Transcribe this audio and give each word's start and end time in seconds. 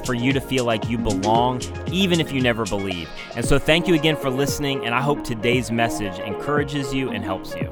for 0.00 0.14
you 0.14 0.32
to 0.32 0.40
feel 0.40 0.64
like 0.64 0.88
you 0.88 0.98
belong, 0.98 1.60
even 1.90 2.20
if 2.20 2.32
you 2.32 2.40
never 2.40 2.64
believe. 2.64 3.08
And 3.36 3.44
so, 3.44 3.58
thank 3.58 3.88
you 3.88 3.94
again 3.94 4.16
for 4.16 4.30
listening, 4.30 4.84
and 4.84 4.94
I 4.94 5.00
hope 5.00 5.24
today's 5.24 5.70
message 5.70 6.18
encourages 6.18 6.94
you 6.94 7.10
and 7.10 7.24
helps 7.24 7.54
you. 7.54 7.70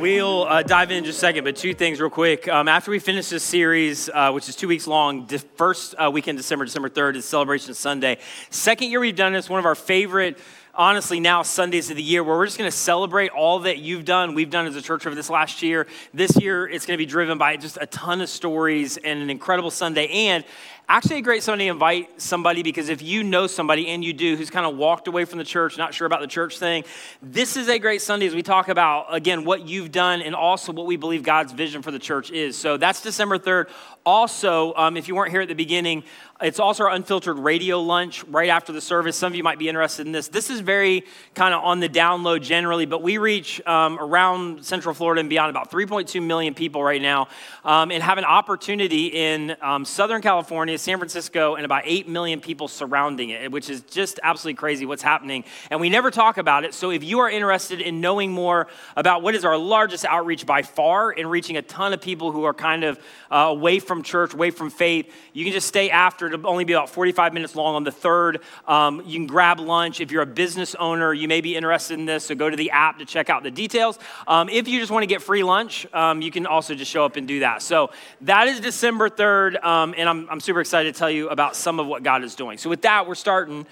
We'll 0.00 0.44
uh, 0.44 0.62
dive 0.62 0.90
in 0.92 0.96
in 0.96 1.04
just 1.04 1.18
a 1.18 1.20
second, 1.20 1.44
but 1.44 1.56
two 1.56 1.74
things 1.74 2.00
real 2.00 2.08
quick. 2.08 2.48
Um, 2.48 2.68
after 2.68 2.90
we 2.90 2.98
finish 2.98 3.28
this 3.28 3.42
series, 3.42 4.08
uh, 4.08 4.30
which 4.32 4.48
is 4.48 4.56
two 4.56 4.66
weeks 4.66 4.86
long, 4.86 5.26
the 5.26 5.38
first 5.38 5.94
uh, 5.98 6.10
weekend, 6.10 6.38
December, 6.38 6.64
December 6.64 6.88
3rd, 6.88 7.16
is 7.16 7.26
Celebration 7.26 7.74
Sunday. 7.74 8.16
Second 8.48 8.88
year 8.88 8.98
we've 8.98 9.14
done 9.14 9.34
this, 9.34 9.50
one 9.50 9.58
of 9.58 9.66
our 9.66 9.74
favorite 9.74 10.38
honestly 10.74 11.20
now 11.20 11.42
Sundays 11.42 11.90
of 11.90 11.96
the 11.96 12.02
year 12.02 12.22
where 12.22 12.36
we're 12.36 12.46
just 12.46 12.58
going 12.58 12.70
to 12.70 12.76
celebrate 12.76 13.30
all 13.30 13.60
that 13.60 13.78
you've 13.78 14.04
done, 14.04 14.34
we've 14.34 14.50
done 14.50 14.66
as 14.66 14.76
a 14.76 14.82
church 14.82 15.06
over 15.06 15.14
this 15.14 15.30
last 15.30 15.62
year. 15.62 15.86
This 16.14 16.40
year, 16.40 16.66
it's 16.68 16.86
going 16.86 16.96
to 16.96 17.02
be 17.02 17.06
driven 17.06 17.38
by 17.38 17.56
just 17.56 17.78
a 17.80 17.86
ton 17.86 18.20
of 18.20 18.28
stories 18.28 18.96
and 18.96 19.20
an 19.20 19.30
incredible 19.30 19.70
Sunday. 19.70 20.08
And 20.08 20.44
actually 20.90 21.18
a 21.18 21.22
great 21.22 21.40
Sunday 21.40 21.66
to 21.66 21.70
invite 21.70 22.20
somebody 22.20 22.64
because 22.64 22.88
if 22.88 23.00
you 23.00 23.22
know 23.22 23.46
somebody, 23.46 23.86
and 23.88 24.04
you 24.04 24.12
do, 24.12 24.36
who's 24.36 24.50
kind 24.50 24.66
of 24.66 24.76
walked 24.76 25.06
away 25.06 25.24
from 25.24 25.38
the 25.38 25.44
church, 25.44 25.78
not 25.78 25.94
sure 25.94 26.04
about 26.04 26.20
the 26.20 26.26
church 26.26 26.58
thing, 26.58 26.82
this 27.22 27.56
is 27.56 27.68
a 27.68 27.78
great 27.78 28.02
Sunday 28.02 28.26
as 28.26 28.34
we 28.34 28.42
talk 28.42 28.68
about, 28.68 29.06
again, 29.14 29.44
what 29.44 29.68
you've 29.68 29.92
done 29.92 30.20
and 30.20 30.34
also 30.34 30.72
what 30.72 30.86
we 30.86 30.96
believe 30.96 31.22
God's 31.22 31.52
vision 31.52 31.80
for 31.80 31.92
the 31.92 31.98
church 32.00 32.32
is. 32.32 32.58
So 32.58 32.76
that's 32.76 33.02
December 33.02 33.38
3rd. 33.38 33.68
Also, 34.04 34.74
um, 34.74 34.96
if 34.96 35.06
you 35.06 35.14
weren't 35.14 35.30
here 35.30 35.40
at 35.40 35.48
the 35.48 35.54
beginning, 35.54 36.02
it's 36.42 36.58
also 36.58 36.84
our 36.84 36.90
unfiltered 36.90 37.38
radio 37.38 37.80
lunch 37.80 38.24
right 38.24 38.48
after 38.48 38.72
the 38.72 38.80
service. 38.80 39.14
Some 39.14 39.32
of 39.32 39.36
you 39.36 39.42
might 39.42 39.58
be 39.58 39.68
interested 39.68 40.06
in 40.06 40.12
this. 40.12 40.28
This 40.28 40.48
is 40.48 40.60
very 40.60 41.04
kind 41.34 41.52
of 41.52 41.62
on 41.62 41.80
the 41.80 41.88
download 41.88 42.40
generally, 42.40 42.86
but 42.86 43.02
we 43.02 43.18
reach 43.18 43.64
um, 43.66 43.98
around 43.98 44.64
Central 44.64 44.94
Florida 44.94 45.20
and 45.20 45.28
beyond 45.28 45.50
about 45.50 45.70
3.2 45.70 46.22
million 46.22 46.54
people 46.54 46.82
right 46.82 47.02
now 47.02 47.28
um, 47.62 47.90
and 47.90 48.02
have 48.02 48.16
an 48.16 48.24
opportunity 48.24 49.08
in 49.08 49.54
um, 49.60 49.84
Southern 49.84 50.22
California, 50.22 50.78
San 50.78 50.96
Francisco, 50.96 51.56
and 51.56 51.66
about 51.66 51.82
8 51.84 52.08
million 52.08 52.40
people 52.40 52.68
surrounding 52.68 53.30
it, 53.30 53.52
which 53.52 53.68
is 53.68 53.82
just 53.82 54.18
absolutely 54.22 54.56
crazy 54.56 54.86
what's 54.86 55.02
happening. 55.02 55.44
And 55.70 55.78
we 55.78 55.90
never 55.90 56.10
talk 56.10 56.38
about 56.38 56.64
it. 56.64 56.72
So 56.72 56.90
if 56.90 57.04
you 57.04 57.18
are 57.18 57.28
interested 57.28 57.82
in 57.82 58.00
knowing 58.00 58.32
more 58.32 58.68
about 58.96 59.20
what 59.20 59.34
is 59.34 59.44
our 59.44 59.58
largest 59.58 60.06
outreach 60.06 60.46
by 60.46 60.62
far 60.62 61.12
in 61.12 61.26
reaching 61.26 61.58
a 61.58 61.62
ton 61.62 61.92
of 61.92 62.00
people 62.00 62.32
who 62.32 62.44
are 62.44 62.54
kind 62.54 62.84
of 62.84 62.98
uh, 63.30 63.36
away 63.36 63.78
from 63.78 64.02
church, 64.02 64.32
away 64.32 64.50
from 64.50 64.70
faith, 64.70 65.12
you 65.34 65.44
can 65.44 65.52
just 65.52 65.68
stay 65.68 65.90
after 65.90 66.29
It'll 66.32 66.48
only 66.48 66.64
be 66.64 66.72
about 66.72 66.90
45 66.90 67.34
minutes 67.34 67.54
long 67.54 67.74
on 67.74 67.84
the 67.84 67.92
third. 67.92 68.40
Um, 68.66 69.02
you 69.04 69.18
can 69.18 69.26
grab 69.26 69.60
lunch. 69.60 70.00
If 70.00 70.10
you're 70.10 70.22
a 70.22 70.26
business 70.26 70.74
owner, 70.74 71.12
you 71.12 71.28
may 71.28 71.40
be 71.40 71.56
interested 71.56 71.98
in 71.98 72.06
this, 72.06 72.26
so 72.26 72.34
go 72.34 72.48
to 72.48 72.56
the 72.56 72.70
app 72.70 72.98
to 72.98 73.04
check 73.04 73.30
out 73.30 73.42
the 73.42 73.50
details. 73.50 73.98
Um, 74.26 74.48
if 74.48 74.68
you 74.68 74.78
just 74.80 74.90
want 74.90 75.02
to 75.02 75.06
get 75.06 75.22
free 75.22 75.42
lunch, 75.42 75.86
um, 75.92 76.22
you 76.22 76.30
can 76.30 76.46
also 76.46 76.74
just 76.74 76.90
show 76.90 77.04
up 77.04 77.16
and 77.16 77.26
do 77.26 77.40
that. 77.40 77.62
So 77.62 77.90
that 78.22 78.48
is 78.48 78.60
December 78.60 79.08
3rd, 79.08 79.64
um, 79.64 79.94
and 79.96 80.08
I'm, 80.08 80.28
I'm 80.30 80.40
super 80.40 80.60
excited 80.60 80.94
to 80.94 80.98
tell 80.98 81.10
you 81.10 81.28
about 81.28 81.56
some 81.56 81.80
of 81.80 81.86
what 81.86 82.02
God 82.02 82.24
is 82.24 82.34
doing. 82.34 82.58
So 82.58 82.70
with 82.70 82.82
that, 82.82 83.06
we're 83.06 83.14
starting. 83.14 83.66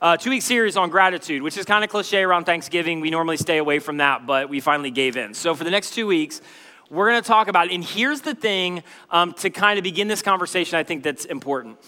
Uh, 0.00 0.16
two 0.16 0.30
week 0.30 0.42
series 0.42 0.76
on 0.76 0.90
gratitude, 0.90 1.42
which 1.42 1.56
is 1.56 1.64
kind 1.64 1.82
of 1.82 1.90
cliche 1.90 2.22
around 2.22 2.44
Thanksgiving. 2.44 3.00
We 3.00 3.10
normally 3.10 3.36
stay 3.36 3.58
away 3.58 3.80
from 3.80 3.96
that, 3.96 4.26
but 4.26 4.48
we 4.48 4.60
finally 4.60 4.92
gave 4.92 5.16
in. 5.16 5.34
So, 5.34 5.56
for 5.56 5.64
the 5.64 5.72
next 5.72 5.92
two 5.92 6.06
weeks, 6.06 6.40
we're 6.90 7.10
going 7.10 7.22
to 7.22 7.26
talk 7.26 7.48
about 7.48 7.68
it. 7.68 7.72
And 7.74 7.84
here's 7.84 8.22
the 8.22 8.34
thing 8.34 8.82
um, 9.10 9.32
to 9.34 9.50
kind 9.50 9.78
of 9.78 9.82
begin 9.82 10.08
this 10.08 10.22
conversation, 10.22 10.78
I 10.78 10.82
think 10.82 11.02
that's 11.02 11.24
important 11.24 11.78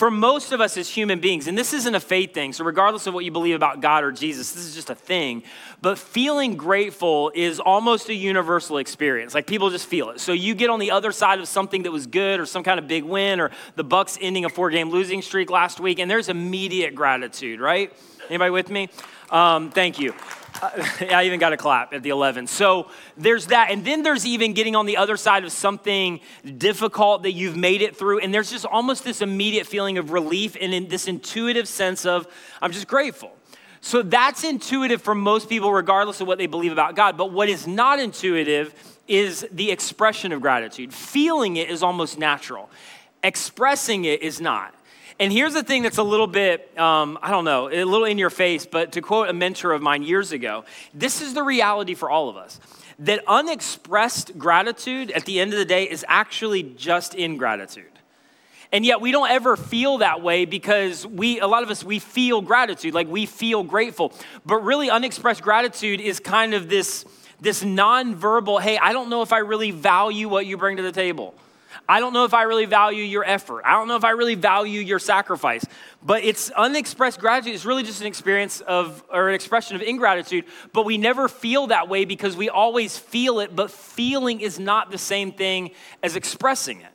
for 0.00 0.10
most 0.10 0.52
of 0.52 0.62
us 0.62 0.78
as 0.78 0.88
human 0.88 1.20
beings, 1.20 1.46
and 1.46 1.58
this 1.58 1.74
isn't 1.74 1.94
a 1.94 2.00
faith 2.00 2.32
thing, 2.32 2.54
so 2.54 2.64
regardless 2.64 3.06
of 3.06 3.12
what 3.12 3.22
you 3.22 3.30
believe 3.30 3.54
about 3.54 3.82
God 3.82 4.02
or 4.02 4.10
Jesus, 4.10 4.52
this 4.52 4.64
is 4.64 4.74
just 4.74 4.88
a 4.88 4.94
thing, 4.94 5.42
but 5.82 5.98
feeling 5.98 6.56
grateful 6.56 7.30
is 7.34 7.60
almost 7.60 8.08
a 8.08 8.14
universal 8.14 8.78
experience. 8.78 9.34
Like 9.34 9.46
people 9.46 9.68
just 9.68 9.86
feel 9.86 10.08
it. 10.08 10.18
So 10.18 10.32
you 10.32 10.54
get 10.54 10.70
on 10.70 10.78
the 10.78 10.90
other 10.90 11.12
side 11.12 11.38
of 11.38 11.46
something 11.48 11.82
that 11.82 11.92
was 11.92 12.06
good 12.06 12.40
or 12.40 12.46
some 12.46 12.62
kind 12.62 12.78
of 12.78 12.88
big 12.88 13.04
win 13.04 13.40
or 13.40 13.50
the 13.76 13.84
Bucks 13.84 14.16
ending 14.22 14.46
a 14.46 14.48
four 14.48 14.70
game 14.70 14.88
losing 14.88 15.20
streak 15.20 15.50
last 15.50 15.80
week, 15.80 15.98
and 15.98 16.10
there's 16.10 16.30
immediate 16.30 16.94
gratitude, 16.94 17.60
right? 17.60 17.92
Anybody 18.30 18.52
with 18.52 18.70
me? 18.70 18.88
Um, 19.28 19.70
thank 19.70 19.98
you. 19.98 20.14
I 20.62 21.24
even 21.24 21.40
got 21.40 21.52
a 21.52 21.56
clap 21.56 21.92
at 21.92 22.02
the 22.02 22.10
11. 22.10 22.46
So 22.46 22.90
there's 23.16 23.46
that. 23.46 23.70
And 23.70 23.84
then 23.84 24.02
there's 24.02 24.26
even 24.26 24.52
getting 24.52 24.76
on 24.76 24.86
the 24.86 24.96
other 24.96 25.16
side 25.16 25.44
of 25.44 25.52
something 25.52 26.20
difficult 26.58 27.22
that 27.22 27.32
you've 27.32 27.56
made 27.56 27.82
it 27.82 27.96
through. 27.96 28.20
And 28.20 28.32
there's 28.32 28.50
just 28.50 28.64
almost 28.64 29.04
this 29.04 29.22
immediate 29.22 29.66
feeling 29.66 29.98
of 29.98 30.12
relief 30.12 30.56
and 30.60 30.74
in 30.74 30.88
this 30.88 31.08
intuitive 31.08 31.68
sense 31.68 32.04
of, 32.04 32.26
I'm 32.60 32.72
just 32.72 32.88
grateful. 32.88 33.32
So 33.80 34.02
that's 34.02 34.44
intuitive 34.44 35.00
for 35.00 35.14
most 35.14 35.48
people, 35.48 35.72
regardless 35.72 36.20
of 36.20 36.26
what 36.26 36.38
they 36.38 36.46
believe 36.46 36.72
about 36.72 36.96
God. 36.96 37.16
But 37.16 37.32
what 37.32 37.48
is 37.48 37.66
not 37.66 37.98
intuitive 37.98 38.74
is 39.08 39.46
the 39.50 39.70
expression 39.70 40.32
of 40.32 40.40
gratitude. 40.40 40.92
Feeling 40.92 41.56
it 41.56 41.70
is 41.70 41.82
almost 41.82 42.18
natural, 42.18 42.70
expressing 43.24 44.04
it 44.04 44.22
is 44.22 44.40
not. 44.40 44.74
And 45.20 45.30
here's 45.30 45.52
the 45.52 45.62
thing 45.62 45.82
that's 45.82 45.98
a 45.98 46.02
little 46.02 46.26
bit, 46.26 46.76
um, 46.78 47.18
I 47.20 47.30
don't 47.30 47.44
know, 47.44 47.68
a 47.68 47.84
little 47.84 48.06
in 48.06 48.16
your 48.16 48.30
face, 48.30 48.64
but 48.64 48.92
to 48.92 49.02
quote 49.02 49.28
a 49.28 49.34
mentor 49.34 49.72
of 49.72 49.82
mine 49.82 50.02
years 50.02 50.32
ago, 50.32 50.64
this 50.94 51.20
is 51.20 51.34
the 51.34 51.42
reality 51.42 51.94
for 51.94 52.08
all 52.08 52.30
of 52.30 52.38
us 52.38 52.58
that 53.00 53.22
unexpressed 53.26 54.38
gratitude 54.38 55.10
at 55.10 55.26
the 55.26 55.40
end 55.40 55.52
of 55.52 55.58
the 55.58 55.64
day 55.64 55.84
is 55.84 56.04
actually 56.08 56.62
just 56.62 57.14
ingratitude. 57.14 57.84
And 58.72 58.84
yet 58.84 59.00
we 59.00 59.10
don't 59.10 59.30
ever 59.30 59.56
feel 59.56 59.98
that 59.98 60.22
way 60.22 60.44
because 60.44 61.06
we, 61.06 61.40
a 61.40 61.46
lot 61.46 61.62
of 61.62 61.70
us, 61.70 61.82
we 61.84 61.98
feel 61.98 62.40
gratitude, 62.40 62.94
like 62.94 63.08
we 63.08 63.26
feel 63.26 63.62
grateful. 63.62 64.12
But 64.46 64.64
really, 64.64 64.90
unexpressed 64.90 65.42
gratitude 65.42 66.00
is 66.00 66.20
kind 66.20 66.54
of 66.54 66.68
this, 66.68 67.04
this 67.40 67.64
nonverbal, 67.64 68.60
hey, 68.60 68.78
I 68.78 68.92
don't 68.92 69.10
know 69.10 69.22
if 69.22 69.32
I 69.32 69.38
really 69.38 69.70
value 69.70 70.28
what 70.28 70.46
you 70.46 70.56
bring 70.56 70.76
to 70.76 70.82
the 70.82 70.92
table. 70.92 71.34
I 71.90 71.98
don't 71.98 72.12
know 72.12 72.24
if 72.24 72.34
I 72.34 72.44
really 72.44 72.66
value 72.66 73.02
your 73.02 73.24
effort. 73.24 73.64
I 73.66 73.72
don't 73.72 73.88
know 73.88 73.96
if 73.96 74.04
I 74.04 74.10
really 74.10 74.36
value 74.36 74.80
your 74.80 75.00
sacrifice. 75.00 75.64
But 76.04 76.22
it's 76.22 76.48
unexpressed 76.50 77.18
gratitude. 77.18 77.52
It's 77.56 77.64
really 77.64 77.82
just 77.82 78.00
an 78.00 78.06
experience 78.06 78.60
of, 78.60 79.02
or 79.12 79.28
an 79.28 79.34
expression 79.34 79.74
of 79.74 79.82
ingratitude. 79.82 80.44
But 80.72 80.84
we 80.84 80.98
never 80.98 81.26
feel 81.26 81.66
that 81.66 81.88
way 81.88 82.04
because 82.04 82.36
we 82.36 82.48
always 82.48 82.96
feel 82.96 83.40
it, 83.40 83.56
but 83.56 83.72
feeling 83.72 84.40
is 84.40 84.60
not 84.60 84.92
the 84.92 84.98
same 84.98 85.32
thing 85.32 85.72
as 86.00 86.14
expressing 86.14 86.80
it. 86.80 86.92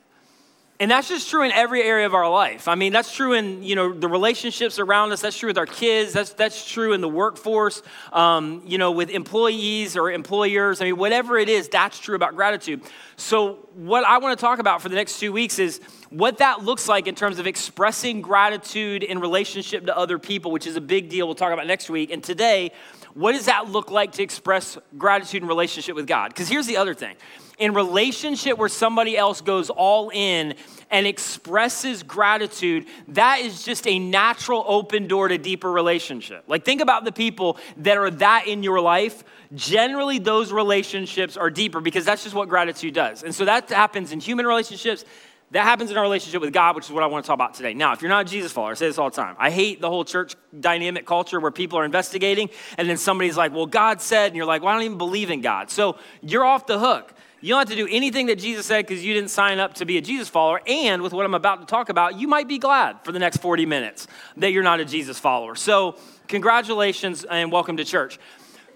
And 0.78 0.90
that's 0.90 1.08
just 1.08 1.30
true 1.30 1.42
in 1.42 1.52
every 1.52 1.82
area 1.82 2.04
of 2.04 2.14
our 2.14 2.28
life. 2.30 2.68
I 2.68 2.74
mean, 2.74 2.92
that's 2.92 3.14
true 3.14 3.32
in 3.32 3.62
you 3.62 3.74
know 3.74 3.92
the 3.92 4.08
relationships 4.08 4.78
around 4.78 5.12
us. 5.12 5.22
That's 5.22 5.38
true 5.38 5.48
with 5.48 5.56
our 5.56 5.66
kids. 5.66 6.12
That's 6.12 6.32
that's 6.34 6.70
true 6.70 6.92
in 6.92 7.00
the 7.00 7.08
workforce. 7.08 7.82
Um, 8.12 8.62
you 8.66 8.76
know, 8.76 8.90
with 8.90 9.08
employees 9.08 9.96
or 9.96 10.10
employers. 10.10 10.82
I 10.82 10.84
mean, 10.84 10.98
whatever 10.98 11.38
it 11.38 11.48
is, 11.48 11.68
that's 11.68 11.98
true 11.98 12.14
about 12.14 12.36
gratitude. 12.36 12.82
So, 13.16 13.54
what 13.74 14.04
I 14.04 14.18
want 14.18 14.38
to 14.38 14.40
talk 14.40 14.58
about 14.58 14.82
for 14.82 14.90
the 14.90 14.96
next 14.96 15.18
two 15.18 15.32
weeks 15.32 15.58
is 15.58 15.80
what 16.10 16.38
that 16.38 16.62
looks 16.62 16.88
like 16.88 17.06
in 17.06 17.14
terms 17.14 17.38
of 17.38 17.46
expressing 17.46 18.20
gratitude 18.20 19.02
in 19.02 19.18
relationship 19.18 19.86
to 19.86 19.96
other 19.96 20.18
people, 20.18 20.50
which 20.50 20.66
is 20.66 20.76
a 20.76 20.80
big 20.82 21.08
deal. 21.08 21.26
We'll 21.26 21.34
talk 21.34 21.52
about 21.52 21.66
next 21.66 21.88
week. 21.88 22.10
And 22.10 22.22
today, 22.22 22.72
what 23.14 23.32
does 23.32 23.46
that 23.46 23.70
look 23.70 23.90
like 23.90 24.12
to 24.12 24.22
express 24.22 24.76
gratitude 24.98 25.42
in 25.42 25.48
relationship 25.48 25.96
with 25.96 26.06
God? 26.06 26.28
Because 26.28 26.48
here's 26.48 26.66
the 26.66 26.76
other 26.76 26.92
thing 26.92 27.16
in 27.58 27.72
relationship 27.72 28.58
where 28.58 28.68
somebody 28.68 29.16
else 29.16 29.40
goes 29.40 29.70
all 29.70 30.10
in 30.10 30.54
and 30.90 31.06
expresses 31.06 32.02
gratitude, 32.02 32.86
that 33.08 33.40
is 33.40 33.64
just 33.64 33.86
a 33.86 33.98
natural 33.98 34.64
open 34.66 35.08
door 35.08 35.28
to 35.28 35.38
deeper 35.38 35.70
relationship. 35.70 36.44
Like, 36.46 36.64
think 36.64 36.80
about 36.80 37.04
the 37.04 37.12
people 37.12 37.58
that 37.78 37.96
are 37.96 38.10
that 38.10 38.46
in 38.46 38.62
your 38.62 38.80
life. 38.80 39.24
Generally, 39.54 40.20
those 40.20 40.52
relationships 40.52 41.36
are 41.36 41.50
deeper 41.50 41.80
because 41.80 42.04
that's 42.04 42.22
just 42.22 42.34
what 42.34 42.48
gratitude 42.48 42.94
does. 42.94 43.22
And 43.22 43.34
so 43.34 43.44
that 43.46 43.70
happens 43.70 44.12
in 44.12 44.20
human 44.20 44.46
relationships. 44.46 45.04
That 45.52 45.62
happens 45.62 45.92
in 45.92 45.96
our 45.96 46.02
relationship 46.02 46.40
with 46.40 46.52
God, 46.52 46.74
which 46.74 46.86
is 46.86 46.92
what 46.92 47.04
I 47.04 47.06
want 47.06 47.24
to 47.24 47.26
talk 47.28 47.36
about 47.36 47.54
today. 47.54 47.72
Now, 47.72 47.92
if 47.92 48.02
you're 48.02 48.08
not 48.08 48.26
a 48.26 48.28
Jesus 48.28 48.50
follower, 48.50 48.72
I 48.72 48.74
say 48.74 48.88
this 48.88 48.98
all 48.98 49.10
the 49.10 49.16
time. 49.16 49.36
I 49.38 49.50
hate 49.50 49.80
the 49.80 49.88
whole 49.88 50.04
church 50.04 50.34
dynamic 50.58 51.06
culture 51.06 51.38
where 51.38 51.52
people 51.52 51.78
are 51.78 51.84
investigating 51.84 52.50
and 52.76 52.88
then 52.88 52.96
somebody's 52.96 53.36
like, 53.36 53.52
well, 53.52 53.66
God 53.66 54.00
said, 54.00 54.26
and 54.26 54.36
you're 54.36 54.44
like, 54.44 54.62
well, 54.62 54.72
I 54.72 54.74
don't 54.74 54.82
even 54.82 54.98
believe 54.98 55.30
in 55.30 55.42
God. 55.42 55.70
So 55.70 55.98
you're 56.20 56.44
off 56.44 56.66
the 56.66 56.80
hook. 56.80 57.12
You 57.42 57.50
don't 57.50 57.58
have 57.58 57.68
to 57.68 57.76
do 57.76 57.86
anything 57.90 58.26
that 58.26 58.36
Jesus 58.36 58.64
said 58.64 58.86
because 58.86 59.04
you 59.04 59.12
didn't 59.12 59.28
sign 59.28 59.58
up 59.58 59.74
to 59.74 59.84
be 59.84 59.98
a 59.98 60.00
Jesus 60.00 60.28
follower. 60.28 60.62
And 60.66 61.02
with 61.02 61.12
what 61.12 61.26
I'm 61.26 61.34
about 61.34 61.60
to 61.60 61.66
talk 61.66 61.90
about, 61.90 62.18
you 62.18 62.28
might 62.28 62.48
be 62.48 62.58
glad 62.58 63.04
for 63.04 63.12
the 63.12 63.18
next 63.18 63.38
40 63.38 63.66
minutes 63.66 64.06
that 64.38 64.52
you're 64.52 64.62
not 64.62 64.80
a 64.80 64.86
Jesus 64.86 65.18
follower. 65.18 65.54
So, 65.54 65.96
congratulations 66.28 67.24
and 67.24 67.52
welcome 67.52 67.76
to 67.76 67.84
church. 67.84 68.18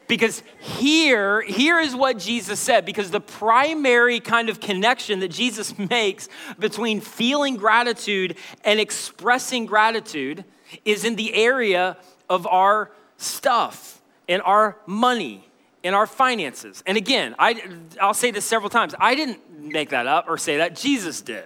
Because 0.08 0.42
here, 0.58 1.40
here 1.40 1.78
is 1.78 1.94
what 1.94 2.18
Jesus 2.18 2.60
said, 2.60 2.84
because 2.84 3.10
the 3.10 3.20
primary 3.20 4.20
kind 4.20 4.50
of 4.50 4.60
connection 4.60 5.20
that 5.20 5.28
Jesus 5.28 5.78
makes 5.90 6.28
between 6.58 7.00
feeling 7.00 7.56
gratitude 7.56 8.36
and 8.62 8.78
expressing 8.78 9.64
gratitude 9.64 10.44
is 10.84 11.04
in 11.04 11.16
the 11.16 11.32
area 11.32 11.96
of 12.28 12.46
our 12.46 12.90
stuff 13.16 14.02
and 14.28 14.42
our 14.42 14.76
money 14.84 15.49
and 15.82 15.94
our 15.94 16.06
finances. 16.06 16.82
And 16.86 16.96
again, 16.96 17.34
I, 17.38 17.62
I'll 18.00 18.14
say 18.14 18.30
this 18.30 18.44
several 18.44 18.70
times. 18.70 18.94
I 18.98 19.14
didn't 19.14 19.60
make 19.60 19.90
that 19.90 20.06
up 20.06 20.26
or 20.28 20.38
say 20.38 20.58
that, 20.58 20.76
Jesus 20.76 21.20
did. 21.20 21.44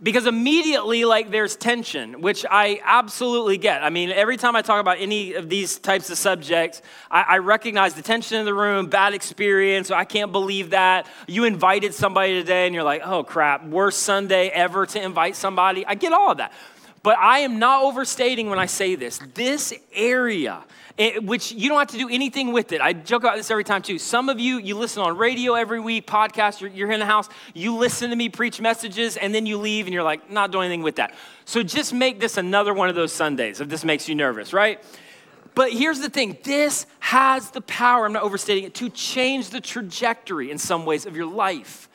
Because 0.00 0.26
immediately 0.26 1.04
like 1.04 1.32
there's 1.32 1.56
tension 1.56 2.20
which 2.20 2.46
i 2.48 2.80
absolutely 2.84 3.58
get. 3.58 3.82
I 3.82 3.90
mean 3.90 4.10
every 4.10 4.36
time 4.36 4.54
i 4.54 4.62
talk 4.62 4.80
about 4.80 4.98
any 5.00 5.32
of 5.32 5.48
these 5.48 5.76
types 5.80 6.08
of 6.08 6.16
subjects 6.16 6.82
i, 7.10 7.22
I 7.22 7.38
recognize 7.38 7.94
the 7.94 8.02
tension 8.02 8.38
in 8.38 8.44
the 8.44 8.54
room 8.54 8.86
bad 8.86 9.12
experience 9.12 9.90
i 9.90 10.04
can't 10.04 10.30
believe 10.30 10.70
that. 10.70 11.08
You 11.26 11.42
invited 11.42 11.94
somebody 11.94 12.34
today 12.34 12.66
and 12.66 12.76
you're 12.76 12.84
like 12.84 13.02
oh 13.04 13.24
crap 13.24 13.66
worst 13.66 14.04
sunday 14.04 14.50
ever 14.50 14.86
to 14.86 15.02
invite 15.02 15.34
somebody. 15.34 15.84
I 15.84 15.96
get 15.96 16.12
all 16.12 16.30
of 16.30 16.38
that. 16.38 16.52
But 17.02 17.18
i 17.18 17.40
am 17.40 17.58
not 17.58 17.82
overstating 17.82 18.50
when 18.50 18.60
i 18.60 18.66
say 18.66 18.94
this. 18.94 19.18
This 19.34 19.74
area 19.92 20.62
it, 20.98 21.22
which 21.22 21.52
you 21.52 21.68
don't 21.68 21.78
have 21.78 21.88
to 21.88 21.96
do 21.96 22.08
anything 22.08 22.52
with 22.52 22.72
it. 22.72 22.80
I 22.80 22.92
joke 22.92 23.22
about 23.22 23.36
this 23.36 23.50
every 23.50 23.64
time 23.64 23.82
too. 23.82 23.98
Some 23.98 24.28
of 24.28 24.40
you, 24.40 24.58
you 24.58 24.76
listen 24.76 25.00
on 25.00 25.16
radio 25.16 25.54
every 25.54 25.78
week, 25.78 26.06
podcast, 26.06 26.60
you're, 26.60 26.70
you're 26.70 26.90
in 26.90 26.98
the 26.98 27.06
house, 27.06 27.28
you 27.54 27.76
listen 27.76 28.10
to 28.10 28.16
me 28.16 28.28
preach 28.28 28.60
messages, 28.60 29.16
and 29.16 29.32
then 29.32 29.46
you 29.46 29.58
leave 29.58 29.86
and 29.86 29.94
you're 29.94 30.02
like, 30.02 30.28
not 30.28 30.50
doing 30.50 30.66
anything 30.66 30.82
with 30.82 30.96
that. 30.96 31.14
So 31.44 31.62
just 31.62 31.94
make 31.94 32.18
this 32.18 32.36
another 32.36 32.74
one 32.74 32.88
of 32.88 32.96
those 32.96 33.12
Sundays 33.12 33.60
if 33.60 33.68
this 33.68 33.84
makes 33.84 34.08
you 34.08 34.16
nervous, 34.16 34.52
right? 34.52 34.82
But 35.54 35.72
here's 35.72 36.00
the 36.00 36.10
thing 36.10 36.36
this 36.42 36.86
has 36.98 37.52
the 37.52 37.60
power, 37.62 38.04
I'm 38.04 38.12
not 38.12 38.24
overstating 38.24 38.64
it, 38.64 38.74
to 38.74 38.90
change 38.90 39.50
the 39.50 39.60
trajectory 39.60 40.50
in 40.50 40.58
some 40.58 40.84
ways 40.84 41.06
of 41.06 41.16
your 41.16 41.26
life. 41.26 41.87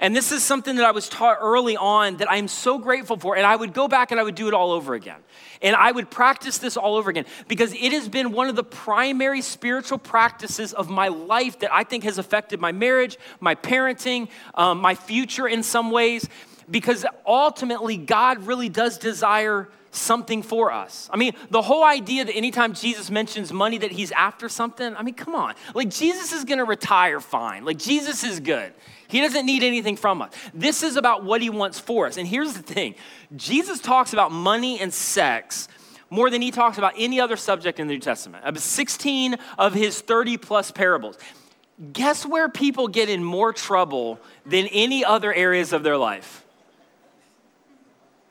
And 0.00 0.14
this 0.14 0.32
is 0.32 0.42
something 0.42 0.76
that 0.76 0.84
I 0.84 0.90
was 0.90 1.08
taught 1.08 1.38
early 1.40 1.76
on 1.76 2.18
that 2.18 2.30
I'm 2.30 2.48
so 2.48 2.78
grateful 2.78 3.16
for. 3.16 3.36
And 3.36 3.46
I 3.46 3.54
would 3.54 3.72
go 3.72 3.88
back 3.88 4.10
and 4.10 4.20
I 4.20 4.22
would 4.22 4.34
do 4.34 4.48
it 4.48 4.54
all 4.54 4.72
over 4.72 4.94
again. 4.94 5.20
And 5.62 5.76
I 5.76 5.92
would 5.92 6.10
practice 6.10 6.58
this 6.58 6.76
all 6.76 6.96
over 6.96 7.10
again 7.10 7.26
because 7.48 7.72
it 7.72 7.92
has 7.92 8.08
been 8.08 8.32
one 8.32 8.48
of 8.48 8.56
the 8.56 8.64
primary 8.64 9.40
spiritual 9.40 9.98
practices 9.98 10.72
of 10.72 10.90
my 10.90 11.08
life 11.08 11.60
that 11.60 11.72
I 11.72 11.84
think 11.84 12.04
has 12.04 12.18
affected 12.18 12.60
my 12.60 12.72
marriage, 12.72 13.18
my 13.40 13.54
parenting, 13.54 14.28
um, 14.54 14.80
my 14.80 14.94
future 14.94 15.46
in 15.46 15.62
some 15.62 15.90
ways. 15.90 16.28
Because 16.70 17.04
ultimately, 17.26 17.96
God 17.98 18.46
really 18.46 18.70
does 18.70 18.96
desire 18.96 19.68
something 19.90 20.42
for 20.42 20.72
us. 20.72 21.08
I 21.12 21.16
mean, 21.16 21.34
the 21.50 21.62
whole 21.62 21.84
idea 21.84 22.24
that 22.24 22.34
anytime 22.34 22.74
Jesus 22.74 23.10
mentions 23.10 23.52
money 23.52 23.78
that 23.78 23.92
he's 23.92 24.12
after 24.12 24.48
something, 24.48 24.94
I 24.96 25.02
mean, 25.02 25.14
come 25.14 25.34
on. 25.34 25.54
Like, 25.74 25.88
Jesus 25.88 26.32
is 26.32 26.44
gonna 26.44 26.64
retire 26.64 27.20
fine. 27.20 27.64
Like, 27.64 27.78
Jesus 27.78 28.24
is 28.24 28.40
good. 28.40 28.72
He 29.14 29.20
doesn't 29.20 29.46
need 29.46 29.62
anything 29.62 29.96
from 29.96 30.22
us. 30.22 30.32
This 30.52 30.82
is 30.82 30.96
about 30.96 31.22
what 31.22 31.40
he 31.40 31.48
wants 31.48 31.78
for 31.78 32.08
us. 32.08 32.16
And 32.16 32.26
here's 32.26 32.54
the 32.54 32.64
thing 32.64 32.96
Jesus 33.36 33.78
talks 33.78 34.12
about 34.12 34.32
money 34.32 34.80
and 34.80 34.92
sex 34.92 35.68
more 36.10 36.30
than 36.30 36.42
he 36.42 36.50
talks 36.50 36.78
about 36.78 36.94
any 36.96 37.20
other 37.20 37.36
subject 37.36 37.78
in 37.78 37.86
the 37.86 37.94
New 37.94 38.00
Testament. 38.00 38.44
Of 38.44 38.58
16 38.58 39.36
of 39.56 39.72
his 39.72 40.00
30 40.00 40.38
plus 40.38 40.72
parables. 40.72 41.16
Guess 41.92 42.26
where 42.26 42.48
people 42.48 42.88
get 42.88 43.08
in 43.08 43.22
more 43.22 43.52
trouble 43.52 44.18
than 44.44 44.66
any 44.66 45.04
other 45.04 45.32
areas 45.32 45.72
of 45.72 45.84
their 45.84 45.96
life? 45.96 46.44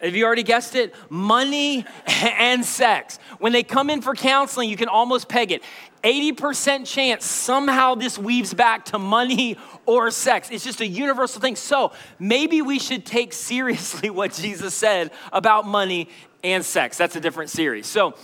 Have 0.02 0.18
you 0.18 0.26
already 0.26 0.44
guessed 0.44 0.76
it? 0.76 0.94
Money 1.10 1.86
and 2.06 2.66
sex. 2.66 3.20
When 3.40 3.54
they 3.54 3.64
come 3.64 3.90
in 3.90 4.02
for 4.02 4.16
counseling, 4.16 4.70
you 4.70 4.76
can 4.76 4.90
almost 4.90 5.30
peg 5.30 5.54
it. 5.54 5.64
80% 6.04 6.86
chance 6.86 7.26
somehow 7.26 7.96
this 7.96 8.18
weaves 8.18 8.54
back 8.54 8.86
to 8.86 9.00
money 9.00 9.58
or 9.86 10.12
sex. 10.12 10.50
It's 10.52 10.64
just 10.64 10.82
a 10.82 10.88
universal 10.88 11.40
thing. 11.40 11.56
So 11.56 11.94
maybe 12.20 12.62
we 12.62 12.80
should 12.80 13.06
take 13.06 13.34
seriously 13.34 14.10
what 14.10 14.34
Jesus 14.34 14.74
said 14.74 15.12
about 15.32 15.66
money 15.66 16.10
and 16.44 16.64
sex. 16.64 16.98
That's 16.98 17.16
a 17.16 17.22
different 17.22 17.50
series. 17.50 17.88
So, 17.88 18.16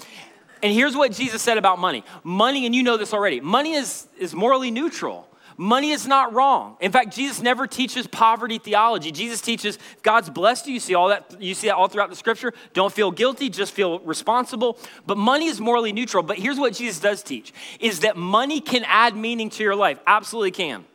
and 0.61 0.73
here's 0.73 0.95
what 0.95 1.13
Jesus 1.13 1.41
said 1.41 1.57
about 1.57 1.79
money 1.79 2.03
money, 2.23 2.65
and 2.65 2.75
you 2.75 2.83
know 2.83 2.97
this 2.97 3.13
already 3.13 3.39
money 3.39 3.73
is, 3.73 4.07
is 4.17 4.35
morally 4.35 4.71
neutral. 4.71 5.28
Money 5.61 5.89
is 5.89 6.07
not 6.07 6.31
wrong. 6.33 6.77
In 6.79 6.89
fact, 6.89 7.13
Jesus 7.13 7.41
never 7.41 7.67
teaches 7.67 8.07
poverty 8.07 8.59
theology. 8.59 9.11
Jesus 9.11 9.41
teaches 9.41 9.77
God's 10.03 10.29
blessed 10.29 10.67
you. 10.67 10.75
You 10.75 10.79
see 10.79 10.95
all 10.95 11.09
that 11.09 11.35
you 11.41 11.53
see 11.53 11.67
that 11.67 11.75
all 11.75 11.89
throughout 11.89 12.09
the 12.09 12.15
scripture. 12.15 12.53
Don't 12.71 12.94
feel 12.94 13.11
guilty, 13.11 13.50
just 13.50 13.73
feel 13.73 14.00
responsible. 14.00 14.77
But 15.06 15.17
money 15.17 15.47
is 15.47 15.59
morally 15.59 15.91
neutral. 15.91 16.23
But 16.23 16.38
here's 16.38 16.57
what 16.57 16.75
Jesus 16.75 17.01
does 17.01 17.21
teach 17.21 17.51
is 17.81 18.00
that 18.00 18.15
money 18.15 18.61
can 18.61 18.85
add 18.85 19.17
meaning 19.17 19.50
to 19.50 19.61
your 19.61 19.75
life. 19.75 20.00
Absolutely 20.07 20.51
can. 20.51 20.85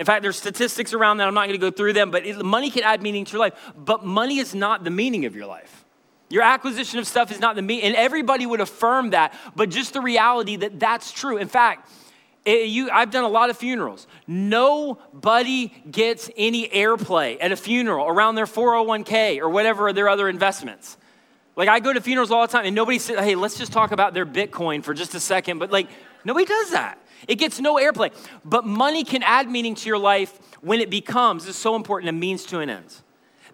In 0.00 0.04
fact, 0.04 0.22
there's 0.22 0.36
statistics 0.36 0.92
around 0.92 1.18
that. 1.18 1.28
I'm 1.28 1.34
not 1.34 1.46
going 1.46 1.60
to 1.60 1.64
go 1.64 1.70
through 1.70 1.92
them, 1.92 2.10
but 2.10 2.26
money 2.44 2.72
can 2.72 2.82
add 2.82 3.02
meaning 3.02 3.24
to 3.24 3.32
your 3.34 3.40
life. 3.40 3.54
But 3.76 4.04
money 4.04 4.38
is 4.38 4.52
not 4.52 4.82
the 4.82 4.90
meaning 4.90 5.26
of 5.26 5.36
your 5.36 5.46
life. 5.46 5.84
Your 6.28 6.42
acquisition 6.42 6.98
of 6.98 7.06
stuff 7.06 7.30
is 7.30 7.38
not 7.38 7.54
the 7.54 7.62
meaning. 7.62 7.84
And 7.84 7.94
everybody 7.94 8.46
would 8.46 8.60
affirm 8.60 9.10
that, 9.10 9.32
but 9.54 9.68
just 9.68 9.92
the 9.92 10.00
reality 10.00 10.56
that 10.56 10.80
that's 10.80 11.12
true. 11.12 11.36
In 11.36 11.46
fact, 11.46 11.88
it, 12.44 12.68
you, 12.68 12.90
I've 12.90 13.10
done 13.10 13.24
a 13.24 13.28
lot 13.28 13.50
of 13.50 13.56
funerals. 13.56 14.06
Nobody 14.26 15.68
gets 15.90 16.28
any 16.36 16.68
airplay 16.68 17.38
at 17.40 17.52
a 17.52 17.56
funeral 17.56 18.08
around 18.08 18.34
their 18.34 18.46
401k 18.46 19.38
or 19.38 19.48
whatever 19.48 19.92
their 19.92 20.08
other 20.08 20.28
investments. 20.28 20.96
Like 21.54 21.68
I 21.68 21.80
go 21.80 21.92
to 21.92 22.00
funerals 22.00 22.30
all 22.30 22.44
the 22.46 22.52
time 22.52 22.64
and 22.64 22.74
nobody 22.74 22.98
says, 22.98 23.18
hey, 23.20 23.34
let's 23.34 23.58
just 23.58 23.72
talk 23.72 23.92
about 23.92 24.14
their 24.14 24.26
Bitcoin 24.26 24.82
for 24.82 24.94
just 24.94 25.14
a 25.14 25.20
second. 25.20 25.58
But 25.58 25.70
like, 25.70 25.88
nobody 26.24 26.46
does 26.46 26.70
that. 26.72 26.98
It 27.28 27.36
gets 27.36 27.60
no 27.60 27.76
airplay. 27.76 28.12
But 28.44 28.64
money 28.64 29.04
can 29.04 29.22
add 29.22 29.48
meaning 29.48 29.76
to 29.76 29.88
your 29.88 29.98
life 29.98 30.36
when 30.60 30.80
it 30.80 30.90
becomes, 30.90 31.44
this 31.44 31.54
is 31.54 31.62
so 31.62 31.76
important, 31.76 32.08
a 32.08 32.12
means 32.12 32.44
to 32.46 32.58
an 32.58 32.70
end. 32.70 32.96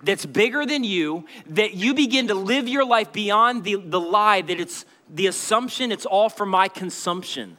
That's 0.02 0.24
bigger 0.24 0.64
than 0.64 0.84
you, 0.84 1.26
that 1.48 1.74
you 1.74 1.92
begin 1.92 2.28
to 2.28 2.34
live 2.34 2.68
your 2.68 2.84
life 2.86 3.12
beyond 3.12 3.64
the, 3.64 3.74
the 3.74 4.00
lie 4.00 4.40
that 4.42 4.60
it's 4.60 4.86
the 5.12 5.26
assumption 5.26 5.90
it's 5.90 6.06
all 6.06 6.28
for 6.28 6.46
my 6.46 6.68
consumption 6.68 7.58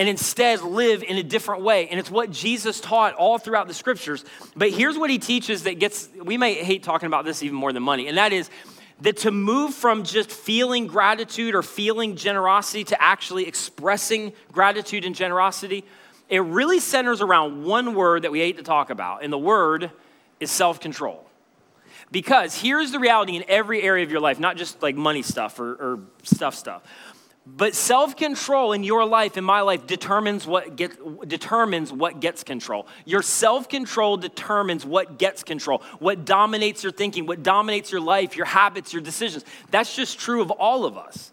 and 0.00 0.08
instead 0.08 0.62
live 0.62 1.02
in 1.02 1.18
a 1.18 1.22
different 1.22 1.62
way. 1.62 1.86
And 1.88 2.00
it's 2.00 2.10
what 2.10 2.30
Jesus 2.30 2.80
taught 2.80 3.12
all 3.16 3.36
throughout 3.36 3.68
the 3.68 3.74
scriptures. 3.74 4.24
But 4.56 4.70
here's 4.70 4.96
what 4.96 5.10
he 5.10 5.18
teaches 5.18 5.64
that 5.64 5.78
gets, 5.78 6.08
we 6.24 6.38
may 6.38 6.54
hate 6.54 6.82
talking 6.82 7.06
about 7.06 7.26
this 7.26 7.42
even 7.42 7.54
more 7.54 7.70
than 7.70 7.82
money, 7.82 8.08
and 8.08 8.16
that 8.16 8.32
is 8.32 8.48
that 9.02 9.18
to 9.18 9.30
move 9.30 9.74
from 9.74 10.04
just 10.04 10.30
feeling 10.30 10.86
gratitude 10.86 11.54
or 11.54 11.62
feeling 11.62 12.16
generosity 12.16 12.84
to 12.84 13.02
actually 13.02 13.46
expressing 13.46 14.32
gratitude 14.52 15.04
and 15.04 15.14
generosity, 15.14 15.84
it 16.30 16.38
really 16.38 16.80
centers 16.80 17.20
around 17.20 17.64
one 17.64 17.94
word 17.94 18.22
that 18.22 18.32
we 18.32 18.40
hate 18.40 18.56
to 18.56 18.62
talk 18.62 18.88
about, 18.88 19.22
and 19.22 19.30
the 19.30 19.38
word 19.38 19.90
is 20.38 20.50
self 20.50 20.80
control. 20.80 21.26
Because 22.10 22.58
here's 22.58 22.90
the 22.90 22.98
reality 22.98 23.36
in 23.36 23.44
every 23.48 23.82
area 23.82 24.02
of 24.02 24.10
your 24.10 24.20
life, 24.20 24.40
not 24.40 24.56
just 24.56 24.82
like 24.82 24.96
money 24.96 25.20
stuff 25.22 25.60
or, 25.60 25.72
or 25.74 26.00
stuff 26.22 26.54
stuff. 26.54 26.82
But 27.46 27.74
self-control 27.74 28.72
in 28.74 28.84
your 28.84 29.04
life, 29.06 29.36
in 29.36 29.44
my 29.44 29.62
life, 29.62 29.86
determines 29.86 30.46
what 30.46 30.76
get, 30.76 31.28
determines 31.28 31.92
what 31.92 32.20
gets 32.20 32.44
control. 32.44 32.86
Your 33.06 33.22
self-control 33.22 34.18
determines 34.18 34.84
what 34.84 35.18
gets 35.18 35.42
control, 35.42 35.82
what 35.98 36.24
dominates 36.24 36.82
your 36.82 36.92
thinking, 36.92 37.26
what 37.26 37.42
dominates 37.42 37.90
your 37.90 38.02
life, 38.02 38.36
your 38.36 38.46
habits, 38.46 38.92
your 38.92 39.02
decisions. 39.02 39.44
That's 39.70 39.96
just 39.96 40.18
true 40.20 40.42
of 40.42 40.50
all 40.50 40.84
of 40.84 40.98
us. 40.98 41.32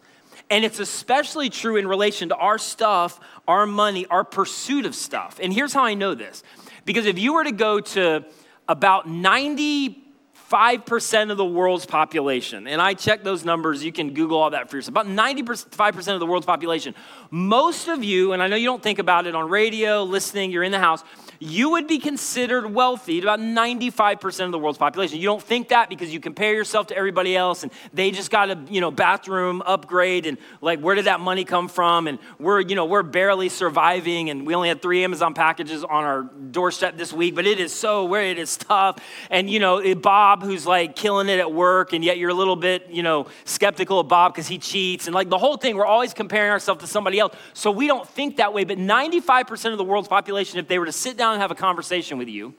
And 0.49 0.63
it's 0.63 0.79
especially 0.79 1.49
true 1.49 1.75
in 1.75 1.85
relation 1.85 2.29
to 2.29 2.35
our 2.35 2.57
stuff, 2.57 3.19
our 3.47 3.65
money, 3.65 4.05
our 4.05 4.23
pursuit 4.23 4.85
of 4.85 4.95
stuff. 4.95 5.39
And 5.43 5.51
here's 5.51 5.73
how 5.73 5.83
I 5.83 5.93
know 5.93 6.15
this. 6.15 6.41
Because 6.85 7.05
if 7.05 7.19
you 7.19 7.33
were 7.33 7.43
to 7.43 7.51
go 7.51 7.81
to 7.81 8.23
about 8.69 9.09
90 9.09 10.06
5% 10.49 11.31
of 11.31 11.37
the 11.37 11.45
world's 11.45 11.85
population. 11.85 12.67
And 12.67 12.81
I 12.81 12.93
checked 12.93 13.23
those 13.23 13.43
numbers. 13.43 13.83
You 13.83 13.91
can 13.91 14.13
Google 14.13 14.39
all 14.39 14.51
that 14.51 14.69
for 14.69 14.77
yourself. 14.77 14.93
About 14.93 15.07
95% 15.07 16.13
of 16.13 16.19
the 16.19 16.25
world's 16.25 16.45
population. 16.45 16.95
Most 17.31 17.89
of 17.89 18.03
you, 18.03 18.31
and 18.31 18.41
I 18.41 18.47
know 18.47 18.55
you 18.55 18.67
don't 18.67 18.81
think 18.81 18.99
about 18.99 19.27
it 19.27 19.35
on 19.35 19.49
radio, 19.49 20.03
listening, 20.03 20.51
you're 20.51 20.63
in 20.63 20.71
the 20.71 20.79
house, 20.79 21.03
you 21.39 21.71
would 21.71 21.87
be 21.87 21.99
considered 21.99 22.73
wealthy 22.73 23.21
to 23.21 23.27
about 23.27 23.39
95% 23.39 24.45
of 24.45 24.51
the 24.51 24.59
world's 24.59 24.77
population. 24.77 25.19
You 25.19 25.25
don't 25.27 25.41
think 25.41 25.69
that 25.69 25.89
because 25.89 26.13
you 26.13 26.19
compare 26.19 26.53
yourself 26.53 26.87
to 26.87 26.97
everybody 26.97 27.35
else 27.35 27.63
and 27.63 27.71
they 27.93 28.11
just 28.11 28.31
got 28.31 28.49
a, 28.49 28.59
you 28.69 28.81
know, 28.81 28.91
bathroom 28.91 29.61
upgrade 29.65 30.25
and 30.25 30.37
like 30.61 30.79
where 30.79 30.95
did 30.95 31.05
that 31.05 31.19
money 31.19 31.45
come 31.45 31.67
from 31.67 32.07
and 32.07 32.19
we're, 32.39 32.61
you 32.61 32.75
know, 32.75 32.85
we're 32.85 33.03
barely 33.03 33.49
surviving 33.49 34.29
and 34.29 34.47
we 34.47 34.55
only 34.55 34.69
had 34.69 34.81
3 34.81 35.03
Amazon 35.03 35.33
packages 35.33 35.83
on 35.83 36.03
our 36.03 36.23
doorstep 36.23 36.97
this 36.97 37.13
week, 37.13 37.35
but 37.35 37.45
it 37.45 37.59
is 37.59 37.73
so 37.73 38.05
where 38.05 38.23
it 38.23 38.39
is 38.39 38.57
tough 38.57 38.97
and 39.29 39.49
you 39.49 39.59
know, 39.59 39.95
Bob 39.95 40.43
who's 40.43 40.65
like 40.65 40.95
killing 40.95 41.29
it 41.29 41.39
at 41.39 41.51
work 41.51 41.93
and 41.93 42.03
yet 42.03 42.17
you're 42.17 42.29
a 42.31 42.33
little 42.33 42.55
bit, 42.55 42.87
you 42.89 43.03
know, 43.03 43.27
skeptical 43.45 43.99
of 43.99 44.07
Bob 44.07 44.33
because 44.33 44.47
he 44.47 44.57
cheats 44.57 45.07
and 45.07 45.13
like 45.13 45.29
the 45.29 45.37
whole 45.37 45.57
thing 45.57 45.75
we're 45.75 45.85
always 45.85 46.13
comparing 46.13 46.51
ourselves 46.51 46.81
to 46.81 46.87
somebody 46.87 47.19
else. 47.19 47.35
So 47.53 47.71
we 47.71 47.87
don't 47.87 48.07
think 48.07 48.37
that 48.37 48.53
way, 48.53 48.63
but 48.63 48.77
95% 48.77 49.71
of 49.71 49.77
the 49.77 49.83
world's 49.83 50.07
population 50.07 50.59
if 50.59 50.67
they 50.67 50.79
were 50.79 50.85
to 50.85 50.91
sit 50.91 51.17
down 51.17 51.26
down 51.27 51.33
and 51.33 51.41
have 51.41 51.51
a 51.51 51.55
conversation 51.55 52.17
with 52.17 52.27
you 52.29 52.53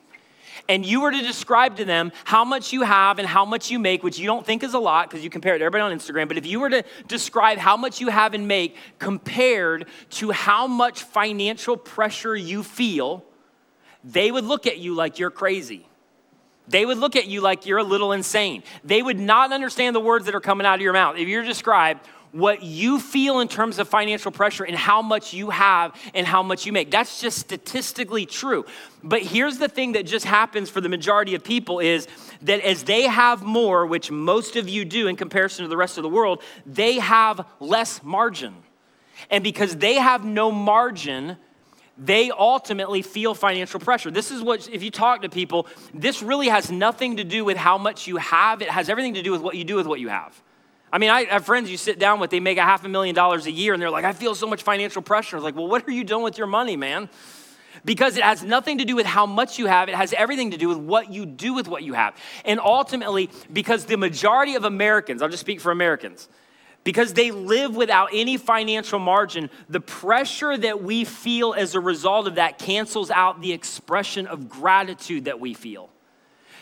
and 0.68 0.84
you 0.84 1.00
were 1.00 1.10
to 1.10 1.22
describe 1.22 1.76
to 1.76 1.84
them 1.84 2.12
how 2.24 2.44
much 2.44 2.72
you 2.72 2.82
have 2.82 3.18
and 3.18 3.26
how 3.26 3.44
much 3.44 3.70
you 3.70 3.78
make, 3.78 4.02
which 4.02 4.18
you 4.18 4.26
don't 4.26 4.44
think 4.44 4.62
is 4.62 4.74
a 4.74 4.78
lot 4.78 5.08
because 5.08 5.24
you 5.24 5.30
compare 5.30 5.54
it 5.54 5.58
to 5.58 5.64
everybody 5.64 5.92
on 5.92 5.98
Instagram, 5.98 6.28
but 6.28 6.36
if 6.36 6.46
you 6.46 6.60
were 6.60 6.70
to 6.70 6.84
describe 7.06 7.58
how 7.58 7.76
much 7.76 8.00
you 8.00 8.08
have 8.08 8.34
and 8.34 8.46
make 8.46 8.76
compared 8.98 9.86
to 10.10 10.30
how 10.30 10.66
much 10.66 11.02
financial 11.02 11.76
pressure 11.76 12.36
you 12.36 12.62
feel, 12.62 13.24
they 14.04 14.30
would 14.30 14.44
look 14.44 14.66
at 14.66 14.78
you 14.78 14.94
like 14.94 15.18
you're 15.18 15.30
crazy. 15.30 15.86
They 16.68 16.84
would 16.84 16.98
look 16.98 17.16
at 17.16 17.26
you 17.26 17.40
like 17.40 17.64
you're 17.64 17.78
a 17.78 17.84
little 17.84 18.12
insane. 18.12 18.62
They 18.84 19.02
would 19.02 19.18
not 19.18 19.52
understand 19.52 19.96
the 19.96 20.00
words 20.00 20.26
that 20.26 20.34
are 20.34 20.40
coming 20.40 20.66
out 20.66 20.74
of 20.74 20.80
your 20.82 20.92
mouth. 20.92 21.16
If 21.16 21.26
you're 21.26 21.42
described 21.42 22.06
what 22.32 22.62
you 22.62 23.00
feel 23.00 23.40
in 23.40 23.48
terms 23.48 23.78
of 23.78 23.88
financial 23.88 24.30
pressure 24.30 24.64
and 24.64 24.76
how 24.76 25.02
much 25.02 25.32
you 25.32 25.50
have 25.50 25.94
and 26.14 26.26
how 26.26 26.42
much 26.42 26.66
you 26.66 26.72
make. 26.72 26.90
That's 26.90 27.20
just 27.20 27.38
statistically 27.38 28.26
true. 28.26 28.64
But 29.02 29.22
here's 29.22 29.58
the 29.58 29.68
thing 29.68 29.92
that 29.92 30.06
just 30.06 30.24
happens 30.24 30.70
for 30.70 30.80
the 30.80 30.88
majority 30.88 31.34
of 31.34 31.44
people 31.44 31.78
is 31.78 32.06
that 32.42 32.60
as 32.60 32.84
they 32.84 33.02
have 33.02 33.42
more, 33.42 33.86
which 33.86 34.10
most 34.10 34.56
of 34.56 34.68
you 34.68 34.84
do 34.84 35.06
in 35.06 35.16
comparison 35.16 35.64
to 35.64 35.68
the 35.68 35.76
rest 35.76 35.96
of 35.96 36.02
the 36.02 36.08
world, 36.08 36.42
they 36.66 36.98
have 36.98 37.46
less 37.60 38.02
margin. 38.02 38.54
And 39.30 39.42
because 39.42 39.76
they 39.76 39.94
have 39.94 40.24
no 40.24 40.50
margin, 40.50 41.36
they 41.96 42.30
ultimately 42.30 43.02
feel 43.02 43.34
financial 43.34 43.80
pressure. 43.80 44.10
This 44.10 44.30
is 44.30 44.40
what, 44.40 44.68
if 44.72 44.82
you 44.82 44.90
talk 44.90 45.22
to 45.22 45.28
people, 45.28 45.66
this 45.92 46.22
really 46.22 46.48
has 46.48 46.70
nothing 46.70 47.16
to 47.16 47.24
do 47.24 47.44
with 47.44 47.56
how 47.56 47.76
much 47.76 48.06
you 48.06 48.18
have. 48.18 48.62
It 48.62 48.70
has 48.70 48.88
everything 48.88 49.14
to 49.14 49.22
do 49.22 49.32
with 49.32 49.40
what 49.40 49.56
you 49.56 49.64
do 49.64 49.74
with 49.74 49.86
what 49.86 49.98
you 49.98 50.08
have. 50.08 50.40
I 50.92 50.98
mean, 50.98 51.10
I 51.10 51.24
have 51.24 51.44
friends 51.44 51.70
you 51.70 51.76
sit 51.76 51.98
down 51.98 52.20
with, 52.20 52.30
they 52.30 52.40
make 52.40 52.58
a 52.58 52.62
half 52.62 52.84
a 52.84 52.88
million 52.88 53.14
dollars 53.14 53.46
a 53.46 53.50
year, 53.50 53.74
and 53.74 53.82
they're 53.82 53.90
like, 53.90 54.04
I 54.04 54.12
feel 54.12 54.34
so 54.34 54.46
much 54.46 54.62
financial 54.62 55.02
pressure. 55.02 55.36
I 55.36 55.38
was 55.38 55.44
like, 55.44 55.54
well, 55.54 55.68
what 55.68 55.86
are 55.86 55.92
you 55.92 56.04
doing 56.04 56.22
with 56.22 56.38
your 56.38 56.46
money, 56.46 56.76
man? 56.76 57.10
Because 57.84 58.16
it 58.16 58.24
has 58.24 58.42
nothing 58.42 58.78
to 58.78 58.84
do 58.84 58.96
with 58.96 59.06
how 59.06 59.26
much 59.26 59.58
you 59.58 59.66
have, 59.66 59.88
it 59.88 59.94
has 59.94 60.12
everything 60.12 60.50
to 60.52 60.56
do 60.56 60.68
with 60.68 60.78
what 60.78 61.12
you 61.12 61.26
do 61.26 61.54
with 61.54 61.68
what 61.68 61.82
you 61.82 61.92
have. 61.92 62.16
And 62.44 62.58
ultimately, 62.58 63.30
because 63.52 63.84
the 63.84 63.96
majority 63.96 64.54
of 64.54 64.64
Americans, 64.64 65.22
I'll 65.22 65.28
just 65.28 65.42
speak 65.42 65.60
for 65.60 65.70
Americans, 65.70 66.28
because 66.84 67.12
they 67.12 67.30
live 67.30 67.76
without 67.76 68.08
any 68.12 68.36
financial 68.36 68.98
margin, 68.98 69.50
the 69.68 69.80
pressure 69.80 70.56
that 70.56 70.82
we 70.82 71.04
feel 71.04 71.52
as 71.52 71.74
a 71.74 71.80
result 71.80 72.26
of 72.26 72.36
that 72.36 72.58
cancels 72.58 73.10
out 73.10 73.42
the 73.42 73.52
expression 73.52 74.26
of 74.26 74.48
gratitude 74.48 75.26
that 75.26 75.38
we 75.38 75.52
feel. 75.54 75.90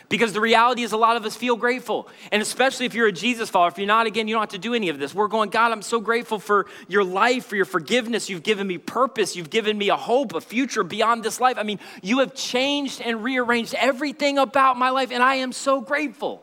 Because 0.09 0.31
the 0.31 0.39
reality 0.39 0.83
is, 0.83 0.93
a 0.93 0.97
lot 0.97 1.17
of 1.17 1.25
us 1.25 1.35
feel 1.35 1.57
grateful. 1.57 2.07
And 2.31 2.41
especially 2.41 2.85
if 2.85 2.93
you're 2.93 3.07
a 3.07 3.11
Jesus 3.11 3.49
follower, 3.49 3.67
if 3.67 3.77
you're 3.77 3.87
not, 3.87 4.07
again, 4.07 4.27
you 4.27 4.35
don't 4.35 4.41
have 4.41 4.49
to 4.51 4.57
do 4.57 4.73
any 4.73 4.87
of 4.87 4.99
this. 4.99 5.13
We're 5.13 5.27
going, 5.27 5.49
God, 5.49 5.73
I'm 5.73 5.81
so 5.81 5.99
grateful 5.99 6.39
for 6.39 6.67
your 6.87 7.03
life, 7.03 7.47
for 7.47 7.57
your 7.57 7.65
forgiveness. 7.65 8.29
You've 8.29 8.43
given 8.43 8.67
me 8.67 8.77
purpose. 8.77 9.35
You've 9.35 9.49
given 9.49 9.77
me 9.77 9.89
a 9.89 9.97
hope, 9.97 10.33
a 10.33 10.39
future 10.39 10.83
beyond 10.83 11.23
this 11.23 11.41
life. 11.41 11.57
I 11.57 11.63
mean, 11.63 11.79
you 12.01 12.19
have 12.19 12.33
changed 12.33 13.01
and 13.01 13.21
rearranged 13.21 13.73
everything 13.73 14.37
about 14.37 14.77
my 14.77 14.91
life, 14.91 15.11
and 15.11 15.21
I 15.21 15.35
am 15.35 15.51
so 15.51 15.81
grateful. 15.81 16.41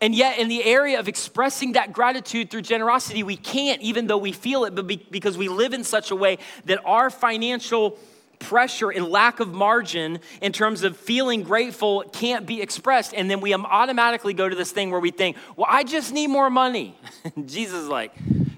And 0.00 0.14
yet, 0.14 0.38
in 0.38 0.48
the 0.48 0.64
area 0.64 0.98
of 0.98 1.06
expressing 1.08 1.72
that 1.72 1.92
gratitude 1.92 2.50
through 2.50 2.62
generosity, 2.62 3.22
we 3.22 3.36
can't, 3.36 3.80
even 3.82 4.08
though 4.08 4.18
we 4.18 4.32
feel 4.32 4.64
it, 4.64 4.74
but 4.74 4.86
because 4.86 5.38
we 5.38 5.48
live 5.48 5.72
in 5.72 5.84
such 5.84 6.10
a 6.10 6.16
way 6.16 6.38
that 6.64 6.80
our 6.84 7.08
financial 7.08 7.98
pressure 8.42 8.90
and 8.90 9.08
lack 9.08 9.40
of 9.40 9.52
margin 9.52 10.20
in 10.40 10.52
terms 10.52 10.82
of 10.82 10.96
feeling 10.96 11.42
grateful 11.42 12.04
can't 12.12 12.46
be 12.46 12.60
expressed. 12.60 13.14
And 13.14 13.30
then 13.30 13.40
we 13.40 13.54
automatically 13.54 14.34
go 14.34 14.48
to 14.48 14.54
this 14.54 14.72
thing 14.72 14.90
where 14.90 15.00
we 15.00 15.10
think, 15.10 15.36
well, 15.56 15.66
I 15.70 15.84
just 15.84 16.12
need 16.12 16.28
more 16.28 16.50
money. 16.50 16.98
Jesus 17.46 17.82
is 17.82 17.88
like, 17.88 18.12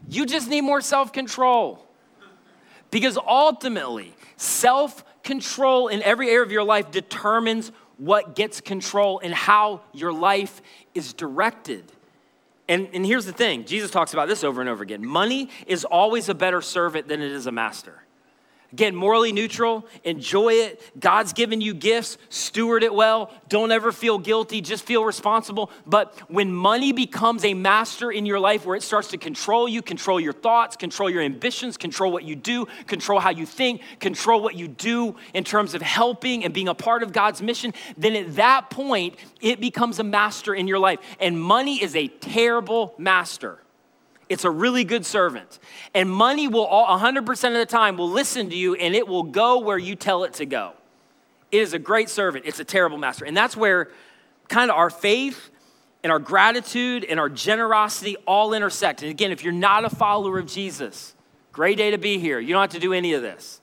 you 0.09 0.27
just 0.27 0.49
need 0.49 0.63
more 0.63 0.81
self 0.81 1.13
control. 1.13 1.87
Because 2.91 3.19
ultimately, 3.19 4.15
self 4.37 5.05
control 5.23 5.89
in 5.89 6.03
every 6.03 6.29
area 6.31 6.43
of 6.43 6.53
your 6.53 6.65
life 6.65 6.91
determines 6.91 7.73
what 7.97 8.35
gets 8.35 8.61
control 8.61 9.21
and 9.23 9.33
how 9.33 9.83
your 9.93 10.13
life 10.13 10.61
is 10.95 11.13
directed. 11.13 11.85
And, 12.69 12.89
and 12.93 13.05
here's 13.05 13.27
the 13.27 13.33
thing 13.33 13.65
Jesus 13.65 13.91
talks 13.91 14.13
about 14.13 14.29
this 14.29 14.43
over 14.43 14.61
and 14.61 14.71
over 14.71 14.83
again 14.83 15.05
money 15.05 15.51
is 15.67 15.85
always 15.85 16.29
a 16.29 16.35
better 16.35 16.63
servant 16.63 17.09
than 17.09 17.21
it 17.21 17.31
is 17.31 17.47
a 17.47 17.53
master. 17.53 18.03
Again, 18.75 18.97
morally 18.97 19.31
neutral, 19.31 19.87
enjoy 20.03 20.55
it. 20.55 20.83
God's 20.99 21.33
given 21.33 21.61
you 21.61 21.75
gifts, 21.75 22.19
steward 22.29 22.83
it 22.83 22.93
well. 22.93 23.31
Don't 23.49 23.71
ever 23.71 23.93
feel 23.93 24.19
guilty, 24.19 24.61
just 24.61 24.85
feel 24.85 25.05
responsible. 25.05 25.71
But 25.87 26.19
when 26.29 26.53
money 26.53 26.91
becomes 26.91 27.45
a 27.45 27.55
master 27.55 28.11
in 28.11 28.27
your 28.27 28.41
life 28.41 28.67
where 28.67 28.75
it 28.75 28.83
starts 28.83 29.11
to 29.11 29.17
control 29.17 29.69
you, 29.69 29.81
control 29.81 30.19
your 30.19 30.33
thoughts, 30.33 30.75
control 30.75 31.09
your 31.09 31.23
ambitions, 31.23 31.77
control 31.77 32.11
what 32.11 32.25
you 32.25 32.35
do, 32.35 32.67
control 32.89 33.21
how 33.21 33.31
you 33.31 33.47
think, 33.47 33.81
control 34.01 34.43
what 34.43 34.57
you 34.57 34.67
do 34.67 35.15
in 35.35 35.45
terms 35.45 35.75
of 35.75 35.81
helping 35.81 36.45
and 36.45 36.53
being 36.53 36.67
a 36.67 36.75
part 36.75 37.05
of 37.05 37.13
God's 37.13 37.41
mission, 37.41 37.73
then 37.97 38.17
at 38.17 38.35
that 38.35 38.71
point, 38.71 39.15
it 39.41 39.61
becomes 39.61 40.01
a 40.01 40.05
master 40.05 40.53
in 40.53 40.67
your 40.67 40.81
life. 40.81 40.99
And 41.21 41.41
money 41.41 41.81
is 41.81 41.95
a 41.95 42.09
terrible 42.09 42.97
master. 42.99 43.61
It's 44.29 44.45
a 44.45 44.51
really 44.51 44.85
good 44.85 45.05
servant. 45.05 45.59
And 45.95 46.11
money 46.11 46.49
will, 46.49 46.65
all, 46.65 46.99
100% 46.99 47.29
of 47.49 47.55
the 47.55 47.67
time, 47.67 47.97
will 47.97 48.11
listen 48.11 48.51
to 48.51 48.57
you 48.57 48.75
and 48.75 48.95
it 48.95 49.07
will 49.07 49.23
go 49.23 49.59
where 49.59 49.79
you 49.79 49.97
tell 49.97 50.25
it 50.25 50.35
to 50.35 50.47
go. 50.47 50.73
It 51.53 51.61
is 51.61 51.73
a 51.73 51.79
great 51.79 52.09
servant. 52.09 52.47
It's 52.47 52.61
a 52.61 52.65
terrible 52.65 52.99
master. 52.99 53.25
And 53.25 53.37
that's 53.37 53.57
where 53.57 53.91
kind 54.49 54.71
of 54.71 54.77
our 54.77 54.91
faith 54.91 55.51
and 56.03 56.11
our 56.11 56.19
gratitude 56.19 57.05
and 57.05 57.19
our 57.19 57.29
generosity 57.29 58.17
all 58.27 58.53
intersect. 58.55 59.03
And 59.03 59.11
again, 59.11 59.31
if 59.31 59.43
you're 59.43 59.53
not 59.53 59.85
a 59.85 59.91
follower 59.91 60.39
of 60.39 60.47
Jesus, 60.47 61.15
great 61.53 61.79
day 61.79 61.91
to 61.93 61.99
be 61.99 62.19
here. 62.19 62.39
You 62.41 62.53
don't 62.53 62.61
have 62.61 62.71
to 62.71 62.81
do 62.81 62.93
any 62.93 63.15
of 63.15 63.23
this. 63.23 63.61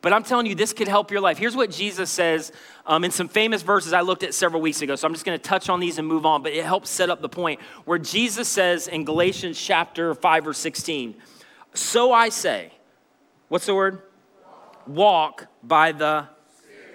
But 0.00 0.12
I'm 0.12 0.22
telling 0.22 0.46
you, 0.46 0.54
this 0.54 0.72
could 0.72 0.86
help 0.86 1.10
your 1.10 1.20
life. 1.20 1.38
Here's 1.38 1.56
what 1.56 1.70
Jesus 1.70 2.10
says 2.10 2.52
um, 2.86 3.04
in 3.04 3.10
some 3.10 3.28
famous 3.28 3.62
verses 3.62 3.92
I 3.92 4.02
looked 4.02 4.22
at 4.22 4.32
several 4.32 4.62
weeks 4.62 4.80
ago. 4.80 4.94
So 4.94 5.06
I'm 5.08 5.12
just 5.12 5.24
going 5.24 5.38
to 5.38 5.42
touch 5.42 5.68
on 5.68 5.80
these 5.80 5.98
and 5.98 6.06
move 6.06 6.24
on, 6.24 6.42
but 6.42 6.52
it 6.52 6.64
helps 6.64 6.88
set 6.88 7.10
up 7.10 7.20
the 7.20 7.28
point 7.28 7.60
where 7.84 7.98
Jesus 7.98 8.48
says 8.48 8.86
in 8.86 9.04
Galatians 9.04 9.60
chapter 9.60 10.14
5 10.14 10.46
or 10.46 10.52
16, 10.52 11.14
So 11.74 12.12
I 12.12 12.28
say, 12.28 12.72
what's 13.48 13.66
the 13.66 13.74
word? 13.74 14.02
Walk 14.86 15.46
by 15.62 15.92
the 15.92 16.28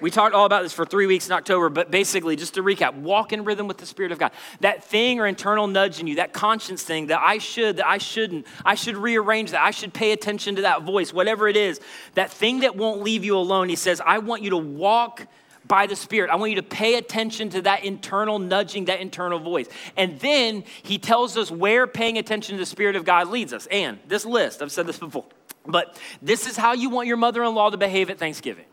we 0.03 0.11
talked 0.11 0.35
all 0.35 0.45
about 0.45 0.63
this 0.63 0.73
for 0.73 0.85
three 0.85 1.07
weeks 1.07 1.27
in 1.27 1.31
October, 1.31 1.69
but 1.69 1.89
basically, 1.89 2.35
just 2.35 2.55
to 2.55 2.61
recap, 2.61 2.93
walk 2.93 3.31
in 3.31 3.45
rhythm 3.45 3.69
with 3.69 3.77
the 3.77 3.85
Spirit 3.85 4.11
of 4.11 4.19
God. 4.19 4.33
That 4.59 4.83
thing 4.83 5.21
or 5.21 5.27
internal 5.27 5.65
nudge 5.65 6.01
in 6.01 6.07
you, 6.07 6.15
that 6.15 6.33
conscience 6.33 6.83
thing 6.83 7.07
that 7.07 7.21
I 7.21 7.37
should, 7.37 7.77
that 7.77 7.87
I 7.87 7.99
shouldn't, 7.99 8.45
I 8.65 8.75
should 8.75 8.97
rearrange 8.97 9.51
that, 9.51 9.61
I 9.61 9.71
should 9.71 9.93
pay 9.93 10.11
attention 10.11 10.57
to 10.57 10.63
that 10.63 10.81
voice, 10.81 11.13
whatever 11.13 11.47
it 11.47 11.55
is, 11.55 11.79
that 12.15 12.31
thing 12.31 12.59
that 12.59 12.75
won't 12.75 13.01
leave 13.01 13.23
you 13.23 13.37
alone. 13.37 13.69
He 13.69 13.77
says, 13.77 14.01
I 14.05 14.17
want 14.17 14.41
you 14.41 14.49
to 14.49 14.57
walk 14.57 15.25
by 15.65 15.87
the 15.87 15.95
Spirit. 15.95 16.29
I 16.29 16.35
want 16.35 16.49
you 16.49 16.57
to 16.57 16.63
pay 16.63 16.95
attention 16.95 17.49
to 17.51 17.61
that 17.61 17.85
internal 17.85 18.39
nudging, 18.39 18.85
that 18.85 18.99
internal 18.99 19.39
voice. 19.39 19.69
And 19.95 20.19
then 20.19 20.65
he 20.83 20.97
tells 20.97 21.37
us 21.37 21.49
where 21.49 21.87
paying 21.87 22.17
attention 22.17 22.55
to 22.55 22.59
the 22.59 22.65
Spirit 22.65 22.97
of 22.97 23.05
God 23.05 23.29
leads 23.29 23.53
us. 23.53 23.67
And 23.71 23.99
this 24.09 24.25
list, 24.25 24.61
I've 24.61 24.73
said 24.73 24.85
this 24.85 24.99
before, 24.99 25.23
but 25.65 25.97
this 26.21 26.45
is 26.45 26.57
how 26.57 26.73
you 26.73 26.89
want 26.89 27.07
your 27.07 27.15
mother 27.15 27.41
in 27.45 27.55
law 27.55 27.69
to 27.69 27.77
behave 27.77 28.09
at 28.09 28.19
Thanksgiving. 28.19 28.65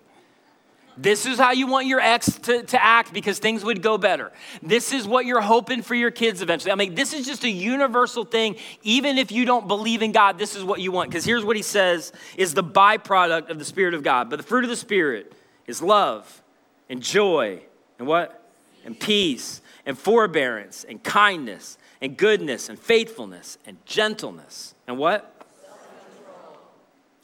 This 1.03 1.25
is 1.25 1.39
how 1.39 1.53
you 1.53 1.67
want 1.67 1.87
your 1.87 2.01
ex 2.01 2.39
to, 2.41 2.63
to 2.63 2.85
act 2.85 3.15
because 3.15 3.39
things 3.39 3.65
would 3.65 3.81
go 3.81 3.97
better. 3.97 4.33
This 4.63 4.93
is 4.93 5.09
what 5.09 5.25
you're 5.25 5.41
hoping 5.41 5.81
for 5.81 5.95
your 5.95 6.11
kids 6.11 6.43
eventually. 6.43 6.73
I 6.73 6.75
mean, 6.75 6.95
this 6.95 7.15
is 7.15 7.25
just 7.25 7.43
a 7.45 7.49
universal 7.49 8.27
thing. 8.27 8.57
Even 8.83 9.17
if 9.17 9.33
you 9.33 9.47
don't 9.47 9.67
believe 9.67 10.03
in 10.03 10.13
God, 10.13 10.37
this 10.37 10.55
is 10.55 10.63
what 10.63 10.81
you 10.81 10.93
want. 10.93 11.09
Because 11.09 11.25
here's 11.25 11.43
what 11.43 11.57
he 11.57 11.63
says 11.63 12.13
is 12.37 12.53
the 12.53 12.63
byproduct 12.63 13.49
of 13.49 13.59
the 13.59 13.65
Spirit 13.65 13.95
of 13.95 14.03
God. 14.03 14.29
But 14.29 14.37
the 14.37 14.43
fruit 14.43 14.63
of 14.63 14.69
the 14.69 14.77
Spirit 14.77 15.33
is 15.67 15.81
love 15.81 16.43
and 16.91 17.03
joy 17.03 17.63
and 17.99 18.07
what? 18.07 18.53
And 18.85 18.99
peace 18.99 19.63
and 19.87 19.97
forbearance 19.97 20.85
and 20.85 21.03
kindness 21.03 21.79
and 22.03 22.15
goodness 22.15 22.69
and 22.69 22.79
faithfulness 22.79 23.57
and 23.65 23.79
gentleness 23.87 24.75
and 24.87 24.99
what? 24.99 25.35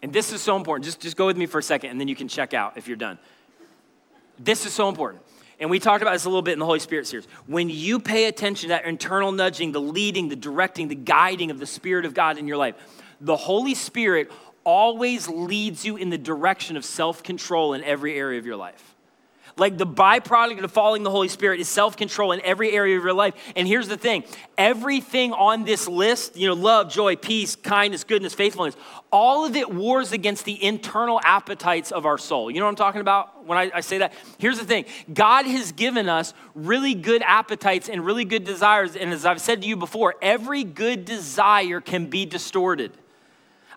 And 0.00 0.14
this 0.14 0.32
is 0.32 0.40
so 0.40 0.56
important. 0.56 0.86
Just, 0.86 1.00
just 1.00 1.16
go 1.16 1.26
with 1.26 1.36
me 1.36 1.44
for 1.44 1.58
a 1.58 1.62
second 1.62 1.90
and 1.90 2.00
then 2.00 2.08
you 2.08 2.16
can 2.16 2.28
check 2.28 2.54
out 2.54 2.78
if 2.78 2.88
you're 2.88 2.96
done. 2.96 3.18
This 4.38 4.66
is 4.66 4.72
so 4.72 4.88
important. 4.88 5.22
And 5.58 5.70
we 5.70 5.78
talked 5.78 6.02
about 6.02 6.12
this 6.12 6.24
a 6.24 6.28
little 6.28 6.42
bit 6.42 6.52
in 6.52 6.58
the 6.58 6.66
Holy 6.66 6.80
Spirit 6.80 7.06
series. 7.06 7.26
When 7.46 7.70
you 7.70 7.98
pay 7.98 8.26
attention 8.26 8.68
to 8.68 8.74
that 8.74 8.84
internal 8.84 9.32
nudging, 9.32 9.72
the 9.72 9.80
leading, 9.80 10.28
the 10.28 10.36
directing, 10.36 10.88
the 10.88 10.94
guiding 10.94 11.50
of 11.50 11.58
the 11.58 11.66
Spirit 11.66 12.04
of 12.04 12.12
God 12.12 12.36
in 12.36 12.46
your 12.46 12.58
life, 12.58 12.74
the 13.20 13.36
Holy 13.36 13.74
Spirit 13.74 14.30
always 14.64 15.28
leads 15.28 15.84
you 15.84 15.96
in 15.96 16.10
the 16.10 16.18
direction 16.18 16.76
of 16.76 16.84
self 16.84 17.22
control 17.22 17.72
in 17.72 17.82
every 17.84 18.18
area 18.18 18.38
of 18.38 18.44
your 18.44 18.56
life. 18.56 18.95
Like 19.58 19.78
the 19.78 19.86
byproduct 19.86 20.62
of 20.62 20.70
following 20.70 21.02
the 21.02 21.10
Holy 21.10 21.28
Spirit 21.28 21.60
is 21.60 21.68
self 21.68 21.96
control 21.96 22.32
in 22.32 22.42
every 22.42 22.72
area 22.72 22.98
of 22.98 23.02
your 23.02 23.14
life. 23.14 23.34
And 23.56 23.66
here's 23.66 23.88
the 23.88 23.96
thing 23.96 24.24
everything 24.58 25.32
on 25.32 25.64
this 25.64 25.88
list, 25.88 26.36
you 26.36 26.46
know, 26.46 26.52
love, 26.52 26.92
joy, 26.92 27.16
peace, 27.16 27.56
kindness, 27.56 28.04
goodness, 28.04 28.34
faithfulness, 28.34 28.76
all 29.10 29.46
of 29.46 29.56
it 29.56 29.72
wars 29.72 30.12
against 30.12 30.44
the 30.44 30.62
internal 30.62 31.18
appetites 31.24 31.90
of 31.90 32.04
our 32.04 32.18
soul. 32.18 32.50
You 32.50 32.60
know 32.60 32.66
what 32.66 32.72
I'm 32.72 32.76
talking 32.76 33.00
about 33.00 33.46
when 33.46 33.56
I, 33.56 33.70
I 33.76 33.80
say 33.80 33.98
that? 33.98 34.12
Here's 34.36 34.58
the 34.58 34.66
thing 34.66 34.84
God 35.10 35.46
has 35.46 35.72
given 35.72 36.06
us 36.06 36.34
really 36.54 36.92
good 36.92 37.22
appetites 37.22 37.88
and 37.88 38.04
really 38.04 38.26
good 38.26 38.44
desires. 38.44 38.94
And 38.94 39.10
as 39.10 39.24
I've 39.24 39.40
said 39.40 39.62
to 39.62 39.68
you 39.68 39.76
before, 39.76 40.16
every 40.20 40.64
good 40.64 41.06
desire 41.06 41.80
can 41.80 42.10
be 42.10 42.26
distorted. 42.26 42.92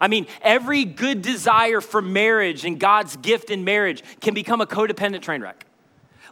I 0.02 0.10
mean, 0.10 0.28
every 0.42 0.84
good 0.84 1.22
desire 1.22 1.80
for 1.80 2.02
marriage 2.02 2.66
and 2.66 2.78
God's 2.78 3.16
gift 3.16 3.50
in 3.50 3.64
marriage 3.64 4.04
can 4.20 4.34
become 4.34 4.60
a 4.60 4.66
codependent 4.66 5.22
train 5.22 5.42
wreck. 5.42 5.66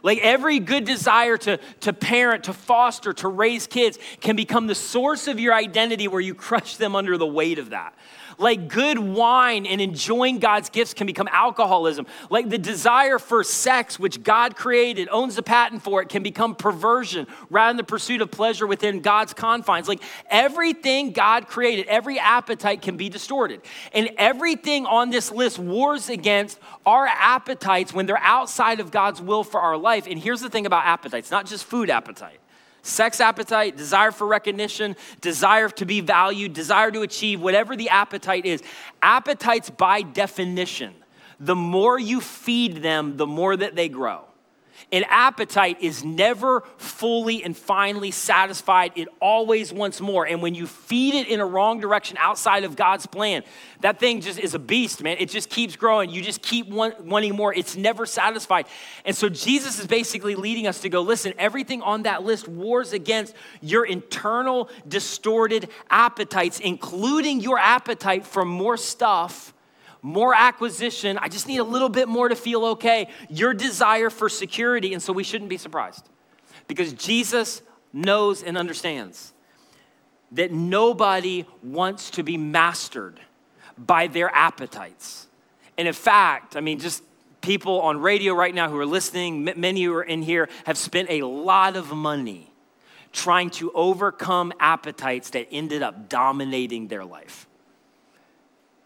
Like 0.02 0.18
every 0.18 0.58
good 0.58 0.84
desire 0.84 1.36
to, 1.38 1.58
to 1.80 1.92
parent, 1.92 2.44
to 2.44 2.52
foster, 2.52 3.12
to 3.14 3.28
raise 3.28 3.66
kids 3.66 3.98
can 4.20 4.36
become 4.36 4.66
the 4.66 4.74
source 4.74 5.28
of 5.28 5.40
your 5.40 5.54
identity 5.54 6.08
where 6.08 6.20
you 6.20 6.34
crush 6.34 6.76
them 6.76 6.94
under 6.94 7.16
the 7.18 7.26
weight 7.26 7.58
of 7.58 7.70
that. 7.70 7.94
Like 8.38 8.68
good 8.68 8.98
wine 9.00 9.66
and 9.66 9.80
enjoying 9.80 10.38
God's 10.38 10.70
gifts 10.70 10.94
can 10.94 11.06
become 11.06 11.28
alcoholism. 11.32 12.06
Like 12.30 12.48
the 12.48 12.58
desire 12.58 13.18
for 13.18 13.42
sex, 13.42 13.98
which 13.98 14.22
God 14.22 14.54
created, 14.54 15.08
owns 15.10 15.34
the 15.34 15.42
patent 15.42 15.82
for 15.82 16.00
it, 16.02 16.08
can 16.08 16.22
become 16.22 16.54
perversion 16.54 17.26
rather 17.50 17.70
than 17.70 17.76
the 17.78 17.84
pursuit 17.84 18.22
of 18.22 18.30
pleasure 18.30 18.66
within 18.66 19.00
God's 19.00 19.34
confines. 19.34 19.88
Like 19.88 20.02
everything 20.30 21.10
God 21.10 21.48
created, 21.48 21.86
every 21.88 22.18
appetite 22.20 22.80
can 22.80 22.96
be 22.96 23.08
distorted. 23.08 23.60
And 23.92 24.10
everything 24.16 24.86
on 24.86 25.10
this 25.10 25.32
list 25.32 25.58
wars 25.58 26.08
against 26.08 26.60
our 26.86 27.06
appetites 27.06 27.92
when 27.92 28.06
they're 28.06 28.18
outside 28.18 28.78
of 28.78 28.92
God's 28.92 29.20
will 29.20 29.42
for 29.42 29.60
our 29.60 29.76
life. 29.76 30.06
And 30.06 30.18
here's 30.18 30.40
the 30.40 30.50
thing 30.50 30.64
about 30.64 30.86
appetites 30.86 31.30
not 31.30 31.46
just 31.46 31.64
food 31.64 31.90
appetite 31.90 32.38
sex 32.82 33.20
appetite, 33.20 33.76
desire 33.76 34.12
for 34.12 34.26
recognition, 34.26 34.96
desire 35.20 35.68
to 35.70 35.84
be 35.84 36.00
valued, 36.00 36.52
desire 36.52 36.90
to 36.90 37.02
achieve, 37.02 37.40
whatever 37.40 37.76
the 37.76 37.88
appetite 37.88 38.46
is. 38.46 38.62
Appetites, 39.02 39.70
by 39.70 40.02
definition, 40.02 40.94
the 41.40 41.56
more 41.56 41.98
you 41.98 42.20
feed 42.20 42.78
them, 42.78 43.16
the 43.16 43.26
more 43.26 43.56
that 43.56 43.74
they 43.74 43.88
grow. 43.88 44.27
An 44.90 45.04
appetite 45.08 45.82
is 45.82 46.02
never 46.02 46.62
fully 46.78 47.44
and 47.44 47.54
finally 47.54 48.10
satisfied. 48.10 48.92
It 48.96 49.08
always 49.20 49.70
wants 49.70 50.00
more. 50.00 50.26
And 50.26 50.40
when 50.40 50.54
you 50.54 50.66
feed 50.66 51.14
it 51.14 51.28
in 51.28 51.40
a 51.40 51.44
wrong 51.46 51.78
direction 51.78 52.16
outside 52.18 52.64
of 52.64 52.74
God's 52.74 53.04
plan, 53.04 53.42
that 53.80 54.00
thing 54.00 54.22
just 54.22 54.38
is 54.38 54.54
a 54.54 54.58
beast, 54.58 55.02
man. 55.02 55.18
It 55.20 55.28
just 55.28 55.50
keeps 55.50 55.76
growing. 55.76 56.08
You 56.08 56.22
just 56.22 56.40
keep 56.40 56.68
want, 56.68 57.04
wanting 57.04 57.36
more. 57.36 57.52
It's 57.52 57.76
never 57.76 58.06
satisfied. 58.06 58.66
And 59.04 59.14
so 59.14 59.28
Jesus 59.28 59.78
is 59.78 59.86
basically 59.86 60.34
leading 60.34 60.66
us 60.66 60.80
to 60.80 60.88
go 60.88 61.02
listen, 61.02 61.34
everything 61.38 61.82
on 61.82 62.04
that 62.04 62.22
list 62.22 62.48
wars 62.48 62.94
against 62.94 63.34
your 63.60 63.84
internal 63.84 64.70
distorted 64.88 65.68
appetites, 65.90 66.60
including 66.60 67.40
your 67.40 67.58
appetite 67.58 68.26
for 68.26 68.42
more 68.42 68.78
stuff 68.78 69.52
more 70.02 70.34
acquisition. 70.34 71.18
I 71.18 71.28
just 71.28 71.46
need 71.46 71.58
a 71.58 71.64
little 71.64 71.88
bit 71.88 72.08
more 72.08 72.28
to 72.28 72.36
feel 72.36 72.64
okay. 72.66 73.08
Your 73.28 73.54
desire 73.54 74.10
for 74.10 74.28
security. 74.28 74.92
And 74.92 75.02
so 75.02 75.12
we 75.12 75.24
shouldn't 75.24 75.50
be 75.50 75.56
surprised 75.56 76.08
because 76.66 76.92
Jesus 76.92 77.62
knows 77.92 78.42
and 78.42 78.56
understands 78.56 79.32
that 80.32 80.52
nobody 80.52 81.44
wants 81.62 82.10
to 82.10 82.22
be 82.22 82.36
mastered 82.36 83.18
by 83.78 84.06
their 84.06 84.34
appetites. 84.34 85.26
And 85.76 85.88
in 85.88 85.94
fact, 85.94 86.56
I 86.56 86.60
mean, 86.60 86.78
just 86.78 87.02
people 87.40 87.80
on 87.80 88.00
radio 88.00 88.34
right 88.34 88.54
now 88.54 88.68
who 88.68 88.78
are 88.78 88.86
listening, 88.86 89.44
many 89.56 89.84
who 89.84 89.94
are 89.94 90.02
in 90.02 90.22
here, 90.22 90.48
have 90.66 90.76
spent 90.76 91.08
a 91.10 91.22
lot 91.22 91.76
of 91.76 91.92
money 91.92 92.52
trying 93.12 93.50
to 93.50 93.72
overcome 93.72 94.52
appetites 94.60 95.30
that 95.30 95.48
ended 95.50 95.82
up 95.82 96.08
dominating 96.08 96.88
their 96.88 97.04
life. 97.04 97.47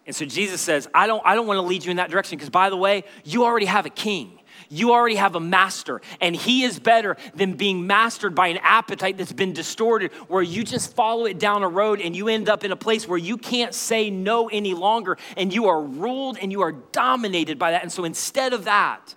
And 0.07 0.17
so 0.17 0.25
Jesus 0.25 0.61
says, 0.61 0.89
I 0.93 1.07
don't, 1.07 1.23
I 1.25 1.35
don't 1.35 1.47
want 1.47 1.59
to 1.59 1.63
lead 1.63 1.85
you 1.85 1.91
in 1.91 1.99
that 1.99 2.11
direction 2.11 2.37
because, 2.37 2.51
by 2.51 2.71
the 2.71 2.77
way, 2.77 3.05
you 3.25 3.45
already 3.45 3.67
have 3.67 3.87
a 3.87 3.91
king. 3.91 4.39
You 4.69 4.93
already 4.93 5.17
have 5.17 5.35
a 5.35 5.41
master, 5.41 6.01
and 6.21 6.35
he 6.35 6.63
is 6.63 6.79
better 6.79 7.19
than 7.35 7.55
being 7.55 7.87
mastered 7.87 8.35
by 8.35 8.49
an 8.49 8.59
appetite 8.63 9.19
that's 9.19 9.33
been 9.33 9.53
distorted, 9.53 10.13
where 10.29 10.43
you 10.43 10.65
just 10.65 10.95
follow 10.95 11.27
it 11.27 11.39
down 11.39 11.63
a 11.63 11.69
road 11.69 12.01
and 12.01 12.17
you 12.17 12.29
end 12.29 12.49
up 12.49 12.65
in 12.65 12.73
a 12.73 12.77
place 12.77 13.07
where 13.07 13.19
you 13.19 13.37
can't 13.37 13.75
say 13.75 14.09
no 14.09 14.49
any 14.49 14.73
longer, 14.73 15.19
and 15.37 15.53
you 15.53 15.67
are 15.67 15.83
ruled 15.83 16.39
and 16.41 16.51
you 16.51 16.63
are 16.63 16.73
dominated 16.73 17.59
by 17.59 17.73
that. 17.73 17.83
And 17.83 17.93
so 17.93 18.05
instead 18.05 18.55
of 18.55 18.65
that, 18.65 19.15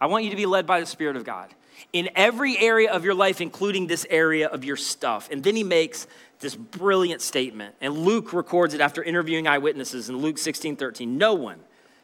I 0.00 0.06
want 0.06 0.24
you 0.24 0.30
to 0.30 0.36
be 0.36 0.46
led 0.46 0.66
by 0.66 0.80
the 0.80 0.86
Spirit 0.86 1.16
of 1.16 1.24
God 1.24 1.48
in 1.94 2.10
every 2.14 2.58
area 2.58 2.92
of 2.92 3.04
your 3.04 3.14
life, 3.14 3.40
including 3.40 3.86
this 3.86 4.06
area 4.10 4.48
of 4.48 4.64
your 4.64 4.76
stuff. 4.76 5.28
And 5.32 5.42
then 5.42 5.56
he 5.56 5.64
makes 5.64 6.06
this 6.40 6.56
brilliant 6.56 7.20
statement. 7.20 7.74
And 7.80 7.98
Luke 7.98 8.32
records 8.32 8.74
it 8.74 8.80
after 8.80 9.02
interviewing 9.02 9.46
eyewitnesses 9.46 10.08
in 10.08 10.16
Luke 10.16 10.38
16 10.38 10.76
13. 10.76 11.16
No 11.16 11.34
one 11.34 11.60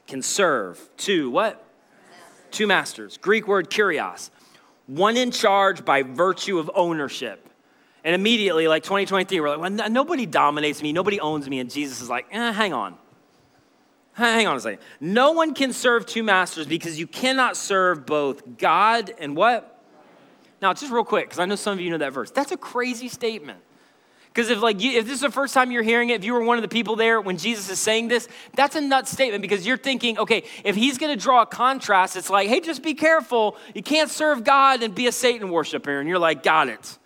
can 0.07 0.23
serve 0.23 0.89
two 0.97 1.31
what? 1.31 1.63
Two 2.51 2.67
masters. 2.67 3.17
Greek 3.19 3.49
word 3.49 3.71
kurios. 3.71 4.31
One 4.87 5.17
in 5.17 5.31
charge 5.31 5.85
by 5.85 6.03
virtue 6.03 6.59
of 6.59 6.71
ownership. 6.75 7.43
And 8.05 8.15
immediately, 8.15 8.69
like 8.69 8.85
2023, 8.85 9.41
we're 9.41 9.57
like, 9.57 9.59
well, 9.59 9.91
nobody 9.91 10.27
dominates 10.27 10.81
me, 10.81 10.93
nobody 10.93 11.19
owns 11.19 11.49
me. 11.49 11.59
And 11.59 11.69
Jesus 11.69 12.01
is 12.01 12.09
like, 12.09 12.27
eh, 12.31 12.53
hang 12.53 12.73
on. 12.73 12.97
Hang 14.13 14.47
on 14.47 14.57
a 14.57 14.61
second. 14.61 14.79
No 15.01 15.33
one 15.33 15.55
can 15.55 15.73
serve 15.73 16.07
two 16.07 16.23
masters 16.23 16.67
because 16.67 16.99
you 16.99 17.07
cannot 17.07 17.57
serve 17.57 18.07
both 18.07 18.59
God 18.59 19.13
and 19.19 19.37
what? 19.37 19.83
Now, 20.63 20.73
just 20.73 20.91
real 20.91 21.05
quick, 21.05 21.27
because 21.27 21.39
I 21.39 21.45
know 21.45 21.57
some 21.57 21.75
of 21.75 21.81
you 21.81 21.91
know 21.91 21.99
that 21.99 22.13
verse. 22.13 22.31
That's 22.31 22.53
a 22.53 22.57
crazy 22.57 23.09
statement. 23.09 23.59
Because 24.37 24.51
if 24.51 24.61
like 24.61 24.83
you, 24.83 24.99
if 24.99 25.07
this 25.07 25.15
is 25.15 25.21
the 25.23 25.31
first 25.31 25.55
time 25.55 25.71
you're 25.71 25.83
hearing 25.83 26.11
it, 26.11 26.17
if 26.17 26.25
you 26.25 26.35
were 26.35 26.43
one 26.43 26.59
of 26.59 26.63
the 26.63 26.69
people 26.69 26.95
there 26.95 27.23
when 27.23 27.39
Jesus 27.39 27.71
is 27.71 27.79
saying 27.79 28.09
this, 28.09 28.29
that's 28.55 28.77
a 28.77 28.83
nut 28.83 29.09
statement 29.09 29.41
because 29.41 29.67
you're 29.67 29.79
thinking, 29.79 30.19
okay, 30.19 30.45
if 30.63 30.77
he's 30.77 30.99
going 30.99 31.11
to 31.11 31.19
draw 31.19 31.41
a 31.41 31.47
contrast, 31.47 32.17
it's 32.17 32.29
like, 32.29 32.47
hey, 32.47 32.61
just 32.61 32.83
be 32.83 32.93
careful. 32.93 33.57
You 33.75 33.83
can't 33.83 34.11
serve 34.11 34.45
God 34.45 34.83
and 34.83 34.95
be 34.95 35.07
a 35.07 35.13
Satan 35.13 35.49
worshiper, 35.49 36.01
and 36.01 36.07
you're 36.07 36.19
like, 36.19 36.43
got 36.43 36.69
it. 36.69 36.99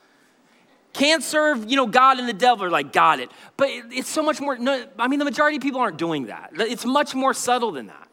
Can't 0.92 1.22
serve, 1.22 1.70
you 1.70 1.76
know, 1.76 1.86
God 1.86 2.18
and 2.18 2.28
the 2.28 2.32
devil. 2.32 2.64
Are 2.64 2.70
like, 2.70 2.92
got 2.92 3.20
it. 3.20 3.30
But 3.56 3.68
it's 3.70 4.10
so 4.10 4.24
much 4.24 4.40
more. 4.40 4.58
No, 4.58 4.84
I 4.98 5.06
mean, 5.06 5.20
the 5.20 5.24
majority 5.24 5.58
of 5.58 5.62
people 5.62 5.80
aren't 5.80 5.98
doing 5.98 6.26
that. 6.26 6.50
It's 6.56 6.84
much 6.84 7.14
more 7.14 7.32
subtle 7.32 7.70
than 7.70 7.86
that. 7.86 8.08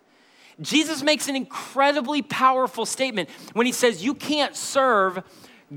Jesus 0.62 1.02
makes 1.02 1.28
an 1.28 1.36
incredibly 1.36 2.22
powerful 2.22 2.86
statement 2.86 3.30
when 3.54 3.66
he 3.66 3.72
says, 3.72 4.06
you 4.06 4.14
can't 4.14 4.56
serve 4.56 5.24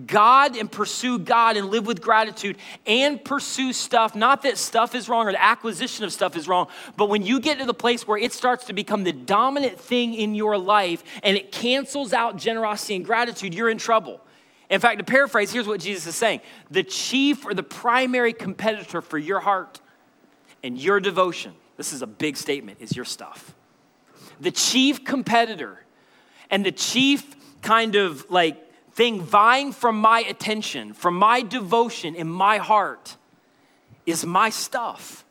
God 0.07 0.57
and 0.57 0.70
pursue 0.70 1.18
God 1.18 1.57
and 1.57 1.68
live 1.70 1.85
with 1.85 2.00
gratitude 2.00 2.59
and 2.87 3.22
pursue 3.24 3.72
stuff. 3.72 4.14
Not 4.14 4.42
that 4.42 4.57
stuff 4.57 4.94
is 4.94 5.09
wrong 5.09 5.26
or 5.26 5.33
the 5.33 5.42
acquisition 5.42 6.05
of 6.05 6.12
stuff 6.12 6.37
is 6.37 6.46
wrong, 6.46 6.68
but 6.96 7.09
when 7.09 7.22
you 7.22 7.40
get 7.40 7.59
to 7.59 7.64
the 7.64 7.74
place 7.74 8.07
where 8.07 8.18
it 8.18 8.33
starts 8.33 8.66
to 8.66 8.72
become 8.72 9.03
the 9.03 9.12
dominant 9.12 9.81
thing 9.81 10.14
in 10.14 10.37
your 10.37 10.57
life 10.57 11.03
and 11.24 11.37
it 11.37 11.50
cancels 11.50 12.12
out 12.12 12.37
generosity 12.37 12.94
and 12.94 13.05
gratitude, 13.05 13.53
you're 13.53 13.68
in 13.68 13.79
trouble. 13.79 14.20
In 14.68 14.79
fact, 14.79 14.98
to 14.98 15.05
paraphrase, 15.05 15.50
here's 15.50 15.66
what 15.66 15.81
Jesus 15.81 16.07
is 16.07 16.14
saying 16.14 16.40
the 16.70 16.85
chief 16.85 17.44
or 17.44 17.53
the 17.53 17.64
primary 17.64 18.33
competitor 18.33 19.03
for 19.03 19.18
your 19.18 19.40
heart 19.40 19.81
and 20.62 20.79
your 20.79 21.00
devotion, 21.00 21.53
this 21.76 21.92
is 21.92 22.03
a 22.03 22.07
big 22.07 22.37
statement, 22.37 22.79
is 22.81 22.94
your 22.94 23.05
stuff. 23.05 23.55
The 24.38 24.53
chief 24.53 25.05
competitor 25.05 25.85
and 26.48 26.64
the 26.64 26.72
chief 26.72 27.35
kind 27.62 27.96
of 27.96 28.31
like 28.31 28.69
thing 28.92 29.22
vying 29.22 29.72
for 29.72 29.92
my 29.92 30.20
attention, 30.20 30.92
for 30.94 31.11
my 31.11 31.42
devotion 31.42 32.14
in 32.14 32.29
my 32.29 32.59
heart 32.59 33.16
is 34.07 34.24
my 34.26 34.50
stuff. 34.50 35.24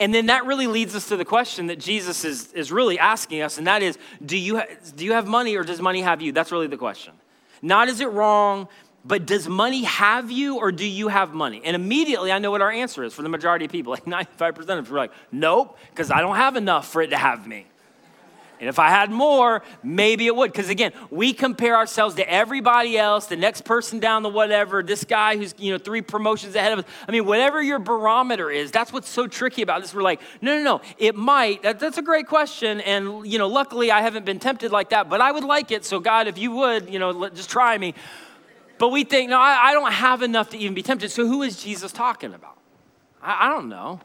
And 0.00 0.14
then 0.14 0.26
that 0.26 0.46
really 0.46 0.66
leads 0.66 0.94
us 0.94 1.08
to 1.08 1.16
the 1.16 1.24
question 1.24 1.66
that 1.66 1.78
Jesus 1.78 2.24
is, 2.24 2.52
is 2.52 2.72
really 2.72 2.98
asking 2.98 3.42
us, 3.42 3.58
and 3.58 3.66
that 3.66 3.82
is 3.82 3.98
do 4.24 4.36
you, 4.36 4.58
ha- 4.58 4.66
do 4.96 5.04
you 5.04 5.12
have 5.12 5.26
money 5.26 5.56
or 5.56 5.64
does 5.64 5.80
money 5.80 6.02
have 6.02 6.22
you? 6.22 6.32
That's 6.32 6.52
really 6.52 6.66
the 6.66 6.76
question. 6.76 7.12
Not 7.60 7.88
is 7.88 8.00
it 8.00 8.08
wrong, 8.08 8.68
but 9.04 9.26
does 9.26 9.48
money 9.48 9.84
have 9.84 10.30
you 10.30 10.58
or 10.58 10.72
do 10.72 10.86
you 10.86 11.08
have 11.08 11.34
money? 11.34 11.60
And 11.64 11.74
immediately 11.74 12.32
I 12.32 12.38
know 12.38 12.50
what 12.50 12.62
our 12.62 12.70
answer 12.70 13.04
is 13.04 13.12
for 13.14 13.22
the 13.22 13.28
majority 13.28 13.64
of 13.66 13.70
people. 13.70 13.92
Like 14.02 14.04
95% 14.04 14.58
of 14.58 14.68
us 14.86 14.90
are 14.90 14.96
like, 14.96 15.12
nope, 15.30 15.76
because 15.90 16.10
I 16.10 16.20
don't 16.20 16.36
have 16.36 16.56
enough 16.56 16.88
for 16.88 17.02
it 17.02 17.08
to 17.08 17.18
have 17.18 17.46
me. 17.46 17.66
And 18.62 18.68
if 18.68 18.78
I 18.78 18.90
had 18.90 19.10
more, 19.10 19.64
maybe 19.82 20.28
it 20.28 20.36
would. 20.36 20.52
Because 20.52 20.68
again, 20.68 20.92
we 21.10 21.32
compare 21.32 21.74
ourselves 21.74 22.14
to 22.14 22.32
everybody 22.32 22.96
else, 22.96 23.26
the 23.26 23.34
next 23.34 23.64
person 23.64 23.98
down 23.98 24.22
the 24.22 24.28
whatever, 24.28 24.84
this 24.84 25.02
guy 25.02 25.36
who's, 25.36 25.52
you 25.58 25.72
know, 25.72 25.78
three 25.78 26.00
promotions 26.00 26.54
ahead 26.54 26.72
of 26.72 26.78
us. 26.78 26.84
I 27.08 27.10
mean, 27.10 27.26
whatever 27.26 27.60
your 27.60 27.80
barometer 27.80 28.52
is, 28.52 28.70
that's 28.70 28.92
what's 28.92 29.08
so 29.08 29.26
tricky 29.26 29.62
about 29.62 29.82
this. 29.82 29.92
We're 29.92 30.02
like, 30.02 30.20
no, 30.40 30.56
no, 30.56 30.62
no, 30.62 30.80
it 30.96 31.16
might. 31.16 31.64
That, 31.64 31.80
that's 31.80 31.98
a 31.98 32.02
great 32.02 32.28
question. 32.28 32.80
And, 32.82 33.26
you 33.26 33.36
know, 33.36 33.48
luckily 33.48 33.90
I 33.90 34.00
haven't 34.00 34.24
been 34.24 34.38
tempted 34.38 34.70
like 34.70 34.90
that, 34.90 35.10
but 35.10 35.20
I 35.20 35.32
would 35.32 35.42
like 35.42 35.72
it. 35.72 35.84
So, 35.84 35.98
God, 35.98 36.28
if 36.28 36.38
you 36.38 36.52
would, 36.52 36.88
you 36.88 37.00
know, 37.00 37.10
let, 37.10 37.34
just 37.34 37.50
try 37.50 37.76
me. 37.76 37.94
But 38.78 38.90
we 38.90 39.02
think, 39.02 39.28
no, 39.28 39.40
I, 39.40 39.70
I, 39.70 39.72
don't 39.72 39.90
have 39.90 40.22
enough 40.22 40.50
to 40.50 40.56
even 40.56 40.74
be 40.74 40.84
tempted. 40.84 41.10
So, 41.10 41.26
who 41.26 41.42
is 41.42 41.60
Jesus 41.60 41.90
talking 41.90 42.32
about? 42.32 42.58
I, 43.20 43.46
I 43.46 43.48
don't 43.48 43.68
know. 43.68 43.98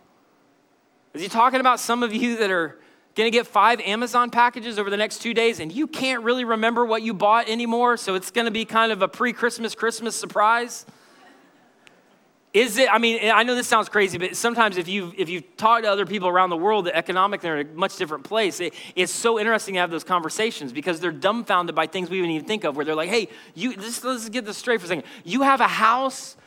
Is 1.14 1.22
he 1.22 1.28
talking 1.28 1.60
about 1.60 1.80
some 1.80 2.02
of 2.02 2.12
you 2.12 2.38
that 2.38 2.50
are 2.50 2.80
Gonna 3.18 3.32
get 3.32 3.48
five 3.48 3.80
Amazon 3.80 4.30
packages 4.30 4.78
over 4.78 4.92
the 4.92 4.96
next 4.96 5.24
two 5.24 5.34
days, 5.34 5.60
and 5.60 5.72
you 5.72 5.88
can't 5.88 6.22
really 6.22 6.46
remember 6.46 6.86
what 6.86 7.02
you 7.02 7.16
bought 7.16 7.50
anymore, 7.50 7.98
so 7.98 8.14
it's 8.14 8.30
gonna 8.30 8.52
be 8.52 8.64
kind 8.64 8.92
of 8.92 9.02
a 9.02 9.08
pre 9.08 9.34
Christmas 9.34 9.74
Christmas 9.74 10.16
surprise. 10.16 10.86
Is 12.54 12.78
it, 12.78 12.94
I 12.94 13.00
mean, 13.00 13.32
I 13.32 13.42
know 13.42 13.56
this 13.56 13.68
sounds 13.68 13.90
crazy, 13.90 14.20
but 14.20 14.36
sometimes 14.36 14.78
if 14.78 14.88
you 14.88 15.14
if 15.18 15.30
you 15.30 15.42
talk 15.42 15.82
to 15.82 15.88
other 15.88 16.06
people 16.06 16.28
around 16.28 16.52
the 16.52 16.58
world, 16.58 16.86
the 16.86 16.96
economic, 16.96 17.42
they're 17.42 17.58
in 17.58 17.68
a 17.68 17.74
much 17.74 17.98
different 17.98 18.24
place. 18.24 18.60
It, 18.60 18.76
it's 18.96 19.12
so 19.12 19.40
interesting 19.40 19.74
to 19.74 19.80
have 19.80 19.90
those 19.90 20.04
conversations 20.04 20.72
because 20.72 21.00
they're 21.00 21.12
dumbfounded 21.12 21.74
by 21.74 21.88
things 21.88 22.12
we 22.12 22.22
wouldn't 22.22 22.36
even 22.36 22.48
think 22.48 22.66
of, 22.66 22.76
where 22.76 22.86
they're 22.86 22.94
like, 22.94 23.10
hey, 23.10 23.30
you, 23.56 23.76
this, 23.76 24.04
let's 24.04 24.30
get 24.30 24.46
this 24.46 24.58
straight 24.58 24.80
for 24.80 24.86
a 24.86 24.90
second. 24.90 25.06
You 25.24 25.42
have 25.42 25.60
a 25.60 25.68
house 25.68 26.38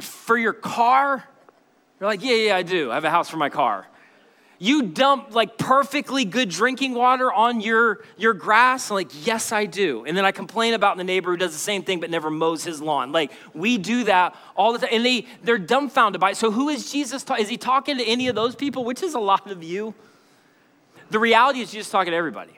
for 0.00 0.38
your 0.38 0.54
car? 0.54 1.28
You're 2.00 2.08
like, 2.08 2.24
yeah, 2.24 2.36
yeah, 2.36 2.56
I 2.56 2.62
do. 2.62 2.90
I 2.90 2.94
have 2.94 3.04
a 3.04 3.10
house 3.10 3.28
for 3.28 3.36
my 3.36 3.50
car. 3.50 3.86
You 4.62 4.82
dump 4.82 5.34
like 5.34 5.58
perfectly 5.58 6.24
good 6.24 6.48
drinking 6.48 6.94
water 6.94 7.32
on 7.32 7.60
your, 7.60 8.04
your 8.16 8.32
grass? 8.32 8.92
I'm 8.92 8.94
like, 8.94 9.26
yes, 9.26 9.50
I 9.50 9.66
do. 9.66 10.04
And 10.04 10.16
then 10.16 10.24
I 10.24 10.30
complain 10.30 10.74
about 10.74 10.96
the 10.96 11.02
neighbor 11.02 11.32
who 11.32 11.36
does 11.36 11.50
the 11.50 11.58
same 11.58 11.82
thing 11.82 11.98
but 11.98 12.10
never 12.10 12.30
mows 12.30 12.62
his 12.62 12.80
lawn. 12.80 13.10
Like, 13.10 13.32
we 13.54 13.76
do 13.76 14.04
that 14.04 14.36
all 14.54 14.72
the 14.72 14.78
time. 14.78 14.90
And 14.92 15.04
they, 15.04 15.26
they're 15.42 15.58
dumbfounded 15.58 16.20
by 16.20 16.30
it. 16.30 16.36
So, 16.36 16.52
who 16.52 16.68
is 16.68 16.92
Jesus? 16.92 17.24
Ta- 17.24 17.38
is 17.40 17.48
he 17.48 17.56
talking 17.56 17.98
to 17.98 18.04
any 18.04 18.28
of 18.28 18.36
those 18.36 18.54
people, 18.54 18.84
which 18.84 19.02
is 19.02 19.14
a 19.14 19.18
lot 19.18 19.50
of 19.50 19.64
you? 19.64 19.94
The 21.10 21.18
reality 21.18 21.58
is, 21.58 21.72
Jesus 21.72 21.90
talking 21.90 22.12
to 22.12 22.16
everybody. 22.16 22.56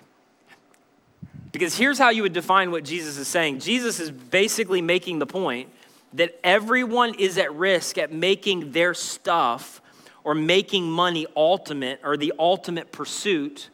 Because 1.53 1.75
here's 1.75 1.99
how 1.99 2.11
you 2.11 2.21
would 2.21 2.35
define 2.35 2.71
what 2.71 2.85
Jesus 2.85 3.17
is 3.17 3.29
saying 3.29 3.61
Jesus 3.61 3.99
is 3.99 4.11
basically 4.11 4.83
making 4.83 5.21
the 5.21 5.27
point 5.27 5.71
that 6.13 6.39
everyone 6.45 7.15
is 7.15 7.39
at 7.39 7.55
risk 7.55 7.97
at 7.97 8.13
making 8.13 8.73
their 8.73 8.93
stuff 8.93 9.81
or 10.25 10.35
making 10.35 10.91
money 10.91 11.27
ultimate 11.37 12.01
or 12.03 12.17
the 12.17 12.33
ultimate 12.39 12.91
pursuit 12.91 13.69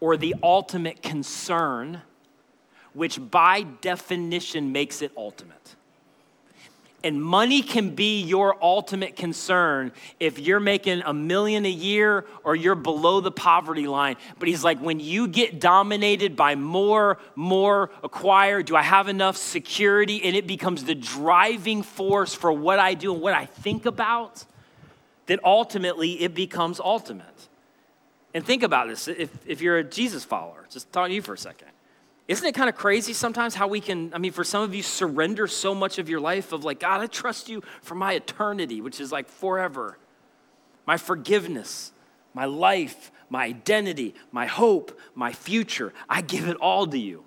or 0.00 0.16
the 0.16 0.34
ultimate 0.42 1.00
concern, 1.00 2.02
which 2.92 3.20
by 3.30 3.62
definition 3.62 4.72
makes 4.72 5.00
it 5.00 5.12
ultimate. 5.16 5.76
And 7.04 7.22
money 7.22 7.62
can 7.62 7.96
be 7.96 8.22
your 8.22 8.56
ultimate 8.62 9.16
concern 9.16 9.90
if 10.20 10.38
you're 10.38 10.60
making 10.60 11.02
a 11.04 11.12
million 11.12 11.66
a 11.66 11.70
year 11.70 12.26
or 12.44 12.54
you're 12.54 12.76
below 12.76 13.20
the 13.20 13.32
poverty 13.32 13.88
line. 13.88 14.16
But 14.38 14.48
he's 14.48 14.62
like, 14.62 14.78
when 14.78 15.00
you 15.00 15.26
get 15.26 15.60
dominated 15.60 16.36
by 16.36 16.54
more, 16.54 17.18
more 17.34 17.90
acquire, 18.04 18.62
do 18.62 18.76
I 18.76 18.82
have 18.82 19.08
enough 19.08 19.36
security? 19.36 20.22
And 20.22 20.36
it 20.36 20.46
becomes 20.46 20.84
the 20.84 20.94
driving 20.94 21.82
force 21.82 22.34
for 22.34 22.52
what 22.52 22.78
I 22.78 22.94
do 22.94 23.12
and 23.12 23.20
what 23.20 23.34
I 23.34 23.46
think 23.46 23.84
about 23.84 24.44
that 25.26 25.40
ultimately 25.44 26.22
it 26.22 26.34
becomes 26.34 26.80
ultimate. 26.80 27.26
And 28.34 28.44
think 28.44 28.62
about 28.62 28.88
this 28.88 29.08
if, 29.08 29.30
if 29.46 29.60
you're 29.60 29.78
a 29.78 29.84
Jesus 29.84 30.24
follower, 30.24 30.66
just 30.70 30.92
talk 30.92 31.08
to 31.08 31.14
you 31.14 31.22
for 31.22 31.34
a 31.34 31.38
second. 31.38 31.68
Isn't 32.28 32.46
it 32.46 32.54
kind 32.54 32.68
of 32.68 32.76
crazy 32.76 33.12
sometimes 33.12 33.54
how 33.54 33.66
we 33.66 33.80
can, 33.80 34.14
I 34.14 34.18
mean, 34.18 34.32
for 34.32 34.44
some 34.44 34.62
of 34.62 34.74
you, 34.74 34.82
surrender 34.82 35.46
so 35.46 35.74
much 35.74 35.98
of 35.98 36.08
your 36.08 36.20
life 36.20 36.52
of 36.52 36.64
like, 36.64 36.80
God, 36.80 37.00
I 37.00 37.06
trust 37.06 37.48
you 37.48 37.62
for 37.82 37.94
my 37.94 38.14
eternity, 38.14 38.80
which 38.80 39.00
is 39.00 39.12
like 39.12 39.28
forever, 39.28 39.98
my 40.86 40.96
forgiveness, 40.96 41.92
my 42.32 42.44
life, 42.44 43.10
my 43.28 43.44
identity, 43.44 44.14
my 44.30 44.46
hope, 44.46 44.98
my 45.14 45.32
future. 45.32 45.92
I 46.08 46.22
give 46.22 46.48
it 46.48 46.56
all 46.56 46.86
to 46.86 46.98
you. 46.98 47.24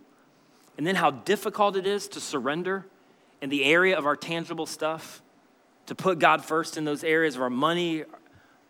And 0.77 0.87
then 0.87 0.95
how 0.95 1.11
difficult 1.11 1.75
it 1.75 1.85
is 1.85 2.07
to 2.09 2.19
surrender 2.19 2.85
in 3.41 3.49
the 3.49 3.63
area 3.65 3.97
of 3.97 4.05
our 4.05 4.15
tangible 4.15 4.65
stuff 4.65 5.21
to 5.87 5.95
put 5.95 6.19
God 6.19 6.43
first 6.43 6.77
in 6.77 6.85
those 6.85 7.03
areas 7.03 7.35
of 7.35 7.41
our 7.41 7.49
money, 7.49 8.03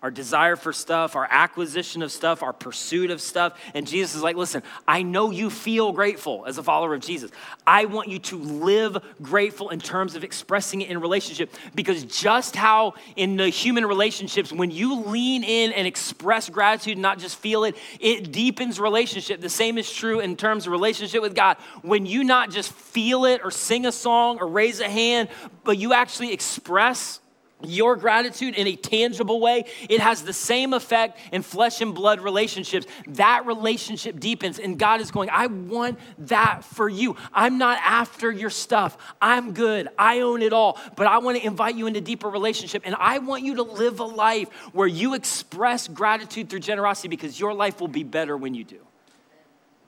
our 0.02 0.12
desire 0.12 0.56
for 0.56 0.72
stuff, 0.72 1.16
our 1.16 1.28
acquisition 1.32 2.04
of 2.04 2.12
stuff, 2.12 2.44
our 2.44 2.54
pursuit 2.54 3.10
of 3.10 3.20
stuff. 3.20 3.60
And 3.74 3.88
Jesus 3.88 4.14
is 4.16 4.22
like, 4.22 4.36
listen, 4.36 4.62
I 4.88 5.02
know 5.02 5.32
you 5.32 5.50
feel 5.50 5.92
grateful 5.94 6.46
as 6.46 6.60
a 6.60 6.64
follower 6.64 6.94
of 6.94 7.02
Jesus. 7.02 7.32
I 7.66 7.86
want 7.86 8.10
you 8.10 8.20
to 8.20 8.38
live 8.38 8.98
grateful 9.22 9.70
in 9.70 9.80
terms 9.80 10.16
of 10.16 10.24
expressing 10.24 10.82
it 10.82 10.90
in 10.92 11.00
relationship 11.00 11.52
because 11.74 12.04
just 12.04 12.56
how 12.56 12.94
in 13.16 13.36
the 13.36 13.50
human 13.50 13.86
relationships, 13.86 14.52
when 14.52 14.70
you 14.70 15.02
lean 15.02 15.44
in 15.44 15.72
and 15.72 15.88
express 15.88 16.50
gratitude, 16.50 17.00
not 17.00 17.18
just 17.18 17.38
feel 17.38 17.64
it, 17.64 17.76
it 18.00 18.32
deepens 18.32 18.80
relationship. 18.80 19.42
The 19.42 19.50
same 19.50 19.78
is 19.80 19.92
true 19.92 20.20
in 20.20 20.36
terms 20.36 20.68
of 20.68 20.72
relationship 20.72 21.22
with 21.24 21.34
God. 21.34 21.58
When 21.82 22.06
you 22.06 22.24
not 22.24 22.52
just 22.52 22.72
feel 22.72 23.26
it 23.26 23.42
or 23.44 23.50
sing 23.50 23.88
a 23.88 23.92
song 23.92 24.38
or 24.40 24.48
raise 24.48 24.82
a 24.82 24.90
hand, 24.90 25.30
but 25.64 25.80
you 25.80 25.94
actually 25.94 26.32
express 26.32 27.22
your 27.64 27.96
gratitude 27.96 28.56
in 28.56 28.68
a 28.68 28.76
tangible 28.76 29.40
way, 29.40 29.66
it 29.90 30.02
has 30.02 30.24
the 30.24 30.34
same 30.34 30.74
effect 30.74 31.20
in 31.32 31.42
flesh 31.42 31.82
and 31.82 31.96
blood 31.96 32.20
relationships. 32.20 32.86
That 33.08 33.46
relationship 33.46 34.20
deepens, 34.20 34.60
and 34.60 34.78
God 34.78 35.02
is 35.02 35.10
going, 35.12 35.30
I 35.30 35.48
want 35.48 36.00
that 36.28 36.64
for 36.64 36.90
you. 36.90 37.16
I'm 37.34 37.58
not 37.58 37.80
after 37.84 38.32
your 38.32 38.50
stuff. 38.50 38.98
I'm 39.22 39.54
good. 39.54 39.88
I 39.98 40.20
own 40.20 40.42
it 40.42 40.54
all, 40.54 40.80
but 40.96 41.08
I 41.08 41.20
want 41.20 41.38
to 41.38 41.46
invite 41.46 41.76
you 41.76 41.88
into 41.88 42.02
deeper 42.02 42.30
relationship, 42.30 42.84
and 42.86 42.96
I 43.00 43.20
want 43.20 43.44
you 43.44 43.56
to 43.56 43.64
live 43.64 44.00
a 44.00 44.06
life 44.06 44.50
where 44.74 44.88
you 44.88 45.14
express 45.14 45.88
gratitude 45.88 46.50
through 46.50 46.60
generosity 46.60 47.08
because 47.08 47.40
your 47.40 47.54
life 47.54 47.80
will 47.80 47.88
be 47.88 48.04
better 48.04 48.36
when 48.36 48.54
you 48.54 48.64
do. 48.64 48.80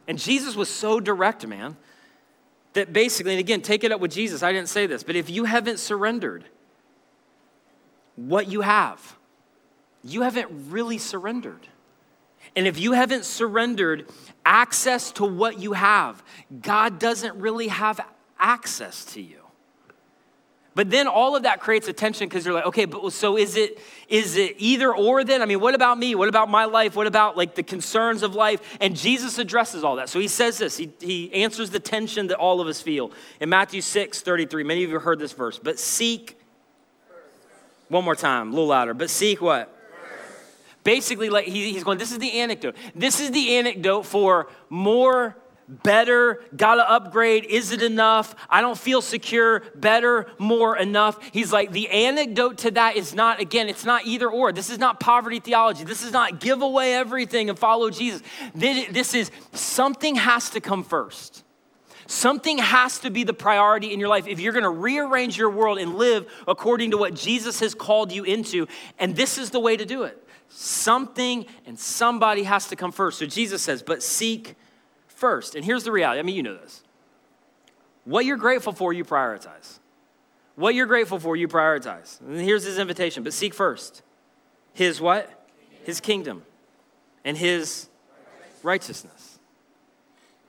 And 0.08 0.18
Jesus 0.18 0.56
was 0.56 0.70
so 0.70 1.02
direct, 1.02 1.46
man, 1.46 1.76
that 2.74 2.94
basically, 2.94 3.34
and 3.34 3.40
again, 3.40 3.62
take 3.62 3.84
it 3.84 3.92
up 3.92 4.00
with 4.00 4.12
Jesus. 4.12 4.42
I 4.42 4.54
didn't 4.54 4.70
say 4.70 4.88
this, 4.88 5.04
but 5.04 5.18
if 5.18 5.30
you 5.30 5.44
haven't 5.44 5.80
surrendered, 5.80 6.46
what 8.18 8.50
you 8.50 8.62
have. 8.62 9.16
You 10.04 10.24
haven't 10.24 10.50
really 10.70 10.98
surrendered. 10.98 11.68
And 12.56 12.68
if 12.68 12.78
you 12.80 12.92
haven't 12.94 13.24
surrendered 13.24 14.10
access 14.46 15.12
to 15.14 15.26
what 15.26 15.60
you 15.60 15.74
have, 15.74 16.24
God 16.62 17.00
doesn't 17.00 17.36
really 17.36 17.68
have 17.68 18.02
access 18.40 19.06
to 19.14 19.22
you. 19.22 19.38
But 20.78 20.92
then 20.92 21.08
all 21.08 21.36
of 21.36 21.42
that 21.44 21.60
creates 21.60 21.88
a 21.88 21.94
tension 21.94 22.30
because 22.30 22.46
you're 22.46 22.54
like, 22.54 22.68
okay, 22.68 22.86
but 22.86 23.12
so 23.12 23.36
is 23.36 23.58
it 23.58 23.80
is 24.08 24.38
it 24.38 24.58
either 24.60 24.94
or 24.94 25.24
then? 25.24 25.42
I 25.42 25.46
mean, 25.46 25.60
what 25.60 25.74
about 25.74 25.98
me? 25.98 26.14
What 26.14 26.30
about 26.30 26.52
my 26.52 26.66
life? 26.66 26.96
What 26.96 27.08
about 27.08 27.36
like 27.36 27.56
the 27.56 27.64
concerns 27.64 28.22
of 28.22 28.36
life? 28.36 28.78
And 28.80 28.96
Jesus 28.96 29.40
addresses 29.40 29.84
all 29.84 29.96
that. 29.96 30.08
So 30.08 30.20
he 30.20 30.28
says 30.28 30.60
this, 30.60 30.78
he, 30.78 30.92
he 31.00 31.34
answers 31.34 31.72
the 31.72 31.80
tension 31.80 32.28
that 32.28 32.38
all 32.38 32.62
of 32.62 32.68
us 32.68 32.80
feel. 32.80 33.12
In 33.40 33.50
Matthew 33.50 33.82
6, 33.82 34.22
33, 34.22 34.64
many 34.64 34.84
of 34.84 34.90
you 34.90 34.96
have 34.98 35.04
heard 35.04 35.18
this 35.18 35.34
verse, 35.34 35.58
but 35.58 35.80
seek 35.80 36.37
one 37.90 38.04
more 38.04 38.16
time, 38.16 38.48
a 38.48 38.52
little 38.52 38.68
louder. 38.68 38.94
But 38.94 39.10
seek 39.10 39.42
what? 39.42 39.74
Basically, 40.84 41.30
like 41.30 41.46
he's 41.46 41.84
going, 41.84 41.98
this 41.98 42.12
is 42.12 42.20
the 42.20 42.40
anecdote. 42.40 42.76
This 42.96 43.20
is 43.20 43.32
the 43.32 43.58
anecdote 43.58 44.04
for 44.04 44.48
more, 44.70 45.36
better, 45.68 46.42
gotta 46.56 46.90
upgrade. 46.90 47.44
Is 47.44 47.74
it 47.74 47.82
enough? 47.82 48.36
I 48.50 48.62
don't 48.62 48.78
feel 48.78 49.02
secure. 49.02 49.64
Better, 49.76 50.28
more, 50.38 50.78
enough. 50.78 51.20
He's 51.34 51.52
like, 51.52 51.74
the 51.74 51.90
anecdote 51.90 52.60
to 52.60 52.72
that 52.72 52.96
is 52.96 53.14
not, 53.14 53.42
again, 53.42 53.68
it's 53.68 53.84
not 53.84 54.06
either 54.06 54.30
or. 54.30 54.54
This 54.54 54.70
is 54.70 54.80
not 54.80 55.02
poverty 55.02 55.42
theology. 55.42 55.84
This 55.84 56.04
is 56.04 56.14
not 56.14 56.40
give 56.40 56.62
away 56.62 56.94
everything 56.94 57.50
and 57.50 57.60
follow 57.60 57.90
Jesus. 57.90 58.22
This 58.56 59.14
is 59.14 59.30
something 59.52 60.16
has 60.16 60.50
to 60.52 60.62
come 60.62 60.86
first. 60.86 61.44
Something 62.08 62.58
has 62.58 63.00
to 63.00 63.10
be 63.10 63.26
the 63.26 63.34
priority 63.34 63.94
in 63.94 64.00
your 64.00 64.08
life 64.08 64.28
if 64.28 64.40
you're 64.40 64.54
going 64.54 64.64
to 64.64 64.70
rearrange 64.70 65.38
your 65.38 65.50
world 65.50 65.78
and 65.78 65.96
live 65.96 66.26
according 66.48 66.92
to 66.92 66.98
what 66.98 67.14
Jesus 67.14 67.60
has 67.60 67.76
called 67.76 68.14
you 68.14 68.24
into. 68.24 68.66
And 68.98 69.16
this 69.16 69.38
is 69.38 69.50
the 69.50 69.60
way 69.60 69.76
to 69.76 69.86
do 69.86 70.04
it. 70.04 70.24
Something 70.48 71.46
and 71.66 71.78
somebody 71.78 72.44
has 72.44 72.68
to 72.70 72.78
come 72.78 72.94
first. 72.94 73.20
So 73.20 73.26
Jesus 73.26 73.62
says, 73.62 73.84
but 73.84 74.02
seek 74.02 74.56
first. 75.08 75.56
And 75.56 75.66
here's 75.66 75.84
the 75.84 75.92
reality 75.92 76.20
I 76.20 76.24
mean, 76.24 76.36
you 76.36 76.44
know 76.44 76.56
this. 76.56 76.82
What 78.06 78.24
you're 78.24 78.38
grateful 78.38 78.72
for, 78.72 78.94
you 78.94 79.04
prioritize. 79.04 79.80
What 80.56 80.76
you're 80.76 80.86
grateful 80.86 81.20
for, 81.20 81.36
you 81.36 81.50
prioritize. 81.50 82.22
And 82.22 82.40
here's 82.40 82.64
his 82.64 82.80
invitation, 82.80 83.24
but 83.24 83.34
seek 83.34 83.54
first. 83.54 84.02
His 84.74 85.02
what? 85.02 85.30
His 85.84 86.00
kingdom 86.00 86.44
and 87.26 87.38
his 87.38 87.90
righteousness. 88.64 89.17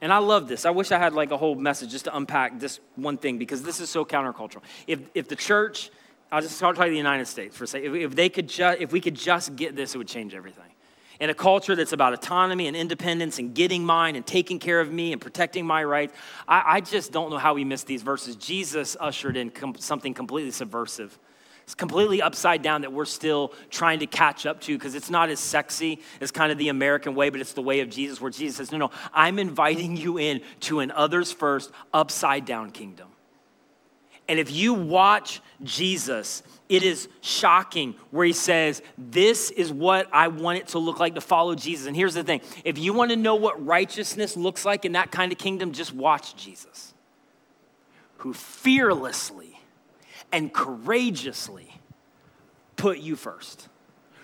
And 0.01 0.13
I 0.13 0.19
love 0.19 0.49
this. 0.49 0.65
I 0.65 0.71
wish 0.71 0.93
I 0.93 0.99
had 0.99 1.13
like 1.13 1.31
a 1.31 1.37
whole 1.37 1.55
message 1.55 1.91
just 1.91 2.05
to 2.05 2.17
unpack 2.17 2.61
this 2.61 2.81
one 2.95 3.19
thing 3.19 3.39
because 3.39 3.63
this 3.63 3.81
is 3.81 3.91
so 3.91 4.05
countercultural. 4.05 4.63
If, 4.87 5.01
if 5.15 5.29
the 5.29 5.37
church, 5.37 5.91
I'll 6.31 6.43
just 6.43 6.61
talk 6.61 6.77
about 6.77 6.89
the 6.89 6.97
United 6.97 7.27
States 7.27 7.57
for 7.57 7.65
a 7.65 7.67
second. 7.67 7.97
If, 7.97 8.11
if 8.11 8.15
they 8.15 8.29
could 8.29 8.49
just, 8.49 8.81
if 8.81 8.93
we 8.93 9.01
could 9.01 9.17
just 9.17 9.57
get 9.57 9.75
this, 9.75 9.95
it 9.95 9.99
would 9.99 10.09
change 10.09 10.35
everything. 10.35 10.65
In 11.21 11.31
a 11.31 11.35
culture 11.35 11.75
that's 11.75 11.93
about 11.93 12.13
autonomy 12.13 12.69
and 12.69 12.77
independence 12.77 13.41
and 13.41 13.53
getting 13.53 13.85
mine 13.85 14.15
and 14.15 14.25
taking 14.25 14.61
care 14.61 14.81
of 14.81 14.93
me 14.93 15.13
and 15.13 15.21
protecting 15.21 15.67
my 15.67 15.83
rights, 15.83 16.15
I, 16.47 16.63
I 16.77 16.81
just 16.81 17.11
don't 17.11 17.31
know 17.31 17.39
how 17.39 17.55
we 17.55 17.65
missed 17.65 17.89
these 17.89 18.03
verses. 18.03 18.37
Jesus 18.37 18.97
ushered 19.01 19.37
in 19.37 19.51
com- 19.51 19.77
something 19.79 20.15
completely 20.15 20.53
subversive 20.53 21.19
it's 21.69 21.75
completely 21.75 22.23
upside 22.23 22.63
down 22.63 22.81
that 22.81 22.95
we're 22.95 23.05
still 23.05 23.53
trying 23.69 23.99
to 23.99 24.07
catch 24.07 24.47
up 24.47 24.59
to 24.63 24.75
because 24.75 24.95
it's 24.95 25.11
not 25.11 25.29
as 25.29 25.39
sexy 25.39 26.01
as 26.19 26.31
kind 26.31 26.51
of 26.51 26.57
the 26.57 26.71
American 26.71 27.15
way, 27.15 27.29
but 27.29 27.43
it's 27.43 27.53
the 27.53 27.61
way 27.61 27.81
of 27.81 27.91
Jesus 27.91 28.23
where 28.23 28.31
Jesus 28.31 28.57
says, 28.57 28.73
No, 28.73 28.79
no, 28.79 28.91
I'm 29.13 29.39
inviting 29.39 29.95
you 29.95 30.17
in 30.17 30.41
to 30.61 30.81
an 30.81 30.91
others 30.91 31.31
first, 31.31 31.71
upside 31.93 32.47
down 32.47 32.71
kingdom. 32.71 33.09
And 34.31 34.39
if 34.39 34.51
you 34.51 34.73
watch 34.73 35.43
Jesus, 35.63 36.43
it 36.71 36.83
is 36.83 37.07
shocking 37.21 37.97
where 38.13 38.25
he 38.25 38.33
says, 38.33 38.81
This 38.97 39.51
is 39.51 39.71
what 39.71 40.09
I 40.11 40.29
want 40.29 40.61
it 40.61 40.69
to 40.69 40.79
look 40.79 40.99
like 40.99 41.17
to 41.17 41.21
follow 41.21 41.55
Jesus. 41.55 41.87
And 41.87 41.95
here's 41.95 42.15
the 42.15 42.25
thing 42.25 42.41
if 42.65 42.79
you 42.79 42.95
want 42.95 43.11
to 43.11 43.17
know 43.17 43.35
what 43.35 43.63
righteousness 43.67 44.39
looks 44.39 44.65
like 44.65 44.87
in 44.87 44.93
that 44.93 45.11
kind 45.11 45.33
of 45.33 45.37
kingdom, 45.37 45.73
just 45.73 45.93
watch 45.93 46.35
Jesus, 46.35 46.95
who 48.17 48.33
fearlessly 48.33 49.58
and 50.33 50.53
courageously 50.53 51.81
put 52.77 52.99
you 52.99 53.17
first, 53.17 53.69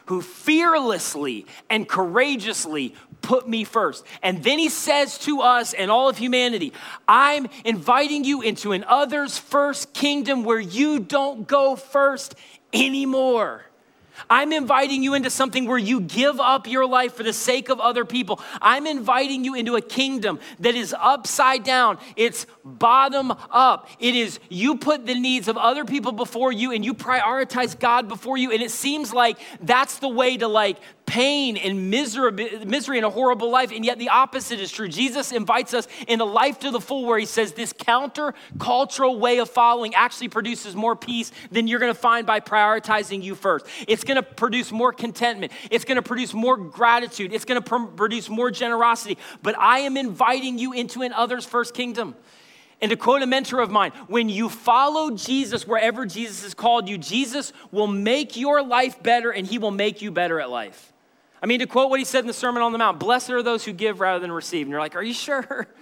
who 0.06 0.20
fearlessly 0.22 1.46
and 1.68 1.88
courageously 1.88 2.94
put 3.22 3.48
me 3.48 3.64
first. 3.64 4.04
And 4.22 4.42
then 4.44 4.58
he 4.58 4.68
says 4.68 5.18
to 5.20 5.40
us 5.40 5.72
and 5.72 5.90
all 5.90 6.08
of 6.08 6.18
humanity, 6.18 6.72
I'm 7.08 7.48
inviting 7.64 8.24
you 8.24 8.42
into 8.42 8.72
an 8.72 8.84
others 8.84 9.38
first 9.38 9.92
kingdom 9.92 10.44
where 10.44 10.60
you 10.60 11.00
don't 11.00 11.46
go 11.46 11.74
first 11.76 12.34
anymore. 12.72 13.64
I'm 14.28 14.52
inviting 14.52 15.02
you 15.02 15.14
into 15.14 15.30
something 15.30 15.66
where 15.66 15.78
you 15.78 16.00
give 16.00 16.40
up 16.40 16.66
your 16.66 16.86
life 16.86 17.14
for 17.14 17.22
the 17.22 17.32
sake 17.32 17.68
of 17.68 17.80
other 17.80 18.04
people. 18.04 18.40
I'm 18.60 18.86
inviting 18.86 19.44
you 19.44 19.54
into 19.54 19.76
a 19.76 19.82
kingdom 19.82 20.40
that 20.60 20.74
is 20.74 20.94
upside 20.98 21.64
down. 21.64 21.98
It's 22.16 22.46
bottom 22.64 23.32
up. 23.50 23.88
It 23.98 24.14
is 24.14 24.38
you 24.48 24.76
put 24.76 25.06
the 25.06 25.14
needs 25.14 25.48
of 25.48 25.56
other 25.56 25.84
people 25.84 26.12
before 26.12 26.52
you 26.52 26.72
and 26.72 26.84
you 26.84 26.94
prioritize 26.94 27.78
God 27.78 28.08
before 28.08 28.38
you. 28.38 28.52
And 28.52 28.62
it 28.62 28.70
seems 28.70 29.12
like 29.12 29.38
that's 29.60 29.98
the 29.98 30.08
way 30.08 30.36
to 30.36 30.48
like 30.48 30.78
pain 31.06 31.56
and 31.56 31.90
misery, 31.90 32.32
misery 32.64 32.98
and 32.98 33.06
a 33.06 33.10
horrible 33.10 33.50
life. 33.50 33.72
And 33.72 33.84
yet 33.84 33.98
the 33.98 34.08
opposite 34.08 34.60
is 34.60 34.70
true. 34.70 34.88
Jesus 34.88 35.32
invites 35.32 35.74
us 35.74 35.86
in 36.08 36.20
a 36.20 36.24
life 36.24 36.58
to 36.60 36.70
the 36.70 36.80
full 36.80 37.04
where 37.04 37.18
he 37.18 37.26
says 37.26 37.52
this 37.52 37.72
counter 37.72 38.34
cultural 38.58 39.18
way 39.18 39.38
of 39.38 39.50
following 39.50 39.94
actually 39.94 40.28
produces 40.28 40.74
more 40.74 40.96
peace 40.96 41.30
than 41.50 41.68
you're 41.68 41.80
going 41.80 41.92
to 41.92 41.98
find 41.98 42.26
by 42.26 42.40
prioritizing 42.40 43.22
you 43.22 43.34
first. 43.34 43.66
It's 43.86 44.04
going 44.04 44.16
to 44.16 44.22
produce 44.22 44.72
more 44.72 44.92
contentment. 44.92 45.52
It's 45.70 45.84
going 45.84 45.96
to 45.96 46.02
produce 46.02 46.32
more 46.32 46.56
gratitude. 46.56 47.32
It's 47.32 47.44
going 47.44 47.62
to 47.62 47.68
pr- 47.68 47.92
produce 47.94 48.28
more 48.28 48.50
generosity. 48.50 49.18
But 49.42 49.58
I 49.58 49.80
am 49.80 49.96
inviting 49.96 50.58
you 50.58 50.72
into 50.72 51.02
an 51.02 51.12
others 51.12 51.44
first 51.44 51.74
kingdom. 51.74 52.14
And 52.80 52.90
to 52.90 52.96
quote 52.96 53.22
a 53.22 53.26
mentor 53.26 53.60
of 53.60 53.70
mine, 53.70 53.92
when 54.08 54.28
you 54.28 54.48
follow 54.48 55.10
Jesus 55.12 55.66
wherever 55.66 56.06
Jesus 56.06 56.42
has 56.42 56.54
called 56.54 56.88
you, 56.88 56.98
Jesus 56.98 57.52
will 57.70 57.86
make 57.86 58.36
your 58.36 58.62
life 58.62 59.02
better 59.02 59.30
and 59.30 59.46
he 59.46 59.58
will 59.58 59.70
make 59.70 60.02
you 60.02 60.10
better 60.10 60.40
at 60.40 60.50
life. 60.50 60.92
I 61.42 61.46
mean, 61.46 61.60
to 61.60 61.66
quote 61.66 61.90
what 61.90 61.98
he 61.98 62.04
said 62.04 62.20
in 62.20 62.26
the 62.26 62.32
Sermon 62.32 62.62
on 62.62 62.72
the 62.72 62.78
Mount, 62.78 62.98
blessed 62.98 63.30
are 63.30 63.42
those 63.42 63.64
who 63.64 63.72
give 63.72 64.00
rather 64.00 64.18
than 64.18 64.32
receive. 64.32 64.66
And 64.66 64.70
you're 64.70 64.80
like, 64.80 64.96
are 64.96 65.02
you 65.02 65.14
sure? 65.14 65.68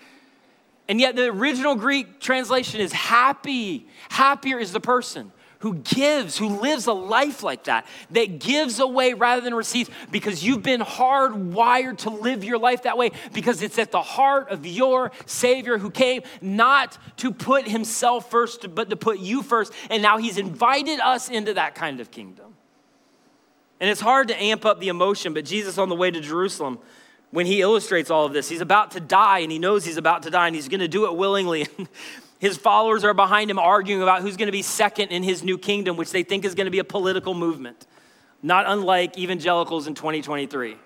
And 0.89 1.01
yet 1.01 1.17
the 1.17 1.27
original 1.27 1.75
Greek 1.75 2.21
translation 2.21 2.81
is 2.81 2.93
happy. 2.93 3.87
Happier 4.11 4.59
is 4.59 4.73
the 4.73 4.81
person 4.81 5.33
who 5.61 5.75
gives, 5.75 6.37
who 6.37 6.61
lives 6.61 6.89
a 6.89 6.93
life 6.93 7.45
like 7.45 7.65
that, 7.65 7.87
that 8.11 8.41
gives 8.41 8.81
away 8.81 9.15
rather 9.15 9.41
than 9.41 9.55
receives, 9.55 9.89
because 10.11 10.43
you've 10.45 10.63
been 10.63 10.81
hardwired 10.81 11.99
to 11.99 12.11
live 12.11 12.43
your 12.43 12.59
life 12.59 12.83
that 12.83 12.99
way, 12.99 13.13
because 13.33 13.63
it's 13.63 13.79
at 13.79 13.93
the 13.93 14.03
heart 14.03 14.51
of 14.51 14.67
your 14.67 15.13
Savior 15.25 15.79
who 15.79 15.89
came 15.89 16.23
not 16.41 16.99
to 17.19 17.31
put 17.31 17.69
himself 17.69 18.29
first, 18.29 18.75
but 18.75 18.91
to 18.91 18.97
put 18.97 19.21
you 19.21 19.41
first. 19.41 19.73
And 19.89 20.03
now 20.03 20.19
he's 20.19 20.37
invited 20.37 20.99
us 20.99 21.31
into 21.31 21.55
that 21.55 21.77
kind 21.77 22.01
of 22.01 22.11
kingdom. 22.11 22.57
And 23.83 23.91
it's 23.91 24.01
hard 24.01 24.29
to 24.29 24.41
amp 24.41 24.65
up 24.65 24.79
the 24.79 24.87
emotion, 24.87 25.35
but 25.35 25.45
Jesus 25.45 25.77
on 25.77 25.89
the 25.89 25.97
way 25.97 26.09
to 26.09 26.21
Jerusalem, 26.21 26.79
when 27.33 27.47
he 27.47 27.63
illustrates 27.63 28.11
all 28.11 28.25
of 28.25 28.33
this, 28.33 28.49
he's 28.49 28.61
about 28.61 28.93
to 28.93 29.01
die 29.01 29.41
and 29.41 29.51
he 29.51 29.59
knows 29.59 29.85
he's 29.85 29.97
about 29.97 30.23
to 30.23 30.31
die 30.31 30.47
and 30.47 30.55
he's 30.55 30.69
going 30.69 30.79
to 30.79 30.87
do 30.87 31.07
it 31.07 31.17
willingly. 31.17 31.67
his 32.39 32.57
followers 32.57 33.03
are 33.03 33.13
behind 33.13 33.51
him 33.51 33.59
arguing 33.59 34.01
about 34.01 34.23
who's 34.23 34.37
going 34.37 34.47
to 34.47 34.53
be 34.53 34.63
second 34.63 35.09
in 35.09 35.25
his 35.25 35.43
new 35.43 35.59
kingdom, 35.59 35.97
which 35.97 36.13
they 36.13 36.23
think 36.23 36.45
is 36.45 36.55
going 36.55 36.67
to 36.67 36.71
be 36.71 36.79
a 36.79 36.85
political 36.85 37.35
movement, 37.35 37.89
not 38.41 38.67
unlike 38.69 39.19
evangelicals 39.19 39.89
in 39.89 39.97
2023. 39.97 40.77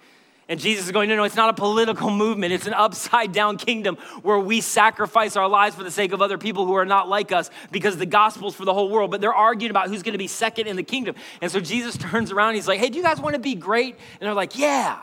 And 0.49 0.61
Jesus 0.61 0.87
is 0.87 0.93
going, 0.93 1.09
no, 1.09 1.17
no, 1.17 1.25
it's 1.25 1.35
not 1.35 1.49
a 1.49 1.55
political 1.55 2.09
movement. 2.09 2.53
It's 2.53 2.69
an 2.69 2.75
upside 2.75 3.33
down 3.33 3.57
kingdom 3.57 3.97
where 4.23 4.39
we 4.39 4.61
sacrifice 4.61 5.35
our 5.35 5.49
lives 5.49 5.75
for 5.75 5.83
the 5.83 5.91
sake 5.91 6.13
of 6.13 6.23
other 6.23 6.39
people 6.39 6.67
who 6.67 6.75
are 6.75 6.85
not 6.85 7.09
like 7.09 7.33
us 7.33 7.51
because 7.73 7.97
the 7.97 8.07
gospel's 8.07 8.55
for 8.55 8.65
the 8.65 8.73
whole 8.73 8.89
world. 8.89 9.11
But 9.11 9.21
they're 9.21 9.35
arguing 9.35 9.71
about 9.71 9.89
who's 9.89 10.05
going 10.05 10.13
to 10.13 10.19
be 10.19 10.29
second 10.29 10.69
in 10.69 10.77
the 10.77 10.85
kingdom. 10.85 11.17
And 11.41 11.51
so 11.51 11.59
Jesus 11.59 11.97
turns 11.99 12.31
around 12.31 12.55
he's 12.55 12.69
like, 12.69 12.79
hey, 12.79 12.91
do 12.91 12.97
you 12.97 13.03
guys 13.03 13.21
want 13.21 13.35
to 13.35 13.41
be 13.41 13.57
great? 13.57 13.97
And 14.21 14.27
they're 14.27 14.35
like, 14.35 14.57
yeah. 14.57 15.01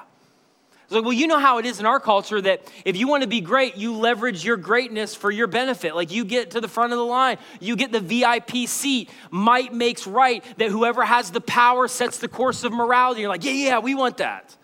It's 0.84 0.92
like, 0.94 1.04
well, 1.04 1.14
you 1.14 1.28
know 1.28 1.40
how 1.40 1.58
it 1.58 1.66
is 1.66 1.80
in 1.80 1.86
our 1.86 2.00
culture 2.00 2.40
that 2.40 2.72
if 2.86 2.96
you 2.96 3.10
want 3.10 3.24
to 3.24 3.28
be 3.28 3.42
great, 3.42 3.76
you 3.76 3.98
leverage 3.98 4.46
your 4.46 4.58
greatness 4.58 5.14
for 5.14 5.30
your 5.30 5.48
benefit. 5.48 5.94
Like 5.94 6.12
you 6.12 6.24
get 6.24 6.52
to 6.52 6.62
the 6.62 6.68
front 6.70 6.94
of 6.94 7.00
the 7.00 7.06
line, 7.06 7.38
you 7.60 7.76
get 7.76 7.92
the 7.92 8.00
VIP 8.00 8.68
seat. 8.68 9.10
Might 9.30 9.74
makes 9.74 10.08
right 10.08 10.42
that 10.58 10.72
whoever 10.72 11.04
has 11.04 11.32
the 11.32 11.42
power 11.42 11.90
sets 11.90 12.20
the 12.20 12.30
course 12.30 12.64
of 12.64 12.72
morality. 12.72 13.22
You're 13.22 13.30
like, 13.30 13.44
yeah, 13.44 13.52
yeah, 13.52 13.80
we 13.80 13.94
want 13.94 14.18
that. 14.18 14.56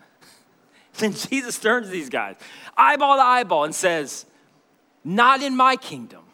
Then 1.10 1.14
Jesus 1.14 1.58
turns 1.58 1.86
to 1.86 1.92
these 1.92 2.10
guys, 2.10 2.36
eyeball 2.76 3.16
to 3.16 3.22
eyeball, 3.22 3.64
and 3.64 3.74
says, 3.74 4.26
Not 5.02 5.42
in 5.42 5.56
my 5.56 5.76
kingdom, 5.76 6.24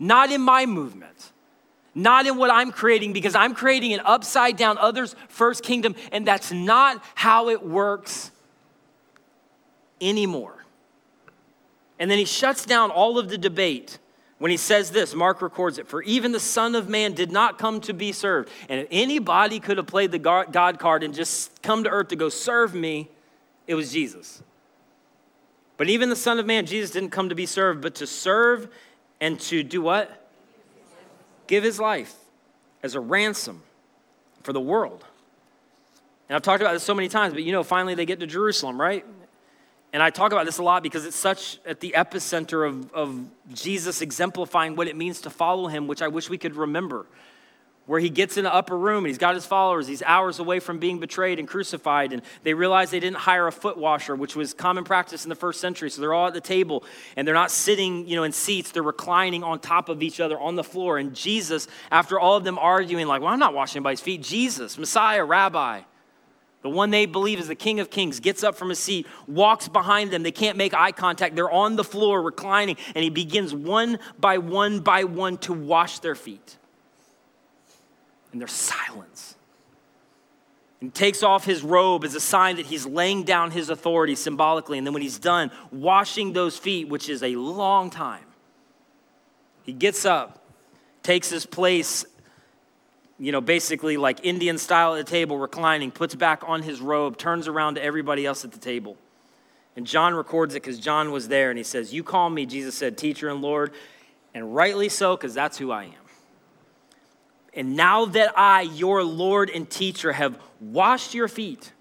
not 0.00 0.32
in 0.32 0.40
my 0.40 0.66
movement, 0.66 1.30
not 1.94 2.26
in 2.26 2.36
what 2.36 2.50
I'm 2.50 2.72
creating, 2.72 3.12
because 3.12 3.36
I'm 3.36 3.54
creating 3.54 3.92
an 3.92 4.00
upside 4.04 4.56
down, 4.56 4.78
others 4.78 5.14
first 5.28 5.62
kingdom, 5.62 5.94
and 6.10 6.26
that's 6.26 6.50
not 6.50 7.02
how 7.14 7.50
it 7.50 7.64
works 7.64 8.32
anymore. 10.00 10.64
And 12.00 12.10
then 12.10 12.18
he 12.18 12.24
shuts 12.24 12.66
down 12.66 12.90
all 12.90 13.16
of 13.16 13.28
the 13.28 13.38
debate 13.38 14.00
when 14.38 14.50
he 14.50 14.56
says 14.56 14.90
this, 14.90 15.14
Mark 15.14 15.40
records 15.40 15.78
it, 15.78 15.86
for 15.86 16.02
even 16.02 16.32
the 16.32 16.40
Son 16.40 16.74
of 16.74 16.88
Man 16.88 17.12
did 17.12 17.30
not 17.30 17.58
come 17.58 17.80
to 17.82 17.92
be 17.92 18.10
served. 18.10 18.50
And 18.68 18.80
if 18.80 18.88
anybody 18.90 19.60
could 19.60 19.76
have 19.76 19.86
played 19.86 20.10
the 20.10 20.18
God 20.18 20.80
card 20.80 21.04
and 21.04 21.14
just 21.14 21.62
come 21.62 21.84
to 21.84 21.90
earth 21.90 22.08
to 22.08 22.16
go 22.16 22.28
serve 22.28 22.74
me, 22.74 23.08
it 23.66 23.74
was 23.74 23.92
Jesus. 23.92 24.42
But 25.76 25.88
even 25.88 26.08
the 26.08 26.16
Son 26.16 26.38
of 26.38 26.46
Man, 26.46 26.66
Jesus 26.66 26.90
didn't 26.90 27.10
come 27.10 27.28
to 27.28 27.34
be 27.34 27.46
served, 27.46 27.80
but 27.80 27.96
to 27.96 28.06
serve 28.06 28.68
and 29.20 29.38
to 29.40 29.62
do 29.62 29.80
what? 29.82 30.30
Give 31.46 31.64
his 31.64 31.80
life 31.80 32.14
as 32.82 32.94
a 32.94 33.00
ransom 33.00 33.62
for 34.42 34.52
the 34.52 34.60
world. 34.60 35.04
And 36.28 36.36
I've 36.36 36.42
talked 36.42 36.62
about 36.62 36.72
this 36.72 36.82
so 36.82 36.94
many 36.94 37.08
times, 37.08 37.34
but 37.34 37.42
you 37.42 37.52
know, 37.52 37.62
finally 37.62 37.94
they 37.94 38.06
get 38.06 38.20
to 38.20 38.26
Jerusalem, 38.26 38.80
right? 38.80 39.04
And 39.92 40.02
I 40.02 40.10
talk 40.10 40.32
about 40.32 40.46
this 40.46 40.58
a 40.58 40.62
lot 40.62 40.82
because 40.82 41.04
it's 41.04 41.16
such 41.16 41.58
at 41.66 41.80
the 41.80 41.94
epicenter 41.96 42.66
of, 42.66 42.92
of 42.92 43.28
Jesus 43.52 44.00
exemplifying 44.00 44.74
what 44.74 44.88
it 44.88 44.96
means 44.96 45.20
to 45.22 45.30
follow 45.30 45.68
him, 45.68 45.86
which 45.86 46.00
I 46.00 46.08
wish 46.08 46.30
we 46.30 46.38
could 46.38 46.56
remember 46.56 47.06
where 47.86 47.98
he 47.98 48.10
gets 48.10 48.36
in 48.36 48.44
the 48.44 48.54
upper 48.54 48.78
room 48.78 48.98
and 48.98 49.08
he's 49.08 49.18
got 49.18 49.34
his 49.34 49.44
followers. 49.44 49.88
He's 49.88 50.02
hours 50.02 50.38
away 50.38 50.60
from 50.60 50.78
being 50.78 51.00
betrayed 51.00 51.38
and 51.38 51.48
crucified. 51.48 52.12
And 52.12 52.22
they 52.44 52.54
realize 52.54 52.90
they 52.90 53.00
didn't 53.00 53.18
hire 53.18 53.48
a 53.48 53.52
foot 53.52 53.76
washer, 53.76 54.14
which 54.14 54.36
was 54.36 54.54
common 54.54 54.84
practice 54.84 55.24
in 55.24 55.28
the 55.28 55.34
first 55.34 55.60
century. 55.60 55.90
So 55.90 56.00
they're 56.00 56.14
all 56.14 56.28
at 56.28 56.34
the 56.34 56.40
table 56.40 56.84
and 57.16 57.26
they're 57.26 57.34
not 57.34 57.50
sitting, 57.50 58.06
you 58.06 58.14
know, 58.14 58.22
in 58.22 58.32
seats. 58.32 58.70
They're 58.70 58.82
reclining 58.82 59.42
on 59.42 59.58
top 59.58 59.88
of 59.88 60.02
each 60.02 60.20
other 60.20 60.38
on 60.38 60.54
the 60.54 60.64
floor. 60.64 60.98
And 60.98 61.14
Jesus, 61.14 61.66
after 61.90 62.20
all 62.20 62.36
of 62.36 62.44
them 62.44 62.58
arguing, 62.58 63.06
like, 63.08 63.20
well, 63.20 63.32
I'm 63.32 63.40
not 63.40 63.54
washing 63.54 63.78
anybody's 63.80 64.00
feet, 64.00 64.22
Jesus, 64.22 64.78
Messiah, 64.78 65.24
Rabbi, 65.24 65.80
the 66.62 66.70
one 66.70 66.90
they 66.90 67.06
believe 67.06 67.40
is 67.40 67.48
the 67.48 67.56
King 67.56 67.80
of 67.80 67.90
Kings, 67.90 68.20
gets 68.20 68.44
up 68.44 68.54
from 68.54 68.68
his 68.68 68.78
seat, 68.78 69.08
walks 69.26 69.66
behind 69.66 70.12
them. 70.12 70.22
They 70.22 70.30
can't 70.30 70.56
make 70.56 70.72
eye 70.72 70.92
contact. 70.92 71.34
They're 71.34 71.50
on 71.50 71.74
the 71.74 71.82
floor 71.82 72.22
reclining, 72.22 72.76
and 72.94 73.02
he 73.02 73.10
begins 73.10 73.52
one 73.52 73.98
by 74.20 74.38
one 74.38 74.78
by 74.78 75.02
one 75.02 75.38
to 75.38 75.52
wash 75.52 75.98
their 75.98 76.14
feet 76.14 76.58
and 78.32 78.40
there's 78.40 78.52
silence. 78.52 79.36
And 80.80 80.92
takes 80.92 81.22
off 81.22 81.44
his 81.44 81.62
robe 81.62 82.04
as 82.04 82.16
a 82.16 82.20
sign 82.20 82.56
that 82.56 82.66
he's 82.66 82.84
laying 82.84 83.22
down 83.22 83.52
his 83.52 83.70
authority 83.70 84.16
symbolically. 84.16 84.78
And 84.78 84.86
then 84.86 84.92
when 84.92 85.02
he's 85.02 85.18
done 85.18 85.52
washing 85.70 86.32
those 86.32 86.58
feet, 86.58 86.88
which 86.88 87.08
is 87.08 87.22
a 87.22 87.36
long 87.36 87.88
time, 87.88 88.24
he 89.62 89.72
gets 89.72 90.04
up, 90.04 90.44
takes 91.04 91.30
his 91.30 91.46
place, 91.46 92.04
you 93.18 93.30
know, 93.30 93.40
basically 93.40 93.96
like 93.96 94.24
Indian 94.24 94.58
style 94.58 94.94
at 94.96 95.06
the 95.06 95.10
table, 95.10 95.38
reclining, 95.38 95.92
puts 95.92 96.16
back 96.16 96.42
on 96.48 96.62
his 96.62 96.80
robe, 96.80 97.16
turns 97.16 97.46
around 97.46 97.76
to 97.76 97.82
everybody 97.82 98.26
else 98.26 98.44
at 98.44 98.50
the 98.50 98.58
table. 98.58 98.96
And 99.76 99.86
John 99.86 100.14
records 100.14 100.54
it 100.54 100.62
because 100.62 100.80
John 100.80 101.12
was 101.12 101.28
there 101.28 101.50
and 101.50 101.56
he 101.56 101.64
says, 101.64 101.94
You 101.94 102.02
call 102.02 102.28
me, 102.28 102.44
Jesus 102.44 102.74
said, 102.74 102.98
teacher 102.98 103.28
and 103.28 103.40
Lord, 103.40 103.72
and 104.34 104.54
rightly 104.54 104.88
so, 104.88 105.16
because 105.16 105.32
that's 105.32 105.56
who 105.58 105.70
I 105.70 105.84
am. 105.84 106.01
And 107.54 107.76
now 107.76 108.06
that 108.06 108.38
I, 108.38 108.62
your 108.62 109.04
Lord 109.04 109.50
and 109.50 109.68
teacher, 109.68 110.12
have 110.12 110.38
washed 110.60 111.14
your 111.14 111.28
feet, 111.28 111.72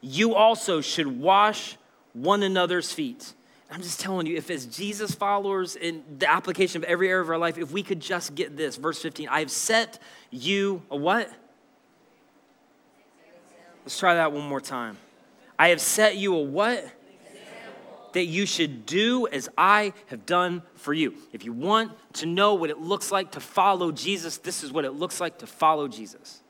you 0.00 0.34
also 0.34 0.80
should 0.80 1.06
wash 1.06 1.76
one 2.12 2.42
another's 2.42 2.92
feet. 2.92 3.32
I'm 3.70 3.82
just 3.82 4.00
telling 4.00 4.26
you, 4.26 4.36
if 4.36 4.48
as 4.50 4.66
Jesus 4.66 5.14
followers 5.14 5.76
in 5.76 6.04
the 6.18 6.30
application 6.30 6.82
of 6.82 6.88
every 6.88 7.08
area 7.08 7.22
of 7.22 7.30
our 7.30 7.38
life, 7.38 7.58
if 7.58 7.72
we 7.72 7.82
could 7.82 8.00
just 8.00 8.34
get 8.34 8.56
this, 8.56 8.76
verse 8.76 9.02
15, 9.02 9.28
I 9.28 9.40
have 9.40 9.50
set 9.50 9.98
you 10.30 10.82
a 10.90 10.96
what? 10.96 11.30
Let's 13.84 13.98
try 13.98 14.14
that 14.14 14.32
one 14.32 14.46
more 14.48 14.60
time. 14.60 14.98
I 15.58 15.68
have 15.68 15.80
set 15.80 16.16
you 16.16 16.34
a 16.34 16.42
what? 16.42 16.92
That 18.16 18.24
you 18.24 18.46
should 18.46 18.86
do 18.86 19.26
as 19.26 19.46
I 19.58 19.92
have 20.06 20.24
done 20.24 20.62
for 20.74 20.94
you. 20.94 21.12
If 21.34 21.44
you 21.44 21.52
want 21.52 21.92
to 22.14 22.24
know 22.24 22.54
what 22.54 22.70
it 22.70 22.78
looks 22.78 23.12
like 23.12 23.32
to 23.32 23.40
follow 23.40 23.92
Jesus, 23.92 24.38
this 24.38 24.64
is 24.64 24.72
what 24.72 24.86
it 24.86 24.92
looks 24.92 25.20
like 25.20 25.40
to 25.40 25.46
follow 25.46 25.86
Jesus. 25.86 26.40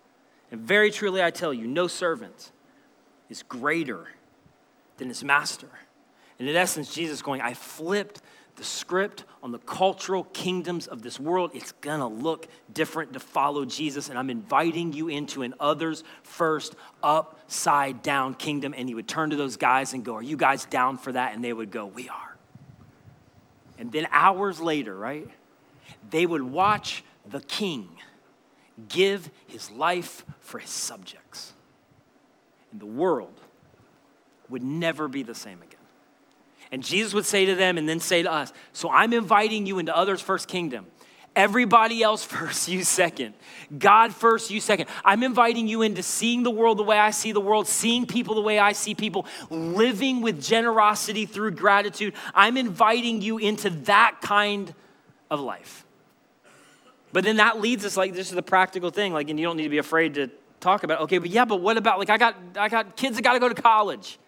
And 0.52 0.60
very 0.60 0.92
truly, 0.92 1.20
I 1.20 1.32
tell 1.32 1.52
you, 1.52 1.66
no 1.66 1.88
servant 1.88 2.52
is 3.28 3.42
greater 3.42 4.06
than 4.98 5.08
his 5.08 5.24
master. 5.24 5.66
And 6.38 6.48
in 6.48 6.54
essence, 6.54 6.94
Jesus 6.94 7.20
going, 7.20 7.40
I 7.40 7.54
flipped 7.54 8.20
the 8.56 8.64
script 8.64 9.24
on 9.42 9.52
the 9.52 9.58
cultural 9.58 10.24
kingdoms 10.24 10.86
of 10.86 11.02
this 11.02 11.20
world, 11.20 11.50
it's 11.54 11.72
gonna 11.72 12.08
look 12.08 12.48
different 12.72 13.12
to 13.12 13.20
follow 13.20 13.64
Jesus. 13.64 14.08
And 14.08 14.18
I'm 14.18 14.30
inviting 14.30 14.92
you 14.92 15.08
into 15.08 15.42
an 15.42 15.54
others 15.60 16.02
first, 16.22 16.74
upside 17.02 18.02
down 18.02 18.34
kingdom. 18.34 18.74
And 18.76 18.88
he 18.88 18.94
would 18.94 19.06
turn 19.06 19.30
to 19.30 19.36
those 19.36 19.56
guys 19.56 19.92
and 19.92 20.04
go, 20.04 20.16
Are 20.16 20.22
you 20.22 20.36
guys 20.36 20.64
down 20.64 20.96
for 20.96 21.12
that? 21.12 21.34
And 21.34 21.44
they 21.44 21.52
would 21.52 21.70
go, 21.70 21.86
We 21.86 22.08
are. 22.08 22.36
And 23.78 23.92
then 23.92 24.08
hours 24.10 24.58
later, 24.58 24.96
right, 24.96 25.28
they 26.10 26.24
would 26.24 26.42
watch 26.42 27.04
the 27.28 27.40
king 27.40 27.88
give 28.88 29.30
his 29.46 29.70
life 29.70 30.24
for 30.40 30.58
his 30.58 30.70
subjects. 30.70 31.52
And 32.72 32.80
the 32.80 32.86
world 32.86 33.40
would 34.48 34.62
never 34.62 35.08
be 35.08 35.22
the 35.22 35.34
same 35.34 35.60
again. 35.62 35.75
And 36.76 36.84
Jesus 36.84 37.14
would 37.14 37.24
say 37.24 37.46
to 37.46 37.54
them 37.54 37.78
and 37.78 37.88
then 37.88 38.00
say 38.00 38.22
to 38.22 38.30
us, 38.30 38.52
So 38.74 38.90
I'm 38.90 39.14
inviting 39.14 39.64
you 39.64 39.78
into 39.78 39.96
others' 39.96 40.20
first 40.20 40.46
kingdom. 40.46 40.84
Everybody 41.34 42.02
else 42.02 42.22
first, 42.36 42.68
you 42.68 42.84
second. 42.84 43.32
God 43.78 44.12
first, 44.12 44.50
you 44.50 44.60
second. 44.60 44.90
I'm 45.02 45.22
inviting 45.22 45.68
you 45.68 45.80
into 45.80 46.02
seeing 46.02 46.42
the 46.42 46.50
world 46.50 46.76
the 46.76 46.82
way 46.82 46.98
I 46.98 47.12
see 47.12 47.32
the 47.32 47.40
world, 47.40 47.66
seeing 47.66 48.04
people 48.04 48.34
the 48.34 48.42
way 48.42 48.58
I 48.58 48.72
see 48.72 48.94
people, 48.94 49.24
living 49.48 50.20
with 50.20 50.44
generosity 50.44 51.24
through 51.24 51.52
gratitude. 51.52 52.12
I'm 52.34 52.58
inviting 52.58 53.22
you 53.22 53.38
into 53.38 53.70
that 53.86 54.18
kind 54.20 54.74
of 55.30 55.40
life. 55.40 55.86
But 57.10 57.24
then 57.24 57.36
that 57.38 57.58
leads 57.58 57.86
us 57.86 57.96
like 57.96 58.12
this 58.12 58.28
is 58.28 58.34
the 58.34 58.42
practical 58.42 58.90
thing, 58.90 59.14
like, 59.14 59.30
and 59.30 59.40
you 59.40 59.46
don't 59.46 59.56
need 59.56 59.62
to 59.62 59.70
be 59.70 59.78
afraid 59.78 60.12
to 60.16 60.28
talk 60.60 60.82
about. 60.82 61.00
It. 61.00 61.04
Okay, 61.04 61.16
but 61.16 61.30
yeah, 61.30 61.46
but 61.46 61.62
what 61.62 61.78
about 61.78 61.98
like 61.98 62.10
I 62.10 62.18
got 62.18 62.36
I 62.54 62.68
got 62.68 62.98
kids 62.98 63.16
that 63.16 63.22
got 63.22 63.32
to 63.32 63.38
go 63.38 63.48
to 63.48 63.54
college. 63.54 64.18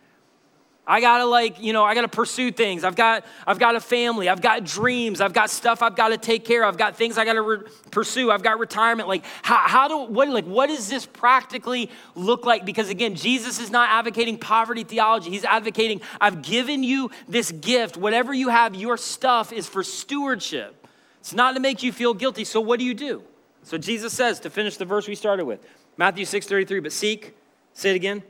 I 0.90 1.02
gotta 1.02 1.26
like, 1.26 1.60
you 1.60 1.74
know, 1.74 1.84
I 1.84 1.94
gotta 1.94 2.08
pursue 2.08 2.50
things. 2.50 2.82
I've 2.82 2.96
got, 2.96 3.26
I've 3.46 3.58
got 3.58 3.76
a 3.76 3.80
family. 3.80 4.30
I've 4.30 4.40
got 4.40 4.64
dreams. 4.64 5.20
I've 5.20 5.34
got 5.34 5.50
stuff 5.50 5.82
I've 5.82 5.94
got 5.94 6.08
to 6.08 6.16
take 6.16 6.46
care 6.46 6.62
of. 6.64 6.68
I've 6.68 6.78
got 6.78 6.96
things 6.96 7.18
I 7.18 7.26
gotta 7.26 7.42
re- 7.42 7.58
pursue. 7.90 8.30
I've 8.30 8.42
got 8.42 8.58
retirement. 8.58 9.06
Like, 9.06 9.22
how, 9.42 9.58
how 9.58 9.88
do 9.88 10.10
what 10.10 10.30
like 10.30 10.46
what 10.46 10.68
does 10.68 10.88
this 10.88 11.04
practically 11.04 11.90
look 12.14 12.46
like? 12.46 12.64
Because 12.64 12.88
again, 12.88 13.16
Jesus 13.16 13.60
is 13.60 13.70
not 13.70 13.90
advocating 13.90 14.38
poverty 14.38 14.82
theology. 14.82 15.28
He's 15.28 15.44
advocating, 15.44 16.00
I've 16.22 16.40
given 16.40 16.82
you 16.82 17.10
this 17.28 17.52
gift. 17.52 17.98
Whatever 17.98 18.32
you 18.32 18.48
have, 18.48 18.74
your 18.74 18.96
stuff 18.96 19.52
is 19.52 19.68
for 19.68 19.82
stewardship. 19.84 20.86
It's 21.20 21.34
not 21.34 21.52
to 21.52 21.60
make 21.60 21.82
you 21.82 21.92
feel 21.92 22.14
guilty. 22.14 22.44
So 22.44 22.62
what 22.62 22.78
do 22.78 22.86
you 22.86 22.94
do? 22.94 23.22
So 23.62 23.76
Jesus 23.76 24.14
says 24.14 24.40
to 24.40 24.48
finish 24.48 24.78
the 24.78 24.86
verse 24.86 25.06
we 25.06 25.14
started 25.14 25.44
with, 25.44 25.60
Matthew 25.98 26.24
6:33, 26.24 26.82
but 26.82 26.92
seek, 26.92 27.36
say 27.74 27.90
it 27.90 27.96
again, 27.96 28.22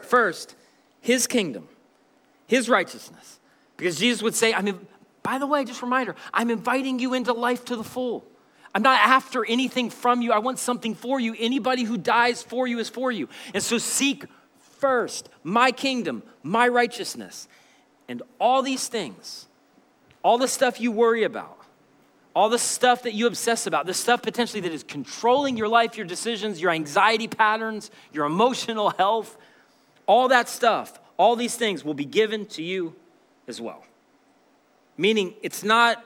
first, 0.00 0.54
his 1.02 1.26
kingdom 1.26 1.68
his 2.52 2.68
righteousness. 2.68 3.40
Because 3.78 3.96
Jesus 3.98 4.22
would 4.22 4.34
say, 4.34 4.52
I 4.52 4.60
mean, 4.60 4.78
by 5.22 5.38
the 5.38 5.46
way, 5.46 5.64
just 5.64 5.80
a 5.80 5.86
reminder, 5.86 6.14
I'm 6.34 6.50
inviting 6.50 6.98
you 6.98 7.14
into 7.14 7.32
life 7.32 7.64
to 7.64 7.76
the 7.76 7.82
full. 7.82 8.26
I'm 8.74 8.82
not 8.82 9.00
after 9.00 9.42
anything 9.42 9.88
from 9.88 10.20
you. 10.20 10.32
I 10.32 10.38
want 10.38 10.58
something 10.58 10.94
for 10.94 11.18
you. 11.18 11.34
Anybody 11.38 11.84
who 11.84 11.96
dies 11.96 12.42
for 12.42 12.66
you 12.66 12.78
is 12.78 12.90
for 12.90 13.10
you. 13.10 13.30
And 13.54 13.62
so 13.62 13.78
seek 13.78 14.26
first 14.78 15.30
my 15.42 15.72
kingdom, 15.72 16.22
my 16.42 16.68
righteousness. 16.68 17.48
And 18.06 18.22
all 18.38 18.60
these 18.60 18.86
things, 18.86 19.46
all 20.22 20.36
the 20.36 20.46
stuff 20.46 20.78
you 20.78 20.92
worry 20.92 21.24
about, 21.24 21.56
all 22.36 22.50
the 22.50 22.58
stuff 22.58 23.04
that 23.04 23.14
you 23.14 23.26
obsess 23.26 23.66
about, 23.66 23.86
the 23.86 23.94
stuff 23.94 24.20
potentially 24.20 24.60
that 24.60 24.72
is 24.72 24.82
controlling 24.82 25.56
your 25.56 25.68
life, 25.68 25.96
your 25.96 26.06
decisions, 26.06 26.60
your 26.60 26.70
anxiety 26.70 27.28
patterns, 27.28 27.90
your 28.12 28.26
emotional 28.26 28.90
health, 28.90 29.38
all 30.06 30.28
that 30.28 30.50
stuff, 30.50 30.98
all 31.22 31.36
these 31.36 31.54
things 31.54 31.84
will 31.84 31.94
be 31.94 32.04
given 32.04 32.46
to 32.46 32.64
you 32.64 32.96
as 33.46 33.60
well. 33.60 33.84
Meaning 34.96 35.34
it's 35.40 35.62
not 35.62 36.04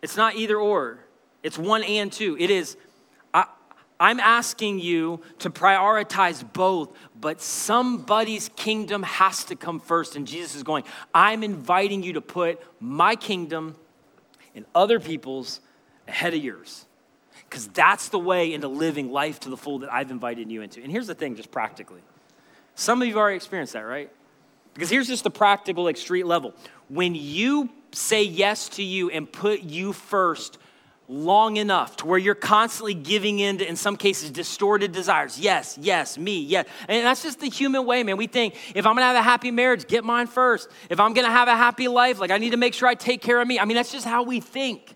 it's 0.00 0.16
not 0.16 0.36
either 0.36 0.56
or. 0.56 1.00
It's 1.42 1.58
one 1.58 1.82
and 1.82 2.12
two. 2.12 2.36
It 2.38 2.48
is 2.48 2.76
I, 3.34 3.46
I'm 3.98 4.20
asking 4.20 4.78
you 4.78 5.22
to 5.40 5.50
prioritize 5.50 6.44
both, 6.52 6.96
but 7.20 7.42
somebody's 7.42 8.48
kingdom 8.54 9.02
has 9.02 9.42
to 9.46 9.56
come 9.56 9.80
first. 9.80 10.14
And 10.14 10.24
Jesus 10.24 10.54
is 10.54 10.62
going, 10.62 10.84
I'm 11.12 11.42
inviting 11.42 12.04
you 12.04 12.12
to 12.12 12.20
put 12.20 12.62
my 12.78 13.16
kingdom 13.16 13.74
and 14.54 14.64
other 14.72 15.00
people's 15.00 15.60
ahead 16.06 16.32
of 16.32 16.44
yours. 16.44 16.86
Because 17.50 17.66
that's 17.66 18.08
the 18.10 18.20
way 18.20 18.54
into 18.54 18.68
living 18.68 19.10
life 19.10 19.40
to 19.40 19.48
the 19.48 19.56
full 19.56 19.80
that 19.80 19.92
I've 19.92 20.12
invited 20.12 20.48
you 20.48 20.62
into. 20.62 20.80
And 20.80 20.92
here's 20.92 21.08
the 21.08 21.16
thing, 21.16 21.34
just 21.34 21.50
practically. 21.50 22.02
Some 22.76 23.02
of 23.02 23.08
you 23.08 23.14
have 23.14 23.18
already 23.18 23.36
experienced 23.36 23.72
that, 23.72 23.80
right? 23.80 24.12
Because 24.78 24.90
here's 24.90 25.08
just 25.08 25.24
the 25.24 25.30
practical, 25.30 25.82
like 25.82 25.96
street 25.96 26.24
level. 26.24 26.54
When 26.88 27.16
you 27.16 27.68
say 27.90 28.22
yes 28.22 28.68
to 28.68 28.82
you 28.84 29.10
and 29.10 29.30
put 29.30 29.62
you 29.62 29.92
first 29.92 30.56
long 31.08 31.56
enough 31.56 31.96
to 31.96 32.06
where 32.06 32.16
you're 32.16 32.36
constantly 32.36 32.94
giving 32.94 33.40
in 33.40 33.58
to, 33.58 33.68
in 33.68 33.74
some 33.74 33.96
cases, 33.96 34.30
distorted 34.30 34.92
desires. 34.92 35.36
Yes, 35.36 35.76
yes, 35.80 36.16
me, 36.16 36.42
yes. 36.42 36.68
And 36.86 37.04
that's 37.04 37.24
just 37.24 37.40
the 37.40 37.50
human 37.50 37.86
way, 37.86 38.04
man. 38.04 38.16
We 38.18 38.28
think 38.28 38.54
if 38.72 38.86
I'm 38.86 38.94
gonna 38.94 39.06
have 39.06 39.16
a 39.16 39.22
happy 39.22 39.50
marriage, 39.50 39.88
get 39.88 40.04
mine 40.04 40.28
first. 40.28 40.68
If 40.88 41.00
I'm 41.00 41.12
gonna 41.12 41.28
have 41.28 41.48
a 41.48 41.56
happy 41.56 41.88
life, 41.88 42.20
like 42.20 42.30
I 42.30 42.38
need 42.38 42.50
to 42.50 42.56
make 42.56 42.72
sure 42.72 42.86
I 42.86 42.94
take 42.94 43.20
care 43.20 43.40
of 43.40 43.48
me. 43.48 43.58
I 43.58 43.64
mean, 43.64 43.76
that's 43.76 43.90
just 43.90 44.06
how 44.06 44.22
we 44.22 44.38
think. 44.38 44.94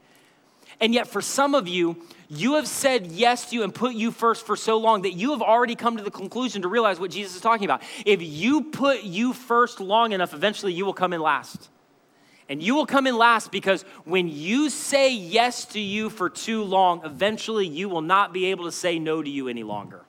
And 0.81 0.95
yet, 0.95 1.09
for 1.09 1.21
some 1.21 1.57
of 1.57 1.67
you, 1.67 1.97
you 2.35 2.55
have 2.55 2.67
said 2.67 3.09
yes 3.09 3.51
to 3.51 3.57
you 3.57 3.63
and 3.63 3.75
put 3.75 3.95
you 3.95 4.11
first 4.11 4.47
for 4.47 4.57
so 4.57 4.79
long 4.79 5.03
that 5.03 5.13
you 5.13 5.33
have 5.33 5.43
already 5.43 5.75
come 5.75 5.99
to 5.99 6.03
the 6.03 6.11
conclusion 6.11 6.63
to 6.63 6.69
realize 6.69 6.99
what 6.99 7.11
Jesus 7.11 7.37
is 7.37 7.43
talking 7.43 7.67
about. 7.67 7.83
If 8.07 8.23
you 8.23 8.63
put 8.63 9.03
you 9.03 9.35
first 9.35 9.81
long 9.81 10.13
enough, 10.13 10.33
eventually 10.33 10.73
you 10.73 10.87
will 10.87 10.95
come 10.95 11.13
in 11.13 11.21
last. 11.21 11.69
And 12.49 12.63
you 12.63 12.75
will 12.75 12.87
come 12.87 13.07
in 13.07 13.19
last 13.19 13.53
because 13.53 13.83
when 14.05 14.31
you 14.31 14.71
say 14.71 15.13
yes 15.13 15.67
to 15.67 15.81
you 15.81 16.09
for 16.09 16.31
too 16.31 16.65
long, 16.65 17.05
eventually 17.05 17.67
you 17.67 17.91
will 17.91 18.01
not 18.01 18.33
be 18.33 18.47
able 18.47 18.65
to 18.65 18.73
say 18.73 18.99
no 18.99 19.23
to 19.23 19.29
you 19.29 19.49
any 19.49 19.63
longer. 19.63 20.01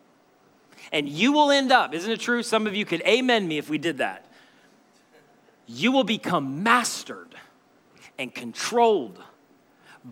And 0.94 1.10
you 1.10 1.34
will 1.34 1.52
end 1.52 1.74
up, 1.74 1.94
isn't 1.94 2.10
it 2.10 2.22
true? 2.22 2.42
Some 2.42 2.68
of 2.68 2.74
you 2.74 2.86
could 2.86 3.02
amen 3.02 3.50
me 3.50 3.58
if 3.58 3.70
we 3.70 3.78
did 3.78 3.98
that. 3.98 4.26
You 5.68 5.92
will 5.92 6.06
become 6.06 6.64
mastered 6.64 7.36
and 8.18 8.34
controlled 8.34 9.22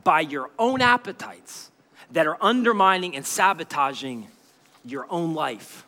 by 0.04 0.19
your 0.21 0.50
own 0.60 0.82
appetites 0.82 1.71
that 2.12 2.28
are 2.28 2.38
undermining 2.41 3.15
and 3.15 3.26
sabotaging 3.26 4.28
your 4.84 5.06
own 5.10 5.34
life. 5.34 5.86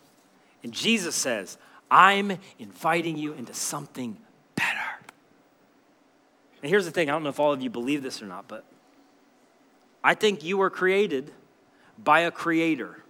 And 0.64 0.72
Jesus 0.72 1.16
says, 1.16 1.58
I'm 1.92 2.38
inviting 2.60 3.18
you 3.18 3.34
into 3.34 3.54
something 3.54 4.18
better. 4.56 4.80
And 6.62 6.70
here's 6.70 6.86
the 6.86 6.92
thing 6.92 7.10
I 7.10 7.14
don't 7.14 7.24
know 7.24 7.30
if 7.30 7.40
all 7.40 7.52
of 7.52 7.62
you 7.62 7.70
believe 7.70 8.02
this 8.02 8.22
or 8.22 8.26
not, 8.26 8.48
but 8.48 8.64
I 10.04 10.16
think 10.16 10.44
you 10.44 10.58
were 10.58 10.70
created 10.70 11.32
by 12.02 12.22
a 12.22 12.32
creator. 12.32 13.04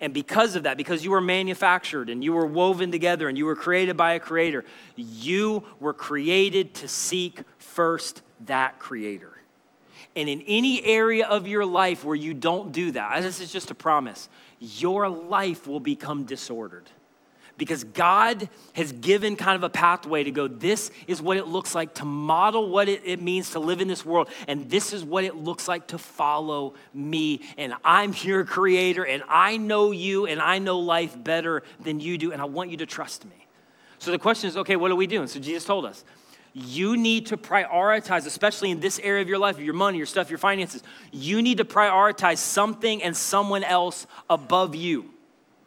And 0.00 0.12
because 0.12 0.54
of 0.54 0.64
that, 0.64 0.76
because 0.76 1.02
you 1.02 1.10
were 1.10 1.20
manufactured 1.20 2.10
and 2.10 2.22
you 2.22 2.34
were 2.34 2.46
woven 2.46 2.92
together 2.92 3.28
and 3.28 3.38
you 3.38 3.46
were 3.46 3.56
created 3.56 3.96
by 3.96 4.12
a 4.12 4.20
creator, 4.20 4.64
you 4.96 5.64
were 5.80 5.94
created 5.94 6.74
to 6.74 6.88
seek 6.88 7.40
first 7.58 8.20
that 8.44 8.78
creator. 8.78 9.37
And 10.16 10.28
in 10.28 10.42
any 10.46 10.84
area 10.84 11.26
of 11.26 11.46
your 11.46 11.64
life 11.64 12.04
where 12.04 12.16
you 12.16 12.34
don't 12.34 12.72
do 12.72 12.92
that, 12.92 13.22
this 13.22 13.40
is 13.40 13.52
just 13.52 13.70
a 13.70 13.74
promise, 13.74 14.28
your 14.58 15.08
life 15.08 15.66
will 15.66 15.80
become 15.80 16.24
disordered. 16.24 16.90
Because 17.56 17.82
God 17.82 18.48
has 18.74 18.92
given 18.92 19.34
kind 19.34 19.56
of 19.56 19.64
a 19.64 19.68
pathway 19.68 20.22
to 20.22 20.30
go, 20.30 20.46
this 20.46 20.92
is 21.08 21.20
what 21.20 21.36
it 21.36 21.48
looks 21.48 21.74
like 21.74 21.94
to 21.94 22.04
model 22.04 22.68
what 22.68 22.88
it, 22.88 23.02
it 23.04 23.20
means 23.20 23.50
to 23.50 23.58
live 23.58 23.80
in 23.80 23.88
this 23.88 24.06
world. 24.06 24.28
And 24.46 24.70
this 24.70 24.92
is 24.92 25.04
what 25.04 25.24
it 25.24 25.34
looks 25.34 25.66
like 25.66 25.88
to 25.88 25.98
follow 25.98 26.74
me. 26.94 27.40
And 27.56 27.74
I'm 27.84 28.14
your 28.22 28.44
creator, 28.44 29.04
and 29.04 29.24
I 29.28 29.56
know 29.56 29.90
you, 29.90 30.26
and 30.26 30.40
I 30.40 30.60
know 30.60 30.78
life 30.78 31.20
better 31.22 31.64
than 31.80 31.98
you 31.98 32.16
do, 32.16 32.30
and 32.30 32.40
I 32.40 32.44
want 32.44 32.70
you 32.70 32.76
to 32.76 32.86
trust 32.86 33.24
me. 33.24 33.46
So 33.98 34.12
the 34.12 34.18
question 34.20 34.48
is 34.48 34.56
okay, 34.56 34.76
what 34.76 34.92
are 34.92 34.96
we 34.96 35.08
doing? 35.08 35.26
So 35.26 35.40
Jesus 35.40 35.64
told 35.64 35.84
us 35.84 36.04
you 36.58 36.96
need 36.96 37.26
to 37.26 37.36
prioritize, 37.36 38.26
especially 38.26 38.70
in 38.70 38.80
this 38.80 38.98
area 38.98 39.22
of 39.22 39.28
your 39.28 39.38
life, 39.38 39.58
your 39.58 39.74
money, 39.74 39.98
your 39.98 40.06
stuff, 40.06 40.30
your 40.30 40.38
finances. 40.38 40.82
You 41.12 41.42
need 41.42 41.58
to 41.58 41.64
prioritize 41.64 42.38
something 42.38 43.02
and 43.02 43.16
someone 43.16 43.64
else 43.64 44.06
above 44.28 44.74
you. 44.74 45.10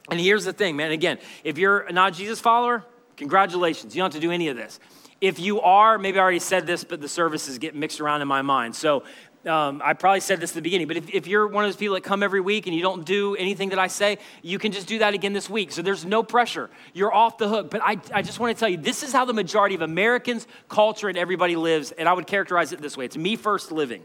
And 0.10 0.20
here's 0.20 0.46
the 0.46 0.54
thing, 0.54 0.76
man. 0.76 0.92
Again, 0.92 1.20
if 1.44 1.58
you're 1.58 1.90
not 1.92 2.14
a 2.14 2.16
Jesus 2.16 2.40
follower, 2.40 2.84
congratulations. 3.16 3.96
You 3.96 4.02
don't 4.02 4.14
have 4.14 4.22
to 4.22 4.26
do 4.26 4.32
any 4.32 4.50
of 4.50 4.58
this. 4.58 4.80
If 5.22 5.40
you 5.40 5.62
are, 5.62 5.98
maybe 5.98 6.18
I 6.18 6.22
already 6.22 6.40
said 6.40 6.66
this, 6.66 6.84
but 6.84 7.00
the 7.00 7.08
services 7.08 7.60
get 7.60 7.76
mixed 7.76 8.02
around 8.02 8.22
in 8.22 8.28
my 8.28 8.42
mind. 8.42 8.76
So 8.76 9.04
um, 9.46 9.82
I 9.84 9.94
probably 9.94 10.20
said 10.20 10.40
this 10.40 10.52
at 10.52 10.56
the 10.56 10.62
beginning, 10.62 10.88
but 10.88 10.98
if, 10.98 11.10
if 11.10 11.28
you're 11.28 11.48
one 11.48 11.64
of 11.64 11.68
those 11.70 11.76
people 11.76 11.96
that 11.96 12.04
come 12.04 12.22
every 12.22 12.42
week 12.42 12.68
and 12.68 12.76
you 12.76 12.82
don't 12.82 13.06
do 13.06 13.36
anything 13.36 13.70
that 13.70 13.80
I 13.80 13.88
say, 13.88 14.20
you 14.44 14.60
can 14.60 14.72
just 14.72 14.88
do 14.88 15.00
that 15.00 15.14
again 15.14 15.34
this 15.34 15.50
week. 15.50 15.72
So 15.72 15.82
there's 15.82 16.06
no 16.06 16.22
pressure. 16.22 16.70
You're 16.94 17.14
off 17.14 17.38
the 17.38 17.50
hook. 17.50 17.72
But 17.72 17.82
I, 17.84 17.98
I 18.14 18.22
just 18.22 18.40
want 18.40 18.56
to 18.56 18.60
tell 18.60 18.70
you 18.70 18.78
this 18.78 19.02
is 19.02 19.12
how 19.12 19.26
the 19.26 19.34
majority 19.34 19.74
of 19.74 19.82
Americans, 19.82 20.46
culture, 20.70 21.10
and 21.10 21.18
everybody 21.18 21.56
lives. 21.56 21.92
And 21.92 22.08
I 22.08 22.14
would 22.14 22.28
characterize 22.28 22.72
it 22.72 22.82
this 22.82 22.96
way 22.96 23.06
it's 23.06 23.18
me 23.18 23.36
first 23.36 23.72
living. 23.72 24.04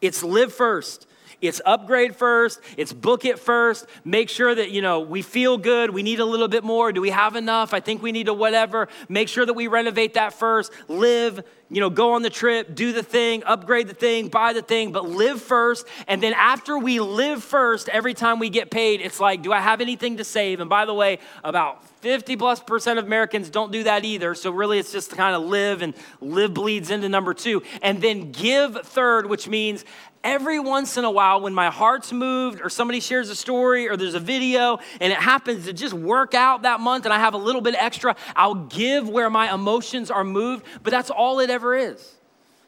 It's 0.00 0.22
live 0.22 0.52
first. 0.52 1.06
It's 1.40 1.60
upgrade 1.66 2.16
first, 2.16 2.60
it's 2.76 2.92
book 2.92 3.24
it 3.24 3.38
first, 3.38 3.86
make 4.04 4.28
sure 4.28 4.54
that, 4.54 4.70
you 4.70 4.80
know, 4.80 5.00
we 5.00 5.22
feel 5.22 5.58
good, 5.58 5.90
we 5.90 6.02
need 6.02 6.20
a 6.20 6.24
little 6.24 6.48
bit 6.48 6.64
more, 6.64 6.92
do 6.92 7.00
we 7.00 7.10
have 7.10 7.36
enough? 7.36 7.74
I 7.74 7.80
think 7.80 8.02
we 8.02 8.12
need 8.12 8.28
a 8.28 8.34
whatever. 8.34 8.88
Make 9.08 9.28
sure 9.28 9.44
that 9.44 9.54
we 9.54 9.66
renovate 9.66 10.14
that 10.14 10.32
first. 10.32 10.72
Live, 10.88 11.44
you 11.68 11.80
know, 11.80 11.90
go 11.90 12.14
on 12.14 12.22
the 12.22 12.30
trip, 12.30 12.74
do 12.74 12.92
the 12.92 13.02
thing, 13.02 13.42
upgrade 13.44 13.88
the 13.88 13.94
thing, 13.94 14.28
buy 14.28 14.52
the 14.52 14.62
thing, 14.62 14.92
but 14.92 15.08
live 15.08 15.42
first. 15.42 15.86
And 16.06 16.22
then 16.22 16.32
after 16.32 16.78
we 16.78 17.00
live 17.00 17.42
first, 17.42 17.88
every 17.88 18.14
time 18.14 18.38
we 18.38 18.48
get 18.48 18.70
paid, 18.70 19.00
it's 19.00 19.20
like, 19.20 19.42
do 19.42 19.52
I 19.52 19.60
have 19.60 19.80
anything 19.80 20.16
to 20.18 20.24
save? 20.24 20.60
And 20.60 20.70
by 20.70 20.84
the 20.84 20.94
way, 20.94 21.18
about 21.44 21.84
50 22.00 22.36
plus 22.36 22.60
percent 22.60 22.98
of 23.00 23.06
Americans 23.06 23.50
don't 23.50 23.72
do 23.72 23.82
that 23.82 24.04
either. 24.04 24.34
So 24.34 24.52
really, 24.52 24.78
it's 24.78 24.92
just 24.92 25.10
to 25.10 25.16
kind 25.16 25.34
of 25.34 25.42
live, 25.42 25.82
and 25.82 25.92
live 26.20 26.54
bleeds 26.54 26.90
into 26.90 27.08
number 27.08 27.34
two. 27.34 27.62
And 27.82 28.00
then 28.00 28.30
give 28.30 28.76
third, 28.82 29.26
which 29.26 29.48
means 29.48 29.84
every 30.24 30.58
once 30.58 30.96
in 30.96 31.04
a 31.04 31.10
while 31.10 31.40
when 31.40 31.54
my 31.54 31.70
heart's 31.70 32.12
moved 32.12 32.60
or 32.60 32.68
somebody 32.68 33.00
shares 33.00 33.30
a 33.30 33.36
story 33.36 33.88
or 33.88 33.96
there's 33.96 34.14
a 34.14 34.20
video 34.20 34.78
and 35.00 35.12
it 35.12 35.18
happens 35.18 35.66
to 35.66 35.72
just 35.72 35.94
work 35.94 36.34
out 36.34 36.62
that 36.62 36.80
month 36.80 37.04
and 37.04 37.14
I 37.14 37.18
have 37.18 37.34
a 37.34 37.38
little 37.38 37.60
bit 37.60 37.74
extra, 37.76 38.16
I'll 38.34 38.54
give 38.54 39.08
where 39.08 39.30
my 39.30 39.52
emotions 39.52 40.10
are 40.10 40.24
moved, 40.24 40.64
but 40.82 40.90
that's 40.90 41.10
all 41.10 41.40
it 41.40 41.50
ever 41.50 41.74
is. 41.74 42.14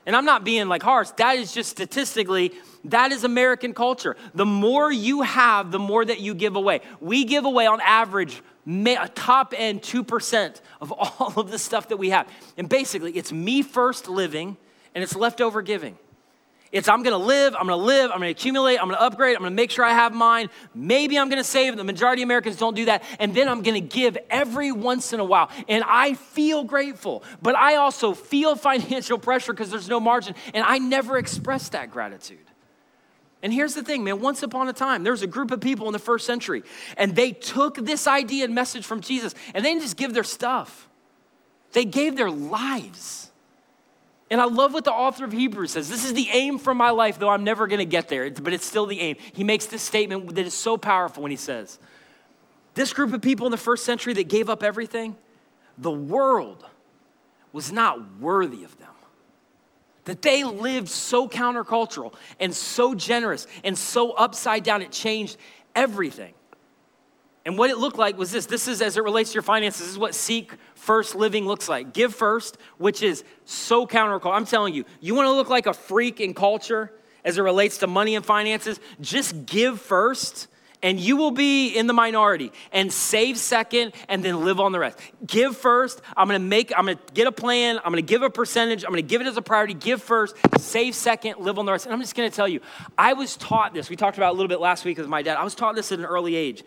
And 0.07 0.17
I'm 0.17 0.25
not 0.25 0.43
being 0.43 0.69
like 0.69 0.83
harsh, 0.83 1.11
that 1.17 1.37
is 1.37 1.53
just 1.53 1.69
statistically, 1.71 2.53
that 2.85 3.13
is 3.13 3.25
American 3.25 3.75
culture. 3.75 4.17
The 4.35 4.47
more 4.47 4.91
you 4.91 5.23
have, 5.23 5.71
the 5.71 5.79
more 5.79 6.05
that 6.05 6.21
you 6.21 6.35
give 6.35 6.57
away. 6.57 6.81
We 7.01 7.25
give 7.25 7.45
away 7.45 7.67
on 7.67 7.81
average 7.83 8.43
a 8.67 9.09
top 9.15 9.55
end 9.57 9.83
2% 9.83 10.61
of 10.81 10.93
all 10.99 11.35
of 11.37 11.51
the 11.51 11.59
stuff 11.59 11.89
that 11.89 11.97
we 11.97 12.11
have. 12.11 12.29
And 12.57 12.69
basically, 12.69 13.13
it's 13.13 13.33
me 13.33 13.63
first 13.63 14.09
living 14.09 14.57
and 14.95 15.05
it's 15.05 15.15
leftover 15.15 15.63
giving. 15.63 15.99
It's 16.71 16.89
I'm 16.89 17.03
gonna 17.03 17.17
live, 17.17 17.55
I'm 17.55 17.67
gonna 17.67 17.77
live, 17.77 18.11
I'm 18.11 18.19
gonna 18.19 18.31
accumulate, 18.31 18.79
I'm 18.79 18.89
gonna 18.89 19.01
upgrade, 19.01 19.37
I'm 19.37 19.43
gonna 19.43 19.55
make 19.55 19.71
sure 19.71 19.85
I 19.85 19.93
have 19.93 20.13
mine. 20.13 20.51
Maybe 20.75 21.19
I'm 21.19 21.29
gonna 21.31 21.45
save. 21.45 21.77
The 21.77 21.85
majority 21.85 22.23
of 22.23 22.27
Americans 22.27 22.57
don't 22.57 22.75
do 22.75 22.87
that. 22.87 23.03
And 23.19 23.35
then 23.35 23.49
I'm 23.49 23.63
gonna 23.63 23.81
give 23.81 24.19
every 24.29 24.73
once 24.73 25.13
in 25.13 25.21
a 25.21 25.25
while. 25.25 25.51
And 25.69 25.83
I 25.87 26.15
feel 26.15 26.65
grateful, 26.65 27.23
but 27.41 27.57
I 27.57 27.77
also 27.77 28.13
feel 28.13 28.57
financial 28.69 29.19
pressure 29.19 29.53
because 29.53 29.71
there's 29.71 29.89
no 29.89 30.01
margin. 30.01 30.35
And 30.53 30.65
I 30.65 30.79
never 30.79 31.17
express 31.17 31.71
that 31.71 31.91
gratitude. 31.91 32.39
And 33.43 33.53
here's 33.53 33.75
the 33.75 33.83
thing, 33.83 34.05
man. 34.05 34.21
Once 34.21 34.43
upon 34.43 34.69
a 34.69 34.73
time, 34.73 35.05
there 35.05 35.13
was 35.13 35.23
a 35.23 35.27
group 35.29 35.51
of 35.53 35.61
people 35.61 35.87
in 35.87 35.93
the 35.93 35.99
first 35.99 36.27
century, 36.27 36.65
and 36.97 37.15
they 37.15 37.31
took 37.33 37.77
this 37.77 38.07
idea 38.07 38.45
and 38.45 38.55
message 38.55 38.85
from 38.85 39.01
Jesus, 39.01 39.35
and 39.55 39.65
they 39.65 39.71
didn't 39.71 39.83
just 39.83 39.97
give 39.97 40.13
their 40.13 40.25
stuff, 40.25 40.89
they 41.73 41.85
gave 41.85 42.17
their 42.17 42.31
lives. 42.31 43.31
And 44.31 44.41
I 44.41 44.45
love 44.45 44.75
what 44.75 44.85
the 44.85 44.93
author 44.93 45.25
of 45.25 45.33
Hebrews 45.33 45.73
says. 45.73 45.89
This 45.89 46.05
is 46.05 46.13
the 46.13 46.29
aim 46.31 46.59
for 46.59 46.75
my 46.75 46.91
life, 46.91 47.19
though 47.19 47.31
I'm 47.31 47.45
never 47.45 47.67
going 47.67 47.79
to 47.79 47.87
get 47.87 48.09
there, 48.09 48.31
but 48.31 48.53
it's 48.53 48.67
still 48.67 48.85
the 48.87 49.01
aim. 49.01 49.17
He 49.33 49.43
makes 49.43 49.67
this 49.67 49.83
statement 49.83 50.35
that 50.35 50.47
is 50.47 50.55
so 50.55 50.77
powerful 50.77 51.23
when 51.23 51.31
he 51.31 51.37
says, 51.37 51.79
This 52.75 52.93
group 52.93 53.13
of 53.15 53.23
people 53.23 53.47
in 53.47 53.51
the 53.51 53.57
first 53.57 53.85
century 53.85 54.13
that 54.15 54.29
gave 54.29 54.51
up 54.51 54.63
everything, 54.63 55.17
the 55.79 55.91
world 55.91 56.67
was 57.53 57.73
not 57.73 58.19
worthy 58.21 58.65
of 58.65 58.79
them. 58.79 58.89
That 60.05 60.23
they 60.23 60.45
lived 60.45 60.89
so 60.89 61.29
countercultural 61.29 62.15
and 62.39 62.55
so 62.55 62.95
generous 62.95 63.47
and 63.65 63.77
so 63.77 64.13
upside 64.13 64.63
down, 64.63 64.83
it 64.83 64.93
changed 64.93 65.39
everything. 65.75 66.35
And 67.49 67.57
what 67.57 67.71
it 67.71 67.79
looked 67.79 67.97
like 67.97 68.19
was 68.19 68.31
this. 68.31 68.45
This 68.45 68.69
is 68.69 68.83
as 68.83 68.99
it 68.99 69.03
relates 69.03 69.31
to 69.31 69.35
your 69.35 69.43
finances, 69.43 69.81
this 69.81 69.89
is 69.89 69.99
what 69.99 70.15
seek 70.15 70.53
first 70.75 71.15
living 71.15 71.47
looks 71.47 71.67
like. 71.67 71.95
Give 71.95 72.15
first, 72.15 72.59
which 72.77 73.03
is 73.03 73.25
so 73.47 73.87
countercultural. 73.87 74.35
I'm 74.35 74.45
telling 74.45 74.75
you, 74.75 74.85
you 75.01 75.15
want 75.15 75.29
to 75.29 75.33
look 75.33 75.49
like 75.49 75.65
a 75.65 75.73
freak 75.73 76.21
in 76.21 76.35
culture 76.35 76.93
as 77.25 77.39
it 77.39 77.41
relates 77.41 77.79
to 77.79 77.87
money 77.87 78.17
and 78.17 78.25
finances, 78.25 78.79
just 79.01 79.47
give 79.47 79.81
first 79.81 80.47
and 80.83 81.01
you 81.01 81.17
will 81.17 81.31
be 81.31 81.75
in 81.75 81.87
the 81.87 81.93
minority 81.93 82.53
and 82.71 82.93
save 82.93 83.39
second 83.39 83.93
and 84.09 84.23
then 84.23 84.45
live 84.45 84.61
on 84.61 84.73
the 84.73 84.79
rest. 84.79 84.99
Give 85.27 85.57
first 85.57 86.01
i'm 86.17 86.29
gonna 86.29 86.39
make 86.39 86.71
i'm 86.77 86.85
gonna 86.85 86.99
get 87.15 87.27
a 87.27 87.33
plan 87.33 87.79
i'm 87.79 87.91
gonna 87.91 88.03
give 88.03 88.23
a 88.23 88.31
percentage 88.31 88.85
i'm 88.85 88.91
gonna 88.91 89.03
give 89.03 89.21
it 89.21 89.27
as 89.27 89.37
a 89.37 89.43
priority. 89.43 89.75
Give 89.75 90.01
first 90.01 90.37
save 90.59 90.95
second 90.95 91.37
live 91.39 91.59
on 91.59 91.67
the 91.67 91.73
rest. 91.73 91.87
And 91.87 91.95
i'm 91.95 92.01
just 92.01 92.15
gonna 92.15 92.31
tell 92.31 92.47
you 92.47 92.61
i 92.97 93.15
was 93.15 93.37
taught 93.37 93.75
this. 93.75 93.91
We 93.91 93.97
talked 93.97 94.19
about 94.19 94.33
a 94.33 94.37
little 94.37 94.49
bit 94.49 94.61
last 94.61 94.85
week 94.85 94.99
with 94.99 95.09
my 95.09 95.23
dad. 95.23 95.37
I 95.37 95.45
was 95.45 95.55
taught 95.55 95.75
this 95.75 95.91
at 95.91 95.99
an 95.99 96.05
early 96.05 96.37
age 96.37 96.63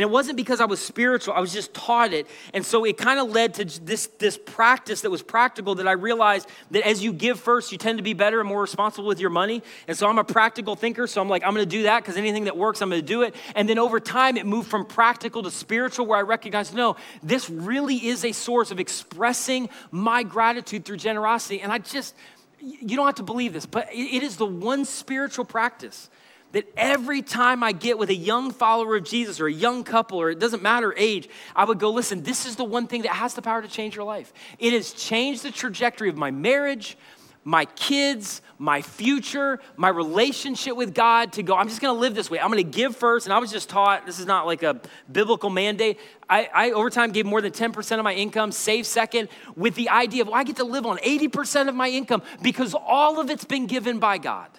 and 0.00 0.08
it 0.08 0.10
wasn't 0.10 0.38
because 0.38 0.62
I 0.62 0.64
was 0.64 0.80
spiritual, 0.80 1.34
I 1.34 1.40
was 1.40 1.52
just 1.52 1.74
taught 1.74 2.14
it. 2.14 2.26
And 2.54 2.64
so 2.64 2.86
it 2.86 2.96
kind 2.96 3.20
of 3.20 3.28
led 3.28 3.52
to 3.56 3.66
this, 3.84 4.06
this 4.18 4.38
practice 4.38 5.02
that 5.02 5.10
was 5.10 5.20
practical 5.20 5.74
that 5.74 5.86
I 5.86 5.92
realized 5.92 6.48
that 6.70 6.86
as 6.88 7.04
you 7.04 7.12
give 7.12 7.38
first, 7.38 7.70
you 7.70 7.76
tend 7.76 7.98
to 7.98 8.02
be 8.02 8.14
better 8.14 8.40
and 8.40 8.48
more 8.48 8.62
responsible 8.62 9.06
with 9.06 9.20
your 9.20 9.28
money. 9.28 9.62
And 9.86 9.94
so 9.94 10.08
I'm 10.08 10.16
a 10.16 10.24
practical 10.24 10.74
thinker. 10.74 11.06
So 11.06 11.20
I'm 11.20 11.28
like, 11.28 11.44
I'm 11.44 11.54
to 11.56 11.66
do 11.66 11.82
that 11.82 12.02
because 12.02 12.16
anything 12.16 12.44
that 12.44 12.56
works, 12.56 12.80
I'm 12.80 12.88
to 12.92 13.02
do 13.02 13.20
it. 13.20 13.34
And 13.54 13.68
then 13.68 13.78
over 13.78 14.00
time, 14.00 14.38
it 14.38 14.46
moved 14.46 14.70
from 14.70 14.86
practical 14.86 15.42
to 15.42 15.50
spiritual, 15.50 16.06
where 16.06 16.18
I 16.18 16.22
recognized, 16.22 16.74
no, 16.74 16.96
this 17.22 17.50
really 17.50 17.96
is 18.06 18.24
a 18.24 18.32
source 18.32 18.70
of 18.70 18.80
expressing 18.80 19.68
my 19.90 20.22
gratitude 20.22 20.86
through 20.86 20.96
generosity. 20.96 21.60
And 21.60 21.70
I 21.70 21.76
just, 21.76 22.14
you 22.58 22.96
don't 22.96 23.04
have 23.04 23.16
to 23.16 23.22
believe 23.22 23.52
this, 23.52 23.66
but 23.66 23.86
it 23.92 24.22
is 24.22 24.38
the 24.38 24.46
one 24.46 24.86
spiritual 24.86 25.44
practice 25.44 26.08
that 26.52 26.70
every 26.76 27.22
time 27.22 27.62
I 27.62 27.72
get 27.72 27.98
with 27.98 28.10
a 28.10 28.14
young 28.14 28.50
follower 28.50 28.96
of 28.96 29.04
Jesus 29.04 29.40
or 29.40 29.46
a 29.46 29.52
young 29.52 29.84
couple, 29.84 30.20
or 30.20 30.30
it 30.30 30.38
doesn't 30.38 30.62
matter 30.62 30.94
age, 30.96 31.28
I 31.54 31.64
would 31.64 31.78
go, 31.78 31.90
listen, 31.90 32.22
this 32.22 32.46
is 32.46 32.56
the 32.56 32.64
one 32.64 32.86
thing 32.86 33.02
that 33.02 33.12
has 33.12 33.34
the 33.34 33.42
power 33.42 33.62
to 33.62 33.68
change 33.68 33.94
your 33.94 34.04
life. 34.04 34.32
It 34.58 34.72
has 34.72 34.92
changed 34.92 35.42
the 35.42 35.50
trajectory 35.50 36.08
of 36.08 36.16
my 36.16 36.30
marriage, 36.30 36.96
my 37.44 37.64
kids, 37.64 38.42
my 38.58 38.82
future, 38.82 39.60
my 39.76 39.88
relationship 39.88 40.76
with 40.76 40.94
God 40.94 41.32
to 41.34 41.42
go, 41.42 41.56
I'm 41.56 41.68
just 41.68 41.80
gonna 41.80 41.98
live 41.98 42.14
this 42.14 42.30
way. 42.30 42.38
I'm 42.38 42.50
gonna 42.50 42.62
give 42.62 42.94
first. 42.96 43.26
And 43.26 43.32
I 43.32 43.38
was 43.38 43.50
just 43.50 43.70
taught, 43.70 44.04
this 44.04 44.18
is 44.18 44.26
not 44.26 44.44
like 44.44 44.62
a 44.62 44.80
biblical 45.10 45.48
mandate. 45.48 45.98
I, 46.28 46.50
I 46.52 46.70
over 46.72 46.90
time 46.90 47.12
gave 47.12 47.24
more 47.24 47.40
than 47.40 47.52
10% 47.52 47.98
of 47.98 48.04
my 48.04 48.12
income, 48.12 48.52
save 48.52 48.86
second, 48.86 49.30
with 49.56 49.74
the 49.74 49.88
idea 49.88 50.22
of, 50.22 50.28
well, 50.28 50.36
I 50.36 50.44
get 50.44 50.56
to 50.56 50.64
live 50.64 50.84
on 50.84 50.98
80% 50.98 51.68
of 51.68 51.74
my 51.74 51.88
income 51.88 52.22
because 52.42 52.74
all 52.74 53.18
of 53.18 53.30
it's 53.30 53.44
been 53.44 53.66
given 53.66 53.98
by 53.98 54.18
God. 54.18 54.50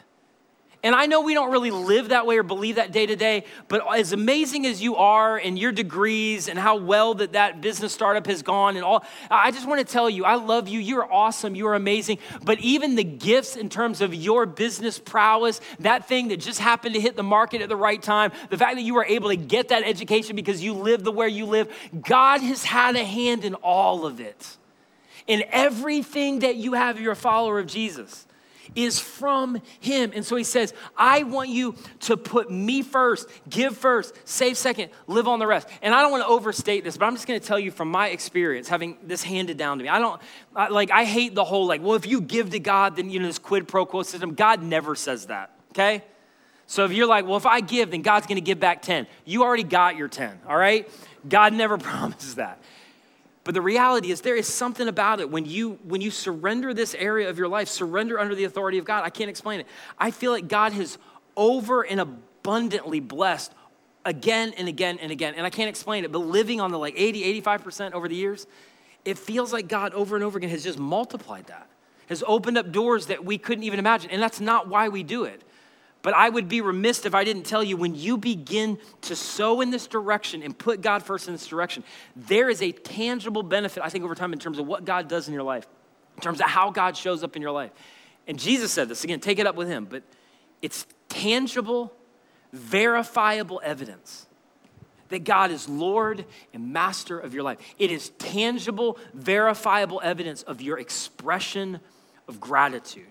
And 0.83 0.95
I 0.95 1.05
know 1.05 1.21
we 1.21 1.35
don't 1.35 1.51
really 1.51 1.69
live 1.69 2.09
that 2.09 2.25
way 2.25 2.39
or 2.39 2.43
believe 2.43 2.75
that 2.75 2.91
day 2.91 3.05
to 3.05 3.15
day, 3.15 3.43
but 3.67 3.83
as 3.95 4.13
amazing 4.13 4.65
as 4.65 4.81
you 4.81 4.95
are 4.95 5.37
and 5.37 5.57
your 5.57 5.71
degrees 5.71 6.47
and 6.47 6.57
how 6.57 6.77
well 6.77 7.13
that 7.15 7.33
that 7.33 7.61
business 7.61 7.93
startup 7.93 8.25
has 8.25 8.41
gone 8.41 8.75
and 8.75 8.83
all, 8.83 9.05
I 9.29 9.51
just 9.51 9.67
want 9.67 9.85
to 9.85 9.91
tell 9.91 10.09
you, 10.09 10.25
I 10.25 10.35
love 10.35 10.67
you. 10.67 10.79
You're 10.79 11.11
awesome. 11.11 11.53
You're 11.53 11.75
amazing. 11.75 12.17
But 12.43 12.59
even 12.61 12.95
the 12.95 13.03
gifts 13.03 13.55
in 13.55 13.69
terms 13.69 14.01
of 14.01 14.15
your 14.15 14.47
business 14.47 14.97
prowess, 14.97 15.61
that 15.81 16.07
thing 16.07 16.29
that 16.29 16.39
just 16.39 16.59
happened 16.59 16.95
to 16.95 17.01
hit 17.01 17.15
the 17.15 17.21
market 17.21 17.61
at 17.61 17.69
the 17.69 17.75
right 17.75 18.01
time, 18.01 18.31
the 18.49 18.57
fact 18.57 18.75
that 18.75 18.81
you 18.81 18.95
were 18.95 19.05
able 19.05 19.29
to 19.29 19.35
get 19.35 19.67
that 19.67 19.83
education 19.83 20.35
because 20.35 20.63
you 20.63 20.73
live 20.73 21.03
the 21.03 21.11
way 21.11 21.29
you 21.29 21.45
live, 21.45 21.71
God 22.01 22.41
has 22.41 22.63
had 22.63 22.95
a 22.95 23.03
hand 23.03 23.45
in 23.45 23.53
all 23.53 24.07
of 24.07 24.19
it. 24.19 24.57
In 25.27 25.43
everything 25.51 26.39
that 26.39 26.55
you 26.55 26.73
have, 26.73 26.99
you're 26.99 27.11
a 27.11 27.15
follower 27.15 27.59
of 27.59 27.67
Jesus 27.67 28.25
is 28.75 28.99
from 28.99 29.61
Him. 29.79 30.11
And 30.13 30.25
so 30.25 30.35
He 30.35 30.43
says, 30.43 30.73
I 30.97 31.23
want 31.23 31.49
you 31.49 31.75
to 32.01 32.17
put 32.17 32.51
me 32.51 32.81
first, 32.81 33.29
give 33.49 33.77
first, 33.77 34.15
save 34.25 34.57
second, 34.57 34.89
live 35.07 35.27
on 35.27 35.39
the 35.39 35.47
rest. 35.47 35.67
And 35.81 35.93
I 35.93 36.01
don't 36.01 36.11
want 36.11 36.23
to 36.23 36.29
overstate 36.29 36.83
this, 36.83 36.97
but 36.97 37.05
I'm 37.05 37.15
just 37.15 37.27
going 37.27 37.39
to 37.39 37.45
tell 37.45 37.59
you 37.59 37.71
from 37.71 37.89
my 37.89 38.09
experience, 38.09 38.67
having 38.67 38.97
this 39.03 39.23
handed 39.23 39.57
down 39.57 39.77
to 39.77 39.83
me. 39.83 39.89
I 39.89 39.99
don't, 39.99 40.21
I, 40.55 40.69
like, 40.69 40.91
I 40.91 41.05
hate 41.05 41.35
the 41.35 41.43
whole, 41.43 41.65
like, 41.65 41.81
well, 41.81 41.95
if 41.95 42.05
you 42.05 42.21
give 42.21 42.51
to 42.51 42.59
God, 42.59 42.95
then, 42.95 43.09
you 43.09 43.19
know, 43.19 43.27
this 43.27 43.39
quid 43.39 43.67
pro 43.67 43.85
quo 43.85 44.03
system. 44.03 44.33
God 44.33 44.61
never 44.63 44.95
says 44.95 45.27
that, 45.27 45.51
okay? 45.71 46.03
So 46.71 46.85
if 46.85 46.93
you're 46.93 47.07
like, 47.07 47.25
well, 47.25 47.35
if 47.35 47.45
I 47.45 47.59
give, 47.59 47.91
then 47.91 48.01
God's 48.01 48.27
going 48.27 48.37
to 48.37 48.41
give 48.41 48.59
back 48.59 48.81
10. 48.81 49.05
You 49.25 49.43
already 49.43 49.63
got 49.63 49.97
your 49.97 50.07
10, 50.07 50.39
all 50.47 50.55
right? 50.55 50.89
God 51.27 51.51
never 51.53 51.77
promises 51.77 52.35
that. 52.35 52.61
But 53.43 53.55
the 53.55 53.61
reality 53.61 54.11
is 54.11 54.21
there 54.21 54.35
is 54.35 54.47
something 54.47 54.87
about 54.87 55.19
it 55.19 55.29
when 55.29 55.45
you 55.45 55.79
when 55.83 55.99
you 56.01 56.11
surrender 56.11 56.73
this 56.73 56.93
area 56.95 57.29
of 57.29 57.37
your 57.37 57.47
life, 57.47 57.67
surrender 57.67 58.19
under 58.19 58.35
the 58.35 58.43
authority 58.43 58.77
of 58.77 58.85
God. 58.85 59.03
I 59.03 59.09
can't 59.09 59.29
explain 59.29 59.59
it. 59.59 59.67
I 59.97 60.11
feel 60.11 60.31
like 60.31 60.47
God 60.47 60.73
has 60.73 60.97
over 61.35 61.81
and 61.81 61.99
abundantly 61.99 62.99
blessed 62.99 63.51
again 64.05 64.53
and 64.57 64.67
again 64.67 64.99
and 65.01 65.11
again. 65.11 65.33
And 65.35 65.45
I 65.45 65.49
can't 65.49 65.69
explain 65.69 66.05
it, 66.05 66.11
but 66.11 66.19
living 66.19 66.61
on 66.61 66.71
the 66.71 66.77
like 66.77 66.93
80, 66.97 67.41
85% 67.41 67.93
over 67.93 68.07
the 68.07 68.15
years, 68.15 68.45
it 69.05 69.17
feels 69.17 69.51
like 69.51 69.67
God 69.67 69.93
over 69.93 70.15
and 70.15 70.23
over 70.23 70.37
again 70.37 70.49
has 70.49 70.63
just 70.63 70.79
multiplied 70.79 71.47
that. 71.47 71.67
Has 72.09 72.23
opened 72.27 72.57
up 72.57 72.71
doors 72.71 73.07
that 73.07 73.23
we 73.23 73.37
couldn't 73.37 73.63
even 73.63 73.79
imagine. 73.79 74.11
And 74.11 74.21
that's 74.21 74.39
not 74.39 74.67
why 74.67 74.89
we 74.89 75.01
do 75.01 75.23
it. 75.23 75.43
But 76.01 76.15
I 76.15 76.29
would 76.29 76.47
be 76.47 76.61
remiss 76.61 77.05
if 77.05 77.13
I 77.13 77.23
didn't 77.23 77.43
tell 77.43 77.63
you 77.63 77.77
when 77.77 77.93
you 77.93 78.17
begin 78.17 78.79
to 79.01 79.15
sow 79.15 79.61
in 79.61 79.69
this 79.69 79.85
direction 79.87 80.41
and 80.41 80.57
put 80.57 80.81
God 80.81 81.03
first 81.03 81.27
in 81.27 81.33
this 81.33 81.45
direction, 81.45 81.83
there 82.15 82.49
is 82.49 82.61
a 82.61 82.71
tangible 82.71 83.43
benefit, 83.43 83.83
I 83.83 83.89
think, 83.89 84.03
over 84.03 84.15
time 84.15 84.33
in 84.33 84.39
terms 84.39 84.57
of 84.57 84.65
what 84.65 84.83
God 84.83 85.07
does 85.07 85.27
in 85.27 85.33
your 85.33 85.43
life, 85.43 85.67
in 86.17 86.23
terms 86.23 86.39
of 86.39 86.47
how 86.47 86.71
God 86.71 86.97
shows 86.97 87.23
up 87.23 87.35
in 87.35 87.41
your 87.41 87.51
life. 87.51 87.71
And 88.27 88.39
Jesus 88.39 88.71
said 88.71 88.89
this 88.89 89.03
again, 89.03 89.19
take 89.19 89.39
it 89.39 89.45
up 89.45 89.55
with 89.55 89.67
him, 89.67 89.85
but 89.85 90.03
it's 90.61 90.87
tangible, 91.09 91.93
verifiable 92.51 93.61
evidence 93.63 94.25
that 95.09 95.23
God 95.23 95.51
is 95.51 95.69
Lord 95.69 96.25
and 96.53 96.73
master 96.73 97.19
of 97.19 97.33
your 97.33 97.43
life. 97.43 97.59
It 97.77 97.91
is 97.91 98.09
tangible, 98.17 98.97
verifiable 99.13 100.01
evidence 100.03 100.41
of 100.43 100.61
your 100.61 100.79
expression 100.79 101.79
of 102.27 102.39
gratitude. 102.39 103.10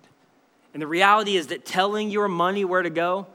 And 0.72 0.80
the 0.80 0.86
reality 0.86 1.36
is 1.36 1.48
that 1.48 1.64
telling 1.64 2.10
your 2.10 2.28
money 2.28 2.64
where 2.64 2.82
to 2.82 2.90
go 2.90 3.26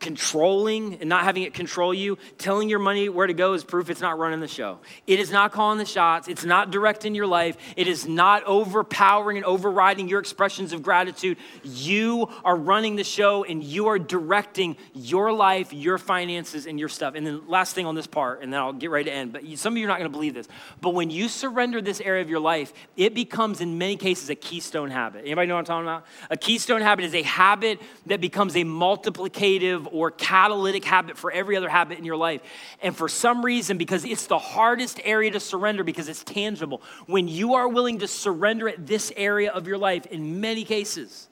controlling 0.00 0.94
and 0.94 1.08
not 1.08 1.24
having 1.24 1.42
it 1.42 1.54
control 1.54 1.92
you, 1.92 2.18
telling 2.38 2.68
your 2.68 2.78
money 2.78 3.08
where 3.08 3.26
to 3.26 3.34
go 3.34 3.54
is 3.54 3.64
proof 3.64 3.90
it's 3.90 4.00
not 4.00 4.18
running 4.18 4.40
the 4.40 4.48
show. 4.48 4.78
It 5.06 5.18
is 5.18 5.30
not 5.30 5.52
calling 5.52 5.78
the 5.78 5.84
shots. 5.84 6.28
It's 6.28 6.44
not 6.44 6.70
directing 6.70 7.14
your 7.14 7.26
life. 7.26 7.56
It 7.76 7.88
is 7.88 8.06
not 8.06 8.44
overpowering 8.44 9.38
and 9.38 9.46
overriding 9.46 10.08
your 10.08 10.20
expressions 10.20 10.72
of 10.72 10.82
gratitude. 10.82 11.38
You 11.64 12.28
are 12.44 12.56
running 12.56 12.96
the 12.96 13.04
show 13.04 13.44
and 13.44 13.62
you 13.62 13.88
are 13.88 13.98
directing 13.98 14.76
your 14.94 15.32
life, 15.32 15.72
your 15.72 15.98
finances, 15.98 16.66
and 16.66 16.78
your 16.78 16.88
stuff. 16.88 17.14
And 17.14 17.26
then, 17.26 17.48
last 17.48 17.74
thing 17.74 17.86
on 17.86 17.94
this 17.94 18.06
part, 18.06 18.42
and 18.42 18.52
then 18.52 18.60
I'll 18.60 18.72
get 18.72 18.90
ready 18.90 19.04
to 19.06 19.12
end. 19.12 19.32
But 19.32 19.42
some 19.58 19.74
of 19.74 19.78
you 19.78 19.84
are 19.86 19.88
not 19.88 19.98
going 19.98 20.10
to 20.10 20.16
believe 20.16 20.34
this. 20.34 20.48
But 20.80 20.90
when 20.90 21.10
you 21.10 21.28
surrender 21.28 21.80
this 21.80 22.00
area 22.00 22.22
of 22.22 22.30
your 22.30 22.40
life, 22.40 22.72
it 22.96 23.14
becomes, 23.14 23.60
in 23.60 23.78
many 23.78 23.96
cases, 23.96 24.30
a 24.30 24.34
keystone 24.34 24.90
habit. 24.90 25.22
Anybody 25.24 25.48
know 25.48 25.54
what 25.54 25.60
I'm 25.60 25.64
talking 25.64 25.86
about? 25.86 26.06
A 26.30 26.36
keystone 26.36 26.80
habit 26.80 27.04
is 27.04 27.14
a 27.14 27.22
habit 27.22 27.80
that 28.06 28.20
becomes 28.20 28.54
a 28.56 28.64
multiplicative 28.64 29.87
or 29.92 30.10
catalytic 30.10 30.84
habit 30.84 31.16
for 31.16 31.30
every 31.30 31.56
other 31.56 31.68
habit 31.68 31.98
in 31.98 32.04
your 32.04 32.16
life. 32.16 32.40
And 32.82 32.96
for 32.96 33.08
some 33.08 33.44
reason, 33.44 33.78
because 33.78 34.04
it's 34.04 34.26
the 34.26 34.38
hardest 34.38 35.00
area 35.04 35.30
to 35.30 35.40
surrender 35.40 35.84
because 35.84 36.08
it's 36.08 36.24
tangible, 36.24 36.82
when 37.06 37.28
you 37.28 37.54
are 37.54 37.68
willing 37.68 37.98
to 38.00 38.08
surrender 38.08 38.68
at 38.68 38.86
this 38.86 39.12
area 39.16 39.50
of 39.50 39.66
your 39.66 39.78
life, 39.78 40.06
in 40.06 40.40
many 40.40 40.64
cases, 40.64 41.28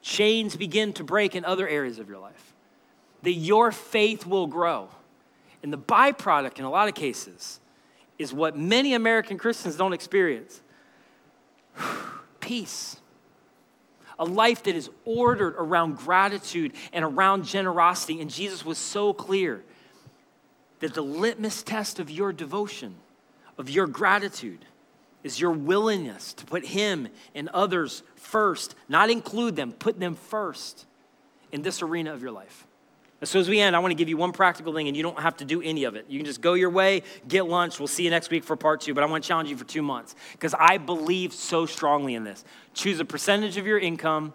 chains 0.00 0.56
begin 0.56 0.92
to 0.94 1.04
break 1.04 1.34
in 1.34 1.44
other 1.44 1.68
areas 1.68 1.98
of 1.98 2.08
your 2.08 2.18
life. 2.18 2.54
That 3.22 3.32
your 3.32 3.72
faith 3.72 4.26
will 4.26 4.46
grow. 4.46 4.88
And 5.62 5.72
the 5.72 5.78
byproduct, 5.78 6.58
in 6.58 6.64
a 6.64 6.70
lot 6.70 6.88
of 6.88 6.94
cases, 6.94 7.60
is 8.18 8.32
what 8.32 8.56
many 8.56 8.94
American 8.94 9.38
Christians 9.38 9.76
don't 9.76 9.92
experience 9.92 10.60
peace 12.40 12.96
a 14.18 14.24
life 14.24 14.64
that 14.64 14.74
is 14.74 14.90
ordered 15.04 15.54
around 15.56 15.96
gratitude 15.96 16.72
and 16.92 17.04
around 17.04 17.44
generosity. 17.44 18.20
And 18.20 18.30
Jesus 18.30 18.64
was 18.64 18.78
so 18.78 19.12
clear 19.12 19.62
that 20.80 20.94
the 20.94 21.02
litmus 21.02 21.62
test 21.62 22.00
of 22.00 22.10
your 22.10 22.32
devotion, 22.32 22.96
of 23.58 23.70
your 23.70 23.86
gratitude, 23.86 24.64
is 25.22 25.40
your 25.40 25.52
willingness 25.52 26.32
to 26.34 26.44
put 26.44 26.66
Him 26.66 27.08
and 27.34 27.48
others 27.50 28.02
first, 28.16 28.74
not 28.88 29.10
include 29.10 29.56
them, 29.56 29.72
put 29.72 30.00
them 30.00 30.14
first 30.14 30.86
in 31.52 31.62
this 31.62 31.82
arena 31.82 32.12
of 32.12 32.22
your 32.22 32.32
life. 32.32 32.66
So, 33.24 33.38
as 33.38 33.48
we 33.48 33.60
end, 33.60 33.76
I 33.76 33.78
want 33.78 33.92
to 33.92 33.96
give 33.96 34.08
you 34.08 34.16
one 34.16 34.32
practical 34.32 34.74
thing, 34.74 34.88
and 34.88 34.96
you 34.96 35.02
don't 35.02 35.18
have 35.18 35.36
to 35.36 35.44
do 35.44 35.62
any 35.62 35.84
of 35.84 35.94
it. 35.94 36.06
You 36.08 36.18
can 36.18 36.26
just 36.26 36.40
go 36.40 36.54
your 36.54 36.70
way, 36.70 37.02
get 37.28 37.46
lunch. 37.46 37.78
We'll 37.78 37.86
see 37.86 38.02
you 38.02 38.10
next 38.10 38.30
week 38.30 38.42
for 38.42 38.56
part 38.56 38.80
two, 38.80 38.94
but 38.94 39.04
I 39.04 39.06
want 39.06 39.22
to 39.22 39.28
challenge 39.28 39.48
you 39.48 39.56
for 39.56 39.64
two 39.64 39.82
months 39.82 40.16
because 40.32 40.54
I 40.58 40.78
believe 40.78 41.32
so 41.32 41.64
strongly 41.64 42.14
in 42.14 42.24
this. 42.24 42.44
Choose 42.74 42.98
a 42.98 43.04
percentage 43.04 43.56
of 43.58 43.66
your 43.66 43.78
income 43.78 44.32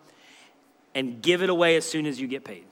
and 0.96 1.22
give 1.22 1.44
it 1.44 1.50
away 1.50 1.76
as 1.76 1.86
soon 1.86 2.06
as 2.06 2.20
you 2.22 2.28
get 2.28 2.46
paid. 2.46 2.64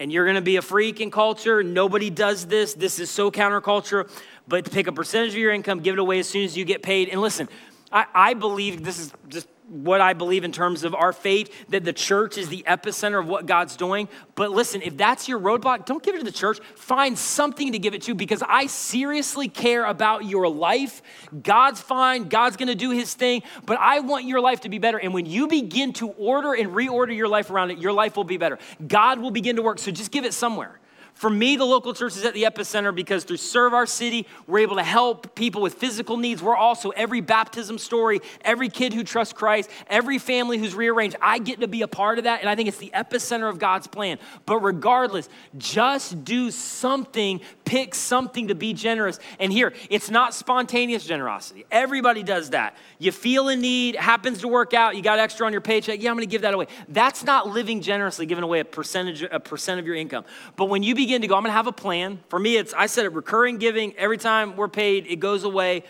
And 0.00 0.10
you're 0.10 0.24
going 0.24 0.36
to 0.36 0.42
be 0.42 0.56
a 0.56 0.62
freak 0.62 1.00
in 1.00 1.10
culture. 1.10 1.62
Nobody 1.62 2.08
does 2.10 2.46
this. 2.46 2.74
This 2.74 2.98
is 2.98 3.10
so 3.10 3.30
counterculture. 3.30 4.10
But 4.48 4.70
pick 4.70 4.86
a 4.86 4.92
percentage 4.92 5.30
of 5.30 5.38
your 5.38 5.52
income, 5.52 5.80
give 5.80 5.94
it 5.94 5.98
away 5.98 6.18
as 6.18 6.28
soon 6.28 6.44
as 6.44 6.56
you 6.56 6.64
get 6.64 6.82
paid. 6.82 7.08
And 7.08 7.20
listen, 7.20 7.48
I, 7.92 8.06
I 8.14 8.34
believe 8.34 8.84
this 8.84 8.98
is 8.98 9.12
just 9.28 9.48
what 9.68 10.00
I 10.00 10.12
believe 10.12 10.44
in 10.44 10.52
terms 10.52 10.84
of 10.84 10.94
our 10.94 11.12
faith, 11.12 11.52
that 11.70 11.84
the 11.84 11.92
church 11.92 12.38
is 12.38 12.48
the 12.48 12.64
epicenter 12.66 13.18
of 13.18 13.26
what 13.26 13.46
God's 13.46 13.76
doing. 13.76 14.08
But 14.34 14.52
listen, 14.52 14.82
if 14.82 14.96
that's 14.96 15.28
your 15.28 15.40
roadblock, 15.40 15.86
don't 15.86 16.02
give 16.02 16.14
it 16.14 16.18
to 16.18 16.24
the 16.24 16.30
church. 16.30 16.60
Find 16.76 17.18
something 17.18 17.72
to 17.72 17.78
give 17.78 17.94
it 17.94 18.02
to 18.02 18.14
because 18.14 18.42
I 18.46 18.66
seriously 18.66 19.48
care 19.48 19.84
about 19.84 20.24
your 20.24 20.48
life. 20.48 21.02
God's 21.42 21.80
fine, 21.80 22.28
God's 22.28 22.56
gonna 22.56 22.74
do 22.74 22.90
his 22.90 23.14
thing, 23.14 23.42
but 23.64 23.78
I 23.80 24.00
want 24.00 24.24
your 24.24 24.40
life 24.40 24.60
to 24.60 24.68
be 24.68 24.78
better. 24.78 24.98
And 24.98 25.12
when 25.12 25.26
you 25.26 25.48
begin 25.48 25.92
to 25.94 26.10
order 26.10 26.54
and 26.54 26.70
reorder 26.70 27.16
your 27.16 27.28
life 27.28 27.50
around 27.50 27.70
it, 27.70 27.78
your 27.78 27.92
life 27.92 28.16
will 28.16 28.24
be 28.24 28.36
better. 28.36 28.58
God 28.86 29.18
will 29.18 29.30
begin 29.32 29.56
to 29.56 29.62
work. 29.62 29.78
So 29.78 29.90
just 29.90 30.12
give 30.12 30.24
it 30.24 30.34
somewhere. 30.34 30.78
For 31.16 31.30
me, 31.30 31.56
the 31.56 31.64
local 31.64 31.94
church 31.94 32.14
is 32.14 32.26
at 32.26 32.34
the 32.34 32.42
epicenter 32.42 32.94
because 32.94 33.24
through 33.24 33.38
Serve 33.38 33.72
Our 33.72 33.86
City, 33.86 34.26
we're 34.46 34.58
able 34.58 34.76
to 34.76 34.82
help 34.82 35.34
people 35.34 35.62
with 35.62 35.72
physical 35.72 36.18
needs. 36.18 36.42
We're 36.42 36.54
also 36.54 36.90
every 36.90 37.22
baptism 37.22 37.78
story, 37.78 38.20
every 38.42 38.68
kid 38.68 38.92
who 38.92 39.02
trusts 39.02 39.32
Christ, 39.32 39.70
every 39.86 40.18
family 40.18 40.58
who's 40.58 40.74
rearranged. 40.74 41.16
I 41.22 41.38
get 41.38 41.60
to 41.60 41.68
be 41.68 41.80
a 41.80 41.88
part 41.88 42.18
of 42.18 42.24
that, 42.24 42.40
and 42.40 42.50
I 42.50 42.54
think 42.54 42.68
it's 42.68 42.76
the 42.76 42.90
epicenter 42.94 43.48
of 43.48 43.58
God's 43.58 43.86
plan. 43.86 44.18
But 44.44 44.58
regardless, 44.58 45.30
just 45.56 46.22
do 46.22 46.50
something, 46.50 47.40
pick 47.66 47.94
something 47.94 48.48
to 48.48 48.54
be 48.54 48.72
generous. 48.72 49.18
And 49.38 49.52
here, 49.52 49.74
it's 49.90 50.08
not 50.08 50.32
spontaneous 50.32 51.04
generosity. 51.04 51.66
Everybody 51.70 52.22
does 52.22 52.50
that. 52.50 52.76
You 52.98 53.12
feel 53.12 53.48
a 53.48 53.56
need, 53.56 53.96
happens 53.96 54.40
to 54.40 54.48
work 54.48 54.72
out, 54.72 54.96
you 54.96 55.02
got 55.02 55.18
extra 55.18 55.44
on 55.44 55.52
your 55.52 55.60
paycheck. 55.60 56.00
Yeah, 56.00 56.10
I'm 56.10 56.16
gonna 56.16 56.26
give 56.26 56.42
that 56.42 56.54
away. 56.54 56.68
That's 56.88 57.24
not 57.24 57.48
living 57.48 57.82
generously, 57.82 58.24
giving 58.24 58.44
away 58.44 58.60
a 58.60 58.64
percentage, 58.64 59.22
a 59.22 59.40
percent 59.40 59.78
of 59.78 59.86
your 59.86 59.96
income. 59.96 60.24
But 60.54 60.66
when 60.66 60.82
you 60.82 60.94
begin 60.94 61.20
to 61.20 61.28
go, 61.28 61.34
I'm 61.34 61.42
gonna 61.42 61.52
have 61.52 61.66
a 61.66 61.72
plan. 61.72 62.20
For 62.28 62.38
me, 62.38 62.56
it's, 62.56 62.72
I 62.72 62.86
said 62.86 63.04
it, 63.04 63.12
recurring 63.12 63.58
giving. 63.58 63.94
Every 63.96 64.18
time 64.18 64.56
we're 64.56 64.68
paid, 64.68 65.06
it 65.08 65.16
goes 65.16 65.44
away. 65.44 65.82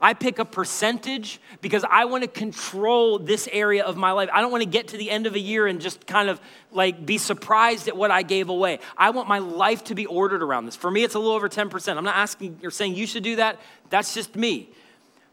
I 0.00 0.14
pick 0.14 0.38
a 0.38 0.46
percentage 0.46 1.40
because 1.60 1.84
I 1.88 2.06
want 2.06 2.24
to 2.24 2.28
control 2.28 3.18
this 3.18 3.48
area 3.52 3.84
of 3.84 3.98
my 3.98 4.12
life. 4.12 4.30
I 4.32 4.40
don't 4.40 4.50
want 4.50 4.62
to 4.62 4.68
get 4.68 4.88
to 4.88 4.96
the 4.96 5.10
end 5.10 5.26
of 5.26 5.34
a 5.34 5.38
year 5.38 5.66
and 5.66 5.78
just 5.78 6.06
kind 6.06 6.30
of 6.30 6.40
like 6.72 7.04
be 7.04 7.18
surprised 7.18 7.86
at 7.86 7.96
what 7.96 8.10
I 8.10 8.22
gave 8.22 8.48
away. 8.48 8.78
I 8.96 9.10
want 9.10 9.28
my 9.28 9.40
life 9.40 9.84
to 9.84 9.94
be 9.94 10.06
ordered 10.06 10.42
around 10.42 10.64
this. 10.64 10.74
For 10.74 10.90
me, 10.90 11.04
it's 11.04 11.14
a 11.14 11.18
little 11.18 11.34
over 11.34 11.50
10%. 11.50 11.96
I'm 11.96 12.04
not 12.04 12.16
asking 12.16 12.60
or 12.62 12.70
saying 12.70 12.94
you 12.94 13.06
should 13.06 13.22
do 13.22 13.36
that. 13.36 13.60
That's 13.90 14.14
just 14.14 14.36
me. 14.36 14.70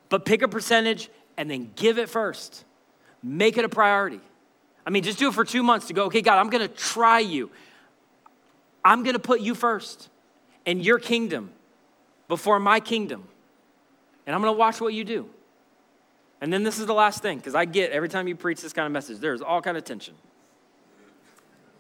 But 0.09 0.26
pick 0.26 0.41
a 0.41 0.49
percentage 0.49 1.09
and 1.38 1.49
then 1.49 1.72
give 1.76 1.97
it 1.97 2.09
first. 2.09 2.65
Make 3.24 3.57
it 3.57 3.63
a 3.63 3.70
priority. 3.70 4.20
I 4.86 4.89
mean, 4.89 5.03
just 5.03 5.20
do 5.20 5.30
it 5.30 5.34
for 5.34 5.45
two 5.45 5.63
months 5.63 5.88
to 5.88 5.93
go, 5.93 6.05
okay, 6.05 6.22
God, 6.22 6.39
I'm 6.39 6.49
going 6.49 6.68
to 6.68 6.74
try 6.74 7.20
you. 7.20 7.51
I'm 8.84 9.03
going 9.03 9.15
to 9.15 9.20
put 9.20 9.39
you 9.39 9.55
first 9.55 10.09
and 10.65 10.84
your 10.84 10.99
kingdom 10.99 11.51
before 12.28 12.59
my 12.59 12.80
kingdom. 12.80 13.28
And 14.28 14.36
I'm 14.36 14.41
going 14.41 14.53
to 14.53 14.59
watch 14.59 14.80
what 14.80 14.93
you 14.93 15.03
do. 15.03 15.28
And 16.41 16.53
then 16.53 16.61
this 16.61 16.78
is 16.78 16.86
the 16.86 16.93
last 16.93 17.23
thing 17.23 17.39
because 17.39 17.55
I 17.55 17.65
get 17.65 17.91
every 17.91 18.09
time 18.09 18.28
you 18.28 18.36
preach 18.36 18.61
this 18.61 18.73
kind 18.73 18.86
of 18.86 18.91
message, 18.91 19.17
there's 19.17 19.41
all 19.41 19.61
kind 19.61 19.75
of 19.78 19.84
tension. 19.84 20.13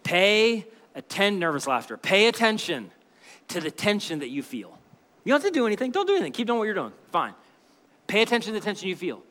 Pay 0.03 0.65
attend 0.95 1.39
nervous 1.39 1.67
laughter. 1.67 1.97
Pay 1.97 2.27
attention 2.27 2.89
to 3.49 3.61
the 3.61 3.69
tension 3.69 4.19
that 4.19 4.29
you 4.29 4.41
feel. 4.41 4.79
You 5.23 5.33
don't 5.33 5.43
have 5.43 5.51
to 5.51 5.55
do 5.55 5.67
anything. 5.67 5.91
Don't 5.91 6.07
do 6.07 6.13
anything. 6.13 6.31
Keep 6.31 6.47
doing 6.47 6.57
what 6.57 6.65
you're 6.65 6.73
doing. 6.73 6.93
Fine. 7.11 7.35
Pay 8.07 8.23
attention 8.23 8.53
to 8.53 8.59
the 8.59 8.63
tension 8.63 8.87
you 8.87 8.95
feel 8.95 9.21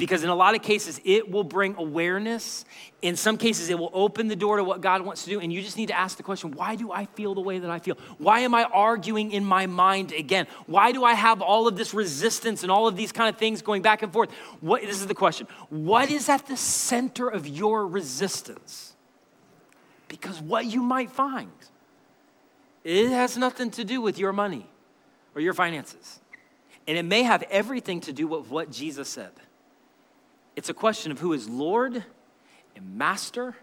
because 0.00 0.24
in 0.24 0.30
a 0.30 0.34
lot 0.34 0.54
of 0.54 0.62
cases 0.62 0.98
it 1.04 1.30
will 1.30 1.44
bring 1.44 1.74
awareness. 1.76 2.64
In 3.02 3.16
some 3.16 3.36
cases 3.36 3.68
it 3.68 3.78
will 3.78 3.90
open 3.92 4.28
the 4.28 4.34
door 4.34 4.56
to 4.56 4.64
what 4.64 4.80
god 4.80 5.02
wants 5.02 5.24
to 5.24 5.30
do. 5.30 5.40
And 5.40 5.52
you 5.52 5.60
just 5.60 5.76
need 5.76 5.88
to 5.88 5.98
ask 5.98 6.16
the 6.16 6.22
question 6.22 6.52
why 6.52 6.74
do 6.74 6.90
i 6.90 7.04
feel 7.04 7.34
the 7.34 7.42
way 7.42 7.58
that 7.58 7.70
i 7.70 7.78
feel? 7.78 7.98
Why 8.16 8.40
am 8.40 8.54
i 8.54 8.64
arguing 8.64 9.30
in 9.30 9.44
my 9.44 9.66
mind 9.66 10.12
again? 10.12 10.46
Why 10.64 10.92
do 10.92 11.04
i 11.04 11.12
have 11.12 11.42
all 11.42 11.68
of 11.68 11.76
this 11.76 11.92
resistance 11.92 12.62
and 12.62 12.72
all 12.72 12.88
of 12.88 12.96
these 12.96 13.12
kind 13.12 13.28
of 13.28 13.38
things 13.38 13.60
going 13.60 13.82
back 13.82 14.02
and 14.02 14.10
forth? 14.10 14.32
What 14.60 14.80
this 14.80 15.02
is 15.02 15.06
the 15.06 15.14
question. 15.14 15.46
What 15.68 16.10
is 16.10 16.30
at 16.30 16.46
the 16.46 16.56
center 16.56 17.28
of 17.28 17.46
your 17.46 17.86
resistance? 17.86 18.94
Because 20.08 20.40
what 20.40 20.64
you 20.64 20.80
might 20.80 21.10
find 21.10 21.52
it 22.84 23.10
has 23.10 23.36
nothing 23.36 23.70
to 23.72 23.84
do 23.84 24.00
with 24.00 24.18
your 24.18 24.32
money 24.32 24.66
or 25.34 25.42
your 25.42 25.52
finances. 25.52 26.20
And 26.88 26.96
it 26.96 27.02
may 27.02 27.22
have 27.22 27.42
everything 27.50 28.00
to 28.00 28.14
do 28.14 28.26
with 28.26 28.48
what 28.48 28.70
jesus 28.70 29.10
said 29.10 29.32
it's 30.56 30.68
a 30.68 30.74
question 30.74 31.12
of 31.12 31.18
who 31.18 31.32
is 31.32 31.48
Lord 31.48 32.04
and 32.76 32.96
Master 32.96 33.56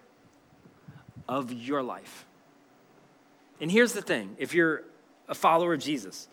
of 1.28 1.52
your 1.52 1.84
life. 1.84 2.26
And 3.60 3.72
here's 3.72 3.94
the 3.94 4.02
thing 4.02 4.36
if 4.38 4.54
you're 4.54 4.84
a 5.28 5.36
follower 5.36 5.74
of 5.74 5.80
Jesus, 5.80 6.28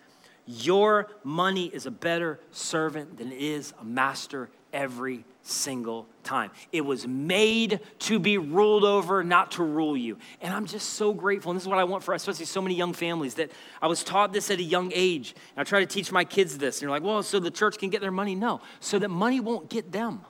your 0.47 1.09
money 1.23 1.67
is 1.67 1.87
a 1.87 1.91
better 1.91 2.39
servant 2.51 3.17
than 3.17 3.33
it 3.33 3.41
is 3.41 3.73
a 3.81 3.85
master 3.85 4.51
every 4.73 5.25
single 5.43 6.07
time. 6.23 6.51
It 6.73 6.83
was 6.83 7.07
made 7.07 7.81
to 8.01 8.19
be 8.19 8.39
ruled 8.39 8.85
over, 8.85 9.23
not 9.23 9.53
to 9.53 9.63
rule 9.63 9.97
you. 9.97 10.19
And 10.41 10.53
I'm 10.53 10.67
just 10.67 10.91
so 10.91 11.15
grateful. 11.15 11.53
And 11.53 11.57
this 11.57 11.65
is 11.65 11.69
what 11.69 11.79
I 11.79 11.85
want 11.85 12.03
for 12.03 12.13
us, 12.13 12.23
especially 12.23 12.47
so 12.47 12.61
many 12.61 12.75
young 12.75 12.93
families 12.93 13.35
that 13.35 13.53
I 13.81 13.87
was 13.87 14.03
taught 14.03 14.33
this 14.33 14.51
at 14.51 14.59
a 14.59 14.63
young 14.63 14.91
age. 14.95 15.35
And 15.57 15.61
I 15.61 15.65
try 15.65 15.81
to 15.81 15.87
teach 15.87 16.11
my 16.11 16.25
kids 16.25 16.59
this. 16.59 16.77
And 16.77 16.83
you're 16.83 16.91
like, 16.91 17.03
well, 17.03 17.23
so 17.23 17.39
the 17.39 17.51
church 17.51 17.79
can 17.79 17.89
get 17.89 18.01
their 18.01 18.11
money? 18.11 18.35
No, 18.35 18.61
so 18.81 18.99
that 18.99 19.11
money 19.11 19.41
won't 19.41 19.71
get 19.71 19.93
them. 19.93 20.23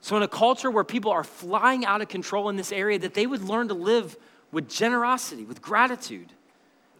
So, 0.00 0.16
in 0.16 0.22
a 0.22 0.28
culture 0.28 0.70
where 0.70 0.84
people 0.84 1.10
are 1.10 1.24
flying 1.24 1.84
out 1.84 2.00
of 2.00 2.08
control 2.08 2.48
in 2.48 2.56
this 2.56 2.72
area, 2.72 2.98
that 3.00 3.14
they 3.14 3.26
would 3.26 3.42
learn 3.42 3.68
to 3.68 3.74
live 3.74 4.16
with 4.52 4.68
generosity, 4.68 5.44
with 5.44 5.60
gratitude, 5.60 6.32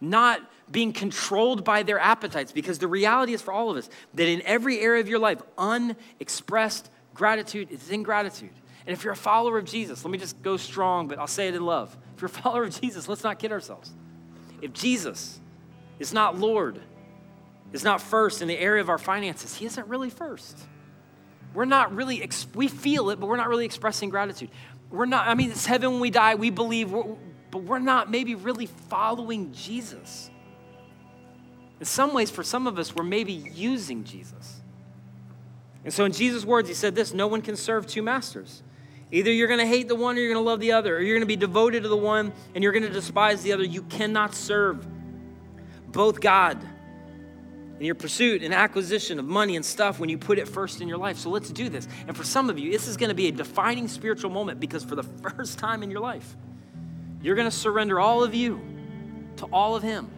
not 0.01 0.41
being 0.69 0.93
controlled 0.93 1.63
by 1.63 1.83
their 1.83 1.99
appetites. 1.99 2.51
Because 2.51 2.79
the 2.79 2.87
reality 2.87 3.33
is 3.33 3.41
for 3.41 3.53
all 3.53 3.71
of 3.71 3.77
us 3.77 3.89
that 4.13 4.27
in 4.27 4.41
every 4.43 4.79
area 4.79 5.01
of 5.01 5.07
your 5.07 5.19
life, 5.19 5.41
unexpressed 5.57 6.89
gratitude 7.13 7.71
is 7.71 7.89
ingratitude. 7.89 8.51
And 8.85 8.93
if 8.93 9.03
you're 9.03 9.13
a 9.13 9.17
follower 9.17 9.57
of 9.57 9.65
Jesus, 9.65 10.03
let 10.03 10.11
me 10.11 10.17
just 10.17 10.41
go 10.41 10.57
strong, 10.57 11.07
but 11.07 11.19
I'll 11.19 11.27
say 11.27 11.47
it 11.47 11.55
in 11.55 11.65
love. 11.65 11.95
If 12.15 12.21
you're 12.21 12.27
a 12.27 12.29
follower 12.43 12.63
of 12.63 12.79
Jesus, 12.79 13.07
let's 13.07 13.23
not 13.23 13.39
kid 13.39 13.51
ourselves. 13.51 13.91
If 14.61 14.73
Jesus 14.73 15.39
is 15.99 16.13
not 16.13 16.37
Lord, 16.37 16.79
is 17.71 17.83
not 17.83 18.01
first 18.01 18.41
in 18.41 18.47
the 18.47 18.57
area 18.57 18.81
of 18.81 18.89
our 18.89 18.97
finances, 18.97 19.55
He 19.55 19.65
isn't 19.65 19.87
really 19.87 20.09
first 20.09 20.57
we're 21.53 21.65
not 21.65 21.93
really, 21.95 22.27
we 22.53 22.67
feel 22.67 23.09
it, 23.09 23.19
but 23.19 23.27
we're 23.27 23.37
not 23.37 23.49
really 23.49 23.65
expressing 23.65 24.09
gratitude. 24.09 24.49
We're 24.91 25.05
not, 25.05 25.27
I 25.27 25.33
mean, 25.33 25.51
it's 25.51 25.65
heaven 25.65 25.91
when 25.91 25.99
we 25.99 26.09
die. 26.09 26.35
We 26.35 26.49
believe 26.49 26.91
we're, 26.91 27.15
but 27.51 27.63
we're 27.63 27.79
not 27.79 28.11
maybe 28.11 28.35
really 28.35 28.67
following 28.67 29.51
Jesus. 29.53 30.29
In 31.79 31.85
some 31.85 32.13
ways, 32.13 32.29
for 32.29 32.43
some 32.43 32.67
of 32.67 32.77
us, 32.77 32.93
we're 32.93 33.03
maybe 33.03 33.33
using 33.33 34.03
Jesus. 34.03 34.61
And 35.83 35.93
so, 35.93 36.05
in 36.05 36.11
Jesus' 36.11 36.45
words, 36.45 36.67
he 36.67 36.75
said 36.75 36.93
this 36.93 37.13
no 37.13 37.27
one 37.27 37.41
can 37.41 37.55
serve 37.55 37.87
two 37.87 38.01
masters. 38.01 38.61
Either 39.11 39.31
you're 39.31 39.47
going 39.47 39.59
to 39.59 39.65
hate 39.65 39.87
the 39.87 39.95
one 39.95 40.15
or 40.15 40.19
you're 40.19 40.31
going 40.31 40.43
to 40.43 40.47
love 40.47 40.59
the 40.59 40.73
other, 40.73 40.97
or 40.97 41.01
you're 41.01 41.15
going 41.15 41.21
to 41.21 41.25
be 41.25 41.35
devoted 41.35 41.81
to 41.81 41.89
the 41.89 41.97
one 41.97 42.31
and 42.53 42.63
you're 42.63 42.73
going 42.73 42.83
to 42.83 42.91
despise 42.91 43.41
the 43.41 43.53
other. 43.53 43.63
You 43.63 43.81
cannot 43.83 44.35
serve 44.35 44.85
both 45.91 46.21
God 46.21 46.59
in 47.79 47.85
your 47.85 47.95
pursuit 47.95 48.43
and 48.43 48.53
acquisition 48.53 49.19
of 49.19 49.25
money 49.25 49.55
and 49.55 49.65
stuff 49.65 49.99
when 49.99 50.09
you 50.09 50.17
put 50.17 50.37
it 50.37 50.47
first 50.47 50.81
in 50.81 50.87
your 50.87 50.97
life. 50.97 51.17
So 51.17 51.29
let's 51.29 51.49
do 51.49 51.69
this. 51.69 51.87
And 52.07 52.15
for 52.15 52.23
some 52.23 52.49
of 52.49 52.59
you, 52.59 52.71
this 52.71 52.87
is 52.87 52.97
going 52.97 53.09
to 53.09 53.15
be 53.15 53.27
a 53.27 53.31
defining 53.31 53.87
spiritual 53.87 54.29
moment 54.29 54.59
because 54.59 54.83
for 54.83 54.95
the 54.95 55.03
first 55.37 55.59
time 55.59 55.81
in 55.81 55.89
your 55.89 56.01
life, 56.01 56.35
you're 57.21 57.35
going 57.35 57.49
to 57.49 57.55
surrender 57.55 57.99
all 57.99 58.23
of 58.23 58.35
you 58.35 58.61
to 59.37 59.45
all 59.45 59.75
of 59.75 59.83
Him. 59.83 60.09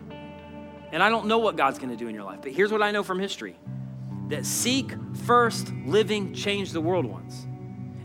And 0.92 1.02
I 1.02 1.10
don't 1.10 1.28
know 1.28 1.38
what 1.38 1.56
God's 1.56 1.78
going 1.78 1.92
to 1.92 1.96
do 1.96 2.08
in 2.08 2.16
your 2.16 2.24
life, 2.24 2.40
but 2.42 2.52
here's 2.52 2.72
what 2.72 2.82
I 2.82 2.92
know 2.92 3.04
from 3.04 3.20
history 3.20 3.56
that 4.30 4.46
seek 4.46 4.94
first 5.26 5.72
living 5.86 6.34
change 6.34 6.72
the 6.72 6.82
world 6.82 7.06
once. 7.06 7.46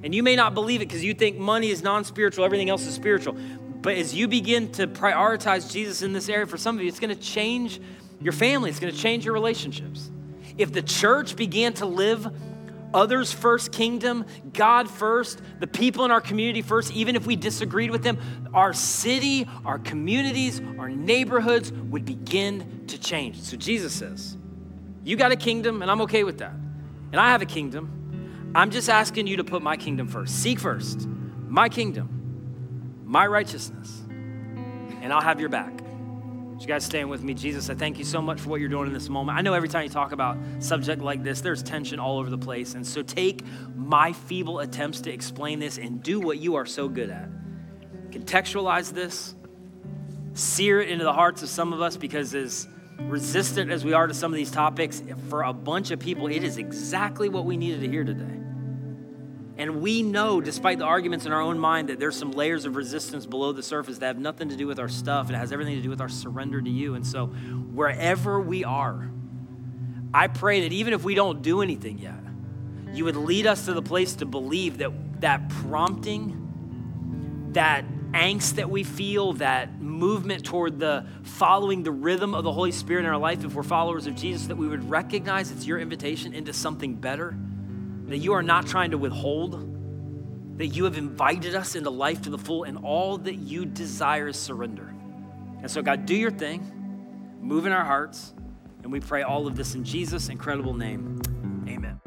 And 0.03 0.15
you 0.15 0.23
may 0.23 0.37
not 0.37 0.55
believe 0.55 0.83
it 0.83 0.89
because 0.89 1.03
you 1.03 1.15
think 1.15 1.39
money 1.39 1.71
is 1.71 1.83
non 1.83 2.05
spiritual, 2.05 2.45
everything 2.45 2.69
else 2.69 2.87
is 2.87 2.95
spiritual. 2.95 3.37
But 3.81 3.97
as 3.97 4.15
you 4.15 4.29
begin 4.29 4.73
to 4.73 4.87
prioritize 4.87 5.71
Jesus 5.71 6.03
in 6.03 6.13
this 6.13 6.29
area, 6.29 6.47
for 6.47 6.57
some 6.57 6.77
of 6.77 6.83
you, 6.83 6.89
it's 6.89 7.01
going 7.01 7.15
to 7.15 7.21
change 7.21 7.81
your 8.21 8.33
family, 8.33 8.71
it's 8.71 8.81
going 8.81 8.93
to 8.93 8.99
change 8.99 9.25
your 9.25 9.35
relationships. 9.35 10.11
If 10.59 10.73
the 10.73 10.83
church 10.83 11.37
began 11.37 11.75
to 11.75 11.87
live 11.87 12.27
others 12.95 13.33
first 13.33 13.73
kingdom, 13.73 14.25
God 14.53 14.89
first, 14.89 15.41
the 15.61 15.67
people 15.67 16.05
in 16.05 16.11
our 16.11 16.21
community 16.21 16.63
first, 16.63 16.93
even 16.93 17.15
if 17.15 17.27
we 17.27 17.37
disagreed 17.37 17.91
with 17.91 18.03
them, 18.03 18.19
our 18.55 18.73
city, 18.73 19.47
our 19.65 19.79
communities, 19.79 20.61
our 20.79 20.89
neighborhoods 20.89 21.73
would 21.73 22.05
begin 22.05 22.85
to 22.89 22.99
change. 22.99 23.41
So 23.41 23.57
Jesus 23.57 23.93
says, 23.93 24.37
You 25.05 25.17
got 25.17 25.33
a 25.33 25.37
kingdom, 25.37 25.83
and 25.83 25.91
I'm 25.91 26.01
okay 26.03 26.25
with 26.25 26.39
that. 26.39 26.53
And 27.13 27.21
I 27.21 27.31
have 27.31 27.43
a 27.43 27.47
kingdom. 27.47 28.53
I'm 28.55 28.71
just 28.71 28.89
asking 28.89 29.27
you 29.27 29.37
to 29.37 29.45
put 29.45 29.63
my 29.63 29.77
kingdom 29.77 30.09
first. 30.09 30.43
Seek 30.43 30.59
first 30.59 31.07
my 31.49 31.69
kingdom, 31.69 33.03
my 33.05 33.27
righteousness, 33.27 34.03
and 34.09 35.13
I'll 35.13 35.23
have 35.23 35.41
your 35.41 35.49
back. 35.49 35.86
You 36.59 36.67
guys 36.67 36.85
staying 36.85 37.09
with 37.09 37.23
me? 37.23 37.35
Jesus, 37.35 37.69
I 37.69 37.75
thank 37.75 37.99
you 37.99 38.05
so 38.05 38.23
much 38.23 38.41
for 38.41 38.49
what 38.49 38.61
you're 38.61 38.71
doing 38.71 38.87
in 38.87 38.93
this 38.93 39.11
moment. 39.11 39.37
I 39.37 39.43
know 39.43 39.53
every 39.53 39.69
time 39.69 39.85
you 39.85 39.91
talk 39.91 40.13
about 40.13 40.39
subject 40.59 41.03
like 41.03 41.23
this, 41.23 41.43
there's 41.43 41.63
tension 41.63 42.01
all 42.01 42.19
over 42.19 42.31
the 42.31 42.39
place. 42.39 42.75
And 42.75 42.87
so 42.87 43.03
take 43.03 43.43
my 43.75 44.13
feeble 44.13 44.61
attempts 44.61 45.03
to 45.03 45.13
explain 45.13 45.59
this 45.59 45.77
and 45.77 46.03
do 46.03 46.19
what 46.19 46.39
you 46.39 46.55
are 46.55 46.65
so 46.65 46.89
good 46.89 47.11
at. 47.11 47.29
Contextualize 48.11 48.93
this, 48.93 49.35
sear 50.33 50.81
it 50.81 50.89
into 50.89 51.05
the 51.05 51.13
hearts 51.13 51.43
of 51.43 51.51
some 51.51 51.75
of 51.75 51.83
us 51.83 51.99
because 51.99 52.35
as 52.35 52.67
resistant 53.01 53.71
as 53.71 53.85
we 53.85 53.93
are 53.93 54.07
to 54.07 54.15
some 54.15 54.33
of 54.33 54.37
these 54.37 54.51
topics, 54.51 55.03
for 55.29 55.43
a 55.43 55.53
bunch 55.53 55.91
of 55.91 56.01
people, 56.01 56.27
it 56.27 56.43
is 56.43 56.57
exactly 56.57 57.29
what 57.29 57.45
we 57.45 57.59
needed 57.59 57.83
to 57.83 57.89
hear 57.89 58.03
today. 58.03 58.41
And 59.59 59.81
we 59.81 60.03
know, 60.03 60.41
despite 60.41 60.79
the 60.79 60.85
arguments 60.85 61.25
in 61.25 61.33
our 61.33 61.41
own 61.41 61.59
mind, 61.59 61.89
that 61.89 61.99
there's 61.99 62.17
some 62.17 62.31
layers 62.31 62.67
of 62.67 62.77
resistance 62.77 63.25
below 63.25 63.53
the 63.53 63.63
surface 63.63 63.99
that 63.99 64.07
have 64.07 64.19
nothing 64.19 64.51
to 64.51 64.57
do 64.57 64.67
with 64.67 64.79
our 64.79 64.89
stuff. 64.89 65.31
It 65.31 65.35
has 65.35 65.51
everything 65.51 65.77
to 65.77 65.83
do 65.83 65.89
with 65.89 66.01
our 66.01 66.11
surrender 66.11 66.61
to 66.61 66.71
you. 66.71 66.95
And 66.95 67.07
so, 67.07 67.27
wherever 67.27 68.39
we 68.39 68.65
are, 68.65 69.11
I 70.13 70.29
pray 70.29 70.61
that 70.63 70.73
even 70.73 70.93
if 70.93 71.05
we 71.05 71.15
don't 71.15 71.41
do 71.41 71.63
anything 71.63 71.99
yet, 71.99 72.21
you 72.93 73.05
would 73.05 73.17
lead 73.17 73.47
us 73.47 73.65
to 73.65 73.73
the 73.73 73.83
place 73.83 74.17
to 74.17 74.27
believe 74.27 74.79
that 74.79 74.93
that 75.21 75.49
prompting, 75.49 77.49
that 77.53 77.87
angst 78.13 78.57
that 78.57 78.69
we 78.69 78.85
feel, 78.85 79.33
that 79.35 79.81
movement 79.81 80.45
toward 80.45 80.79
the 80.79 81.07
following 81.23 81.83
the 81.83 81.91
rhythm 81.91 82.35
of 82.35 82.45
the 82.45 82.53
Holy 82.53 82.73
Spirit 82.73 83.01
in 83.01 83.07
our 83.07 83.17
life, 83.17 83.43
if 83.43 83.55
we're 83.55 83.63
followers 83.63 84.07
of 84.07 84.15
Jesus, 84.15 84.49
that 84.49 84.57
we 84.57 84.69
would 84.69 84.91
recognize 84.91 85.51
it's 85.51 85.67
your 85.67 85.79
invitation 85.79 86.35
into 86.35 86.53
something 86.53 86.95
better 86.95 87.35
that 88.09 88.19
you 88.19 88.33
are 88.33 88.43
not 88.43 88.67
trying 88.67 88.91
to 88.93 88.99
withhold, 88.99 90.59
that 90.59 90.69
you 90.69 90.85
have 90.85 90.97
invited 90.97 91.55
us 91.55 91.75
into 91.75 91.91
life 91.91 92.23
to 92.23 92.31
the 92.31 92.39
full, 92.39 92.65
and 92.65 92.79
all 92.79 93.19
that 93.19 93.35
you 93.35 93.65
desire 93.65 94.29
is 94.29 94.37
surrender. 94.37 94.95
And 95.61 95.71
so, 95.71 95.83
God, 95.83 96.07
do 96.07 96.15
your 96.15 96.31
thing, 96.31 97.37
move 97.41 97.67
in 97.67 97.73
our 97.73 97.85
hearts, 97.85 98.33
and 98.83 98.93
we 98.93 99.01
pray 99.01 99.23
all 99.23 99.47
of 99.47 99.57
this 99.57 99.75
in 99.75 99.85
Jesus' 99.85 100.29
incredible 100.29 100.75
name. 100.75 101.21
Amen. 101.69 102.01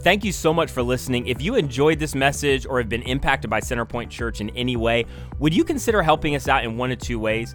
Thank 0.00 0.24
you 0.24 0.30
so 0.30 0.54
much 0.54 0.70
for 0.70 0.82
listening. 0.82 1.26
If 1.26 1.42
you 1.42 1.56
enjoyed 1.56 1.98
this 1.98 2.14
message 2.14 2.66
or 2.66 2.78
have 2.78 2.88
been 2.88 3.02
impacted 3.02 3.50
by 3.50 3.60
Centerpoint 3.60 4.10
Church 4.10 4.40
in 4.40 4.50
any 4.50 4.76
way, 4.76 5.06
would 5.40 5.54
you 5.54 5.64
consider 5.64 6.02
helping 6.02 6.36
us 6.36 6.46
out 6.46 6.64
in 6.64 6.76
one 6.76 6.92
of 6.92 6.98
two 6.98 7.18
ways? 7.18 7.54